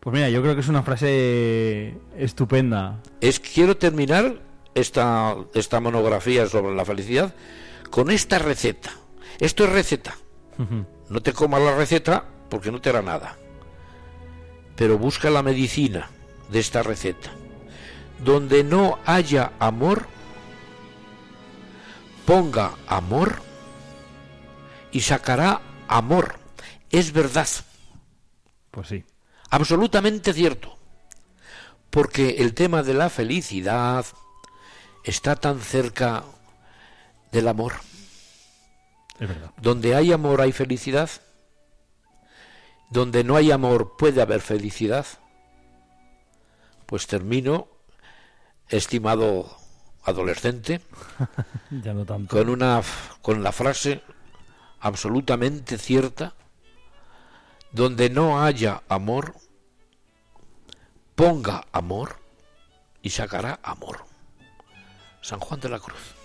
Pues 0.00 0.14
mira, 0.14 0.28
yo 0.28 0.42
creo 0.42 0.54
que 0.54 0.60
es 0.60 0.68
una 0.68 0.82
frase 0.82 1.94
estupenda. 2.18 3.00
es 3.20 3.40
quiero 3.40 3.76
terminar 3.76 4.40
esta, 4.74 5.36
esta 5.54 5.80
monografía 5.80 6.46
sobre 6.46 6.74
la 6.74 6.84
felicidad 6.84 7.34
con 7.92 8.10
esta 8.10 8.38
receta. 8.40 8.90
Esto 9.38 9.64
es 9.64 9.70
receta. 9.70 10.16
No 11.10 11.20
te 11.22 11.32
comas 11.34 11.60
la 11.60 11.76
receta 11.76 12.24
porque 12.48 12.72
no 12.72 12.80
te 12.80 12.88
hará 12.88 13.02
nada. 13.02 13.36
Pero 14.76 14.96
busca 14.98 15.28
la 15.30 15.42
medicina 15.42 16.08
de 16.50 16.58
esta 16.58 16.82
receta. 16.82 17.30
Donde 18.24 18.64
no 18.64 18.98
haya 19.04 19.52
amor, 19.58 20.06
ponga 22.26 22.72
amor 22.86 23.42
y 24.90 25.00
sacará 25.00 25.60
amor. 25.88 26.36
Es 26.90 27.12
verdad, 27.12 27.48
Pues 28.70 28.88
sí. 28.88 29.04
absolutamente 29.50 30.32
cierto. 30.32 30.78
Porque 31.90 32.36
el 32.38 32.54
tema 32.54 32.82
de 32.82 32.94
la 32.94 33.10
felicidad 33.10 34.06
está 35.04 35.36
tan 35.36 35.60
cerca 35.60 36.24
del 37.32 37.48
amor. 37.48 37.72
Es 39.18 39.28
verdad. 39.28 39.50
Donde 39.60 39.94
hay 39.94 40.12
amor 40.12 40.40
hay 40.40 40.52
felicidad. 40.52 41.10
Donde 42.90 43.24
no 43.24 43.36
hay 43.36 43.50
amor 43.50 43.96
puede 43.96 44.20
haber 44.22 44.40
felicidad. 44.40 45.06
Pues 46.86 47.06
termino, 47.06 47.68
estimado 48.68 49.56
adolescente, 50.04 50.80
Ya 51.70 51.94
no 51.94 52.04
tanto. 52.04 52.36
con 52.36 52.48
una 52.48 52.82
con 53.22 53.42
la 53.42 53.52
frase 53.52 54.02
absolutamente 54.80 55.78
cierta 55.78 56.34
donde 57.70 58.10
no 58.10 58.42
haya 58.42 58.82
amor 58.88 59.36
ponga 61.14 61.64
amor 61.70 62.18
y 63.00 63.10
sacará 63.10 63.60
amor 63.62 64.04
San 65.20 65.38
Juan 65.38 65.60
de 65.60 65.68
la 65.68 65.78
Cruz 65.78 66.16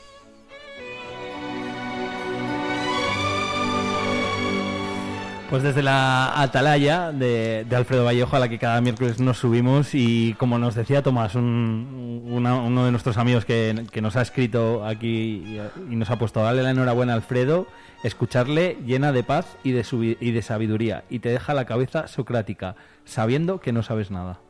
Pues 5.50 5.64
desde 5.64 5.82
la 5.82 6.42
atalaya 6.42 7.14
de, 7.14 7.64
de 7.64 7.76
Alfredo 7.78 8.04
Vallejo, 8.04 8.36
a 8.36 8.40
la 8.40 8.50
que 8.50 8.60
cada 8.60 8.82
miércoles 8.82 9.20
nos 9.22 9.38
subimos, 9.38 9.92
y 9.96 10.34
como 10.38 10.60
nos 10.60 10.76
decía 10.76 11.02
Tomás, 11.02 11.36
un- 11.36 12.26
una- 12.30 12.56
uno 12.56 12.84
de 12.84 12.92
nuestros 12.92 13.16
amigos 13.18 13.46
que, 13.46 13.86
que 13.90 14.02
nos 14.02 14.18
ha 14.18 14.22
escrito 14.24 14.86
aquí 14.86 15.08
y, 15.08 15.62
y 15.90 15.96
nos 15.96 16.10
ha 16.10 16.18
puesto, 16.20 16.44
dale 16.44 16.64
la 16.64 16.72
enhorabuena 16.72 17.14
a 17.14 17.16
Alfredo, 17.16 17.66
escucharle 18.04 18.78
llena 18.86 19.14
de 19.14 19.24
paz 19.24 19.46
y 19.64 19.72
de, 19.72 19.86
subi- 19.86 20.18
y 20.20 20.32
de 20.32 20.42
sabiduría, 20.42 21.06
y 21.10 21.20
te 21.20 21.30
deja 21.30 21.54
la 21.54 21.64
cabeza 21.64 22.10
socrática, 22.10 22.76
sabiendo 23.06 23.62
que 23.62 23.72
no 23.72 23.84
sabes 23.84 24.12
nada. 24.12 24.42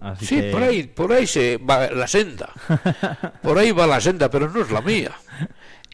Así 0.00 0.26
sí 0.26 0.40
que- 0.40 0.50
por 0.50 0.62
ahí 0.64 0.82
por 0.82 1.12
ahí 1.12 1.28
se 1.28 1.58
va 1.58 1.86
la 1.90 2.08
senda. 2.08 2.50
Por 3.42 3.56
ahí 3.58 3.70
va 3.72 3.86
la 3.86 4.00
senda 4.00 4.28
pero 4.30 4.48
no 4.48 4.62
es 4.62 4.70
la 4.72 4.80
mía. 4.80 5.12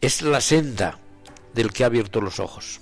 Es 0.01 0.21
la 0.23 0.41
senda 0.41 0.97
del 1.53 1.71
que 1.71 1.83
ha 1.83 1.87
abierto 1.87 2.21
los 2.21 2.39
ojos 2.39 2.81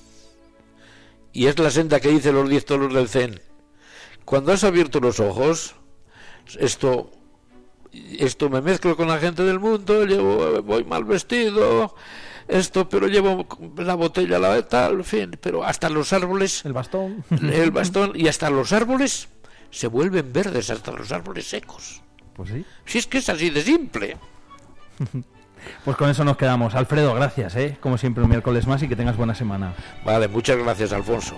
y 1.34 1.48
es 1.48 1.58
la 1.60 1.70
senda 1.72 2.00
que 2.00 2.10
dice 2.10 2.32
los 2.32 2.48
diez 2.50 2.64
toros 2.66 2.94
del 2.94 3.10
Zen 3.10 3.42
cuando 4.26 4.52
has 4.54 4.64
abierto 4.64 5.00
los 5.00 5.20
ojos 5.20 5.76
esto 6.60 7.12
esto 7.92 8.50
me 8.50 8.62
mezclo 8.62 8.96
con 8.96 9.08
la 9.08 9.18
gente 9.20 9.44
del 9.44 9.60
mundo 9.60 10.06
llevo 10.06 10.62
voy 10.64 10.84
mal 10.84 11.04
vestido 11.04 11.96
esto 12.48 12.88
pero 12.90 13.08
llevo 13.08 13.46
la 13.78 13.96
botella 13.96 14.40
la 14.40 14.62
tal 14.68 14.94
en 14.96 15.04
fin 15.04 15.32
pero 15.42 15.64
hasta 15.64 15.90
los 15.90 16.14
árboles 16.14 16.64
El 16.66 16.74
bastón. 16.74 17.24
el 17.52 17.72
bastón 17.72 18.12
y 18.16 18.28
hasta 18.28 18.50
los 18.50 18.72
árboles 18.74 19.28
se 19.72 19.88
vuelven 19.88 20.32
verdes 20.32 20.70
hasta 20.70 20.92
los 20.92 21.12
árboles 21.12 21.48
secos 21.48 22.02
Pues 22.36 22.50
sí. 22.50 22.66
si 22.86 22.98
es 23.00 23.08
que 23.08 23.18
es 23.20 23.30
así 23.30 23.50
de 23.50 23.62
simple 23.64 24.18
Pues 25.84 25.98
con 25.98 26.10
eso 26.10 26.24
nos 26.24 26.38
quedamos. 26.38 26.76
Alfredo, 26.76 27.14
gracias, 27.14 27.56
¿eh? 27.56 27.78
Como 27.80 27.98
siempre, 27.98 28.24
un 28.24 28.30
miércoles 28.30 28.68
más 28.68 28.82
y 28.84 28.88
que 28.88 28.96
tengas 28.96 29.18
buena 29.18 29.36
semana. 29.36 29.74
vale 30.06 30.28
muchas 30.28 30.58
gracias 30.58 30.94
Alfonso 30.94 31.36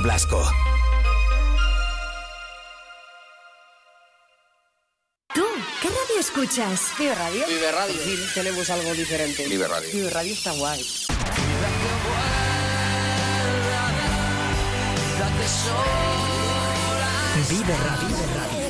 Alfonso 0.00 0.02
Blasco. 0.02 0.52
¿Tú 5.34 5.44
qué 5.82 5.88
radio 5.88 6.20
escuchas? 6.20 6.92
Vive 6.98 7.14
Radio. 7.14 7.46
Vive 7.46 7.72
Radio. 7.72 7.94
Pues 7.94 8.18
Por 8.18 8.34
tenemos 8.34 8.70
algo 8.70 8.94
diferente. 8.94 9.46
Vive 9.46 9.68
Radio. 9.68 9.90
Vive 9.92 10.10
Radio 10.10 10.32
está 10.32 10.52
guay. 10.52 10.80
Vive 17.48 17.76
Radio. 17.76 18.08
Vive 18.08 18.26
Radio. 18.34 18.69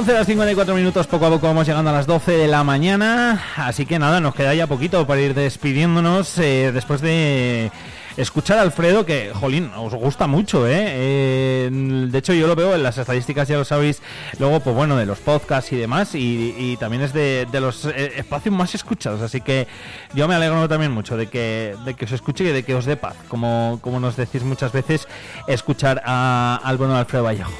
11 0.00 0.12
de 0.12 0.18
las 0.18 0.26
54 0.28 0.74
minutos, 0.74 1.06
poco 1.06 1.26
a 1.26 1.28
poco 1.28 1.46
vamos 1.46 1.66
llegando 1.66 1.90
a 1.90 1.92
las 1.92 2.06
12 2.06 2.32
de 2.32 2.48
la 2.48 2.64
mañana, 2.64 3.44
así 3.56 3.84
que 3.84 3.98
nada, 3.98 4.18
nos 4.18 4.34
queda 4.34 4.54
ya 4.54 4.66
poquito 4.66 5.06
para 5.06 5.20
ir 5.20 5.34
despidiéndonos 5.34 6.38
eh, 6.38 6.70
después 6.72 7.02
de 7.02 7.70
escuchar 8.16 8.56
a 8.56 8.62
Alfredo, 8.62 9.04
que, 9.04 9.30
jolín, 9.34 9.70
os 9.76 9.92
gusta 9.92 10.26
mucho, 10.26 10.66
¿eh? 10.66 10.86
¿eh? 10.86 11.70
De 11.70 12.18
hecho, 12.18 12.32
yo 12.32 12.46
lo 12.46 12.56
veo 12.56 12.74
en 12.74 12.82
las 12.82 12.96
estadísticas, 12.96 13.46
ya 13.46 13.58
lo 13.58 13.66
sabéis, 13.66 14.00
luego, 14.38 14.60
pues 14.60 14.74
bueno, 14.74 14.96
de 14.96 15.04
los 15.04 15.18
podcasts 15.18 15.70
y 15.72 15.76
demás, 15.76 16.14
y, 16.14 16.54
y 16.56 16.78
también 16.78 17.02
es 17.02 17.12
de, 17.12 17.46
de 17.52 17.60
los 17.60 17.84
eh, 17.84 18.12
espacios 18.16 18.54
más 18.54 18.74
escuchados, 18.74 19.20
así 19.20 19.42
que 19.42 19.68
yo 20.14 20.26
me 20.28 20.34
alegro 20.34 20.66
también 20.66 20.92
mucho 20.92 21.18
de 21.18 21.26
que, 21.26 21.76
de 21.84 21.92
que 21.92 22.06
os 22.06 22.12
escuche 22.12 22.44
y 22.44 22.52
de 22.52 22.62
que 22.62 22.74
os 22.74 22.86
dé 22.86 22.96
paz, 22.96 23.16
como, 23.28 23.78
como 23.82 24.00
nos 24.00 24.16
decís 24.16 24.44
muchas 24.44 24.72
veces, 24.72 25.06
escuchar 25.46 26.00
al 26.06 26.78
bueno 26.78 26.96
Alfredo 26.96 27.24
Vallejo. 27.24 27.52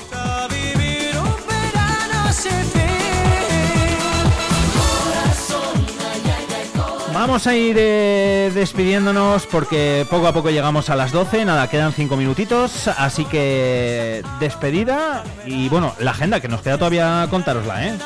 Vamos 7.21 7.47
a 7.47 7.55
ir 7.55 7.77
eh, 7.79 8.51
despidiéndonos 8.55 9.45
porque 9.45 10.07
poco 10.09 10.27
a 10.27 10.33
poco 10.33 10.49
llegamos 10.49 10.89
a 10.89 10.97
las 10.97 11.13
12, 11.13 11.45
nada, 11.45 11.69
quedan 11.69 11.93
5 11.93 12.17
minutitos, 12.17 12.89
así 12.89 13.27
que 13.27 14.25
despedida 14.41 15.23
y 15.45 15.69
bueno, 15.69 15.95
la 15.99 16.13
agenda 16.13 16.41
que 16.41 16.49
nos 16.49 16.63
queda 16.63 16.79
todavía 16.79 17.27
contárosla, 17.29 17.87
¿eh? 17.89 17.99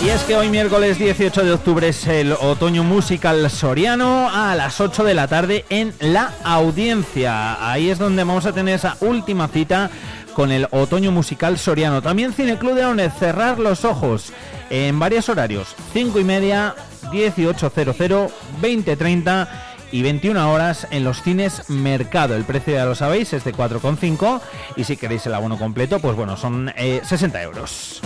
Y 0.00 0.10
es 0.10 0.22
que 0.22 0.36
hoy 0.36 0.48
miércoles 0.48 0.96
18 0.96 1.44
de 1.44 1.52
octubre 1.52 1.88
es 1.88 2.06
el 2.06 2.32
otoño 2.32 2.84
musical 2.84 3.50
soriano 3.50 4.30
a 4.32 4.54
las 4.54 4.80
8 4.80 5.02
de 5.02 5.14
la 5.14 5.26
tarde 5.26 5.64
en 5.70 5.92
la 5.98 6.32
audiencia. 6.44 7.70
Ahí 7.70 7.90
es 7.90 7.98
donde 7.98 8.22
vamos 8.22 8.46
a 8.46 8.52
tener 8.52 8.76
esa 8.76 8.96
última 9.00 9.48
cita 9.48 9.90
con 10.34 10.52
el 10.52 10.68
otoño 10.70 11.10
musical 11.10 11.58
soriano. 11.58 12.00
También 12.00 12.32
Cineclub 12.32 12.74
de 12.74 12.84
Onez, 12.84 13.12
cerrar 13.18 13.58
los 13.58 13.84
ojos 13.84 14.32
en 14.70 15.00
varios 15.00 15.28
horarios, 15.28 15.74
5 15.92 16.20
y 16.20 16.24
media, 16.24 16.76
18.00, 17.10 18.30
20.30 18.62 19.48
y 19.90 20.02
21 20.02 20.52
horas 20.52 20.86
en 20.92 21.02
los 21.02 21.22
cines 21.22 21.68
Mercado. 21.68 22.36
El 22.36 22.44
precio 22.44 22.74
ya 22.74 22.84
lo 22.84 22.94
sabéis, 22.94 23.32
es 23.32 23.42
de 23.42 23.52
4,5 23.52 24.40
y 24.76 24.84
si 24.84 24.96
queréis 24.96 25.26
el 25.26 25.34
abono 25.34 25.58
completo, 25.58 25.98
pues 25.98 26.14
bueno, 26.14 26.36
son 26.36 26.72
eh, 26.76 27.00
60 27.02 27.42
euros. 27.42 28.00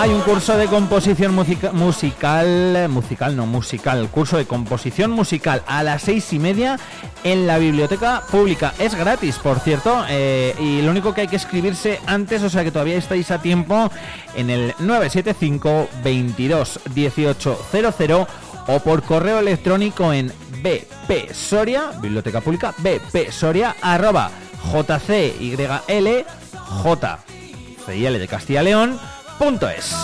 Hay 0.00 0.10
un 0.10 0.20
curso 0.20 0.56
de 0.56 0.68
composición 0.68 1.34
musica- 1.34 1.72
musical, 1.72 2.88
musical 2.88 3.34
no, 3.36 3.46
musical, 3.46 4.08
curso 4.10 4.36
de 4.36 4.46
composición 4.46 5.10
musical 5.10 5.64
a 5.66 5.82
las 5.82 6.02
seis 6.02 6.32
y 6.32 6.38
media 6.38 6.78
en 7.24 7.48
la 7.48 7.58
biblioteca 7.58 8.22
pública. 8.30 8.72
Es 8.78 8.94
gratis, 8.94 9.40
por 9.42 9.58
cierto, 9.58 10.04
eh, 10.08 10.54
y 10.60 10.82
lo 10.82 10.92
único 10.92 11.12
que 11.12 11.22
hay 11.22 11.26
que 11.26 11.34
escribirse 11.34 11.98
antes, 12.06 12.44
o 12.44 12.48
sea 12.48 12.62
que 12.62 12.70
todavía 12.70 12.96
estáis 12.96 13.32
a 13.32 13.42
tiempo, 13.42 13.90
en 14.36 14.50
el 14.50 14.72
975 14.78 15.88
22 16.04 16.78
1800 16.94 18.28
o 18.68 18.78
por 18.78 19.02
correo 19.02 19.40
electrónico 19.40 20.12
en 20.12 20.32
bp 20.62 21.34
soria, 21.34 21.90
biblioteca 22.00 22.40
pública, 22.40 22.72
bp 22.78 23.32
soria, 23.32 23.74
arroba 23.82 24.30
jcyl, 24.62 25.56
j, 26.54 27.18
de 27.88 28.28
Castilla 28.28 28.60
y 28.62 28.64
León, 28.66 29.00
punto 29.38 29.68
es. 29.68 29.94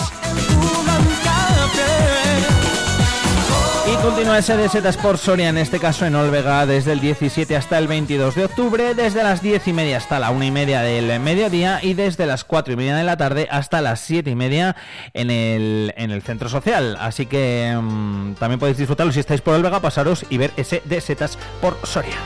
Y 3.87 3.97
continúa 3.97 4.41
Setas 4.41 4.97
por 4.97 5.19
Soria, 5.19 5.51
en 5.51 5.59
este 5.59 5.79
caso 5.79 6.07
en 6.07 6.15
Olvega, 6.15 6.65
desde 6.65 6.93
el 6.93 7.01
17 7.01 7.55
hasta 7.55 7.77
el 7.79 7.87
22 7.87 8.35
de 8.35 8.47
octubre, 8.47 8.95
desde 8.95 9.23
las 9.23 9.43
10 9.43 9.69
y 9.69 9.73
media 9.73 9.99
hasta 9.99 10.19
la 10.19 10.31
1 10.31 10.45
y 10.45 10.51
media 10.51 10.81
del 10.81 11.21
mediodía 11.21 11.81
y 11.83 11.93
desde 11.93 12.25
las 12.25 12.45
4 12.45 12.73
y 12.73 12.77
media 12.77 12.97
de 12.97 13.05
la 13.05 13.17
tarde 13.17 13.47
hasta 13.51 13.83
las 13.83 14.01
7 14.01 14.31
y 14.31 14.35
media 14.35 14.75
en 15.13 15.31
el, 15.31 15.93
en 15.97 16.11
el 16.13 16.23
centro 16.23 16.49
social. 16.49 16.97
Así 16.99 17.27
que 17.27 17.77
mm, 17.79 18.35
también 18.35 18.59
podéis 18.59 18.79
disfrutarlo 18.79 19.13
si 19.13 19.21
estáis 19.21 19.43
por 19.43 19.55
Olvega, 19.55 19.81
pasaros 19.81 20.25
y 20.31 20.39
ver 20.39 20.53
Setas 20.65 21.39
por 21.61 21.77
Soria. 21.85 22.17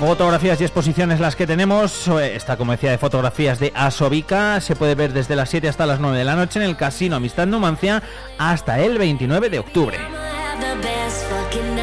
Fotografías 0.00 0.60
y 0.60 0.64
exposiciones 0.64 1.18
las 1.18 1.34
que 1.34 1.46
tenemos. 1.46 2.06
Eh, 2.08 2.36
Esta, 2.36 2.56
como 2.56 2.72
decía, 2.72 2.92
de 2.92 2.98
fotografías 2.98 3.58
de 3.58 3.72
Asobica 3.74 4.60
se 4.60 4.76
puede 4.76 4.94
ver 4.94 5.12
desde 5.12 5.34
las 5.34 5.50
7 5.50 5.68
hasta 5.68 5.86
las 5.86 5.98
9 5.98 6.16
de 6.16 6.24
la 6.24 6.36
noche 6.36 6.60
en 6.60 6.66
el 6.66 6.76
Casino 6.76 7.16
Amistad 7.16 7.48
Numancia 7.48 8.02
hasta 8.38 8.78
el 8.78 8.96
29 8.96 9.50
de 9.50 9.58
octubre. 9.58 9.98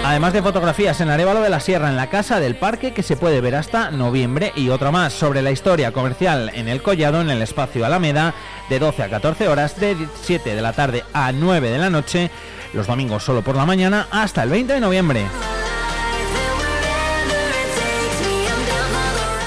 Además 0.06 0.34
de 0.34 0.42
fotografías 0.42 1.02
en 1.02 1.10
Arevalo 1.10 1.42
de 1.42 1.50
la 1.50 1.60
Sierra, 1.60 1.90
en 1.90 1.98
la 1.98 2.10
Casa 2.10 2.40
del 2.40 2.56
Parque, 2.56 2.94
que 2.94 3.04
se 3.04 3.18
puede 3.18 3.42
ver 3.42 3.56
hasta 3.56 3.92
noviembre, 3.92 4.54
y 4.56 4.70
otra 4.70 4.92
más 4.92 5.14
sobre 5.14 5.42
la 5.42 5.52
historia 5.52 5.92
comercial 5.92 6.52
en 6.54 6.70
el 6.70 6.82
Collado, 6.82 7.22
en 7.22 7.30
el 7.30 7.42
espacio 7.42 7.86
Alameda, 7.86 8.34
de 8.70 8.80
12 8.80 9.04
a 9.04 9.10
14 9.10 9.48
horas, 9.48 9.80
de 9.80 9.98
7 10.22 10.56
de 10.56 10.62
la 10.62 10.74
tarde 10.74 11.04
a 11.12 11.32
9 11.32 11.70
de 11.70 11.78
la 11.80 11.90
noche, 11.90 12.30
los 12.74 12.88
domingos 12.88 13.24
solo 13.24 13.42
por 13.42 13.56
la 13.56 13.66
mañana, 13.66 14.08
hasta 14.12 14.44
el 14.44 14.52
20 14.52 14.74
de 14.74 14.80
noviembre. 14.80 15.26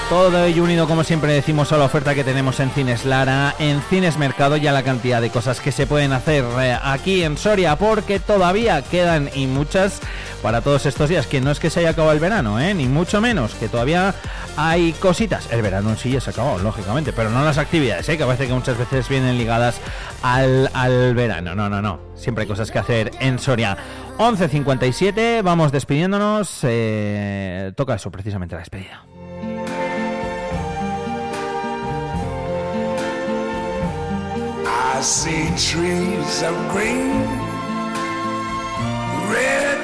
Todo 0.09 0.43
ello 0.43 0.63
unido, 0.63 0.87
como 0.87 1.03
siempre 1.03 1.33
decimos, 1.33 1.71
a 1.71 1.77
la 1.77 1.85
oferta 1.85 2.15
que 2.15 2.23
tenemos 2.23 2.59
en 2.59 2.71
Cines 2.71 3.05
Lara, 3.05 3.53
en 3.59 3.79
Cines 3.83 4.17
Mercado 4.17 4.57
y 4.57 4.65
a 4.65 4.71
la 4.71 4.81
cantidad 4.81 5.21
de 5.21 5.29
cosas 5.29 5.61
que 5.61 5.71
se 5.71 5.85
pueden 5.85 6.13
hacer 6.13 6.43
eh, 6.59 6.75
aquí 6.81 7.21
en 7.21 7.37
Soria, 7.37 7.75
porque 7.75 8.19
todavía 8.19 8.81
quedan 8.81 9.29
y 9.35 9.45
muchas 9.45 9.99
para 10.41 10.61
todos 10.61 10.87
estos 10.87 11.09
días. 11.09 11.27
Que 11.27 11.41
no 11.41 11.51
es 11.51 11.59
que 11.59 11.69
se 11.69 11.81
haya 11.81 11.91
acabado 11.91 12.13
el 12.13 12.19
verano, 12.19 12.59
¿eh? 12.59 12.73
ni 12.73 12.87
mucho 12.87 13.21
menos, 13.21 13.53
que 13.53 13.69
todavía 13.69 14.15
hay 14.57 14.93
cositas. 14.93 15.47
El 15.51 15.61
verano 15.61 15.91
en 15.91 15.97
sí 15.97 16.11
ya 16.11 16.21
se 16.21 16.31
acabó, 16.31 16.57
lógicamente, 16.57 17.13
pero 17.13 17.29
no 17.29 17.45
las 17.45 17.59
actividades, 17.59 18.09
¿eh? 18.09 18.17
que 18.17 18.25
parece 18.25 18.47
que 18.47 18.53
muchas 18.53 18.79
veces 18.79 19.07
vienen 19.09 19.37
ligadas 19.37 19.79
al, 20.23 20.71
al 20.73 21.13
verano. 21.13 21.53
No, 21.53 21.69
no, 21.69 21.83
no. 21.83 21.99
Siempre 22.15 22.41
hay 22.41 22.47
cosas 22.47 22.71
que 22.71 22.79
hacer 22.79 23.11
en 23.19 23.37
Soria. 23.37 23.77
11.57, 24.17 25.43
vamos 25.43 25.71
despidiéndonos. 25.71 26.61
eh, 26.63 27.71
toca 27.75 27.93
eso, 27.93 28.09
precisamente 28.09 28.55
la 28.55 28.59
despedida. 28.61 29.03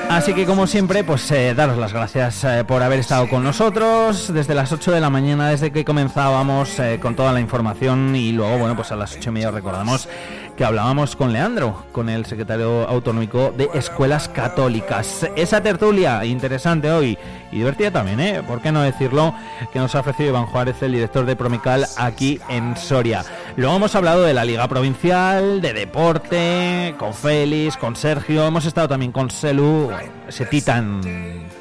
Así 0.09 0.34
que 0.34 0.45
como 0.45 0.68
siempre, 0.68 1.03
pues 1.03 1.30
eh, 1.32 1.53
daros 1.53 1.78
las 1.78 1.91
gracias 1.91 2.43
eh, 2.43 2.63
por 2.66 2.84
haber 2.84 2.99
estado 2.99 3.28
con 3.28 3.43
nosotros 3.43 4.34
desde 4.34 4.55
las 4.55 4.72
8 4.72 4.91
de 4.91 5.01
la 5.01 5.09
mañana, 5.09 5.49
desde 5.49 5.72
que 5.72 5.84
comenzábamos 5.84 6.80
eh, 6.80 6.99
con 7.01 7.16
toda 7.16 7.34
la 7.34 7.39
información 7.39 8.16
y 8.16 8.32
luego, 8.32 8.57
bueno, 8.57 8.76
pues 8.76 8.91
a 8.91 8.95
las 8.95 9.16
8 9.16 9.30
y 9.30 9.34
media 9.34 9.49
os 9.49 9.55
recordamos 9.55 10.07
que 10.55 10.63
hablábamos 10.63 11.15
con 11.15 11.33
Leandro, 11.33 11.83
con 11.91 12.09
el 12.09 12.25
secretario 12.25 12.87
autonómico 12.87 13.53
de 13.55 13.69
Escuelas 13.73 14.29
Católicas. 14.29 15.27
Esa 15.35 15.61
tertulia 15.61 16.23
interesante 16.25 16.91
hoy 16.91 17.17
y 17.51 17.57
divertida 17.57 17.91
también, 17.91 18.19
¿eh? 18.19 18.43
¿Por 18.45 18.61
qué 18.61 18.71
no 18.71 18.81
decirlo? 18.81 19.33
Que 19.73 19.79
nos 19.79 19.95
ha 19.95 19.99
ofrecido 19.99 20.29
Iván 20.29 20.45
Juárez, 20.45 20.81
el 20.81 20.93
director 20.93 21.25
de 21.25 21.35
Promical, 21.35 21.85
aquí 21.97 22.39
en 22.49 22.77
Soria. 22.77 23.23
Luego 23.57 23.75
hemos 23.75 23.95
hablado 23.95 24.23
de 24.23 24.33
la 24.33 24.45
Liga 24.45 24.67
Provincial, 24.67 25.61
de 25.61 25.73
deporte, 25.73 26.95
con 26.97 27.13
Félix, 27.13 27.77
con 27.77 27.95
Sergio, 27.95 28.45
hemos 28.45 28.65
estado 28.65 28.87
también 28.87 29.11
con 29.11 29.29
Selu, 29.29 29.91
ese 30.27 30.45
titán 30.45 31.01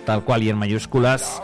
tal 0.05 0.23
cual 0.23 0.43
y 0.43 0.51
en 0.51 0.57
mayúsculas. 0.57 1.43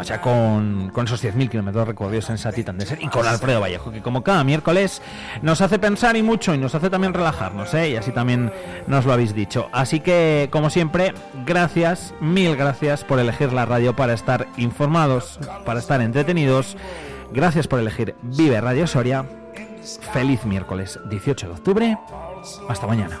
O 0.00 0.04
sea, 0.04 0.20
con, 0.22 0.90
con 0.94 1.04
esos 1.04 1.22
10.000 1.22 1.50
kilómetros 1.50 1.86
recorridos 1.86 2.30
en 2.30 2.36
esa 2.36 2.52
Titan 2.52 2.78
Desert 2.78 3.02
y 3.02 3.08
con 3.08 3.26
Alfredo 3.26 3.60
Vallejo, 3.60 3.92
que 3.92 4.00
como 4.00 4.24
cada 4.24 4.42
miércoles 4.44 5.02
nos 5.42 5.60
hace 5.60 5.78
pensar 5.78 6.16
y 6.16 6.22
mucho 6.22 6.54
y 6.54 6.58
nos 6.58 6.74
hace 6.74 6.88
también 6.88 7.12
relajarnos, 7.12 7.74
¿eh? 7.74 7.90
y 7.90 7.96
así 7.96 8.10
también 8.10 8.50
nos 8.86 9.04
lo 9.04 9.12
habéis 9.12 9.34
dicho. 9.34 9.68
Así 9.72 10.00
que, 10.00 10.48
como 10.50 10.70
siempre, 10.70 11.12
gracias, 11.44 12.14
mil 12.20 12.56
gracias 12.56 13.04
por 13.04 13.18
elegir 13.18 13.52
la 13.52 13.66
radio 13.66 13.94
para 13.94 14.14
estar 14.14 14.48
informados, 14.56 15.38
para 15.66 15.80
estar 15.80 16.00
entretenidos. 16.00 16.78
Gracias 17.30 17.68
por 17.68 17.78
elegir 17.78 18.14
Vive 18.22 18.58
Radio 18.60 18.86
Soria. 18.86 19.26
Feliz 20.12 20.44
miércoles 20.46 20.98
18 21.10 21.46
de 21.46 21.52
octubre. 21.52 21.98
Hasta 22.68 22.86
mañana. 22.86 23.20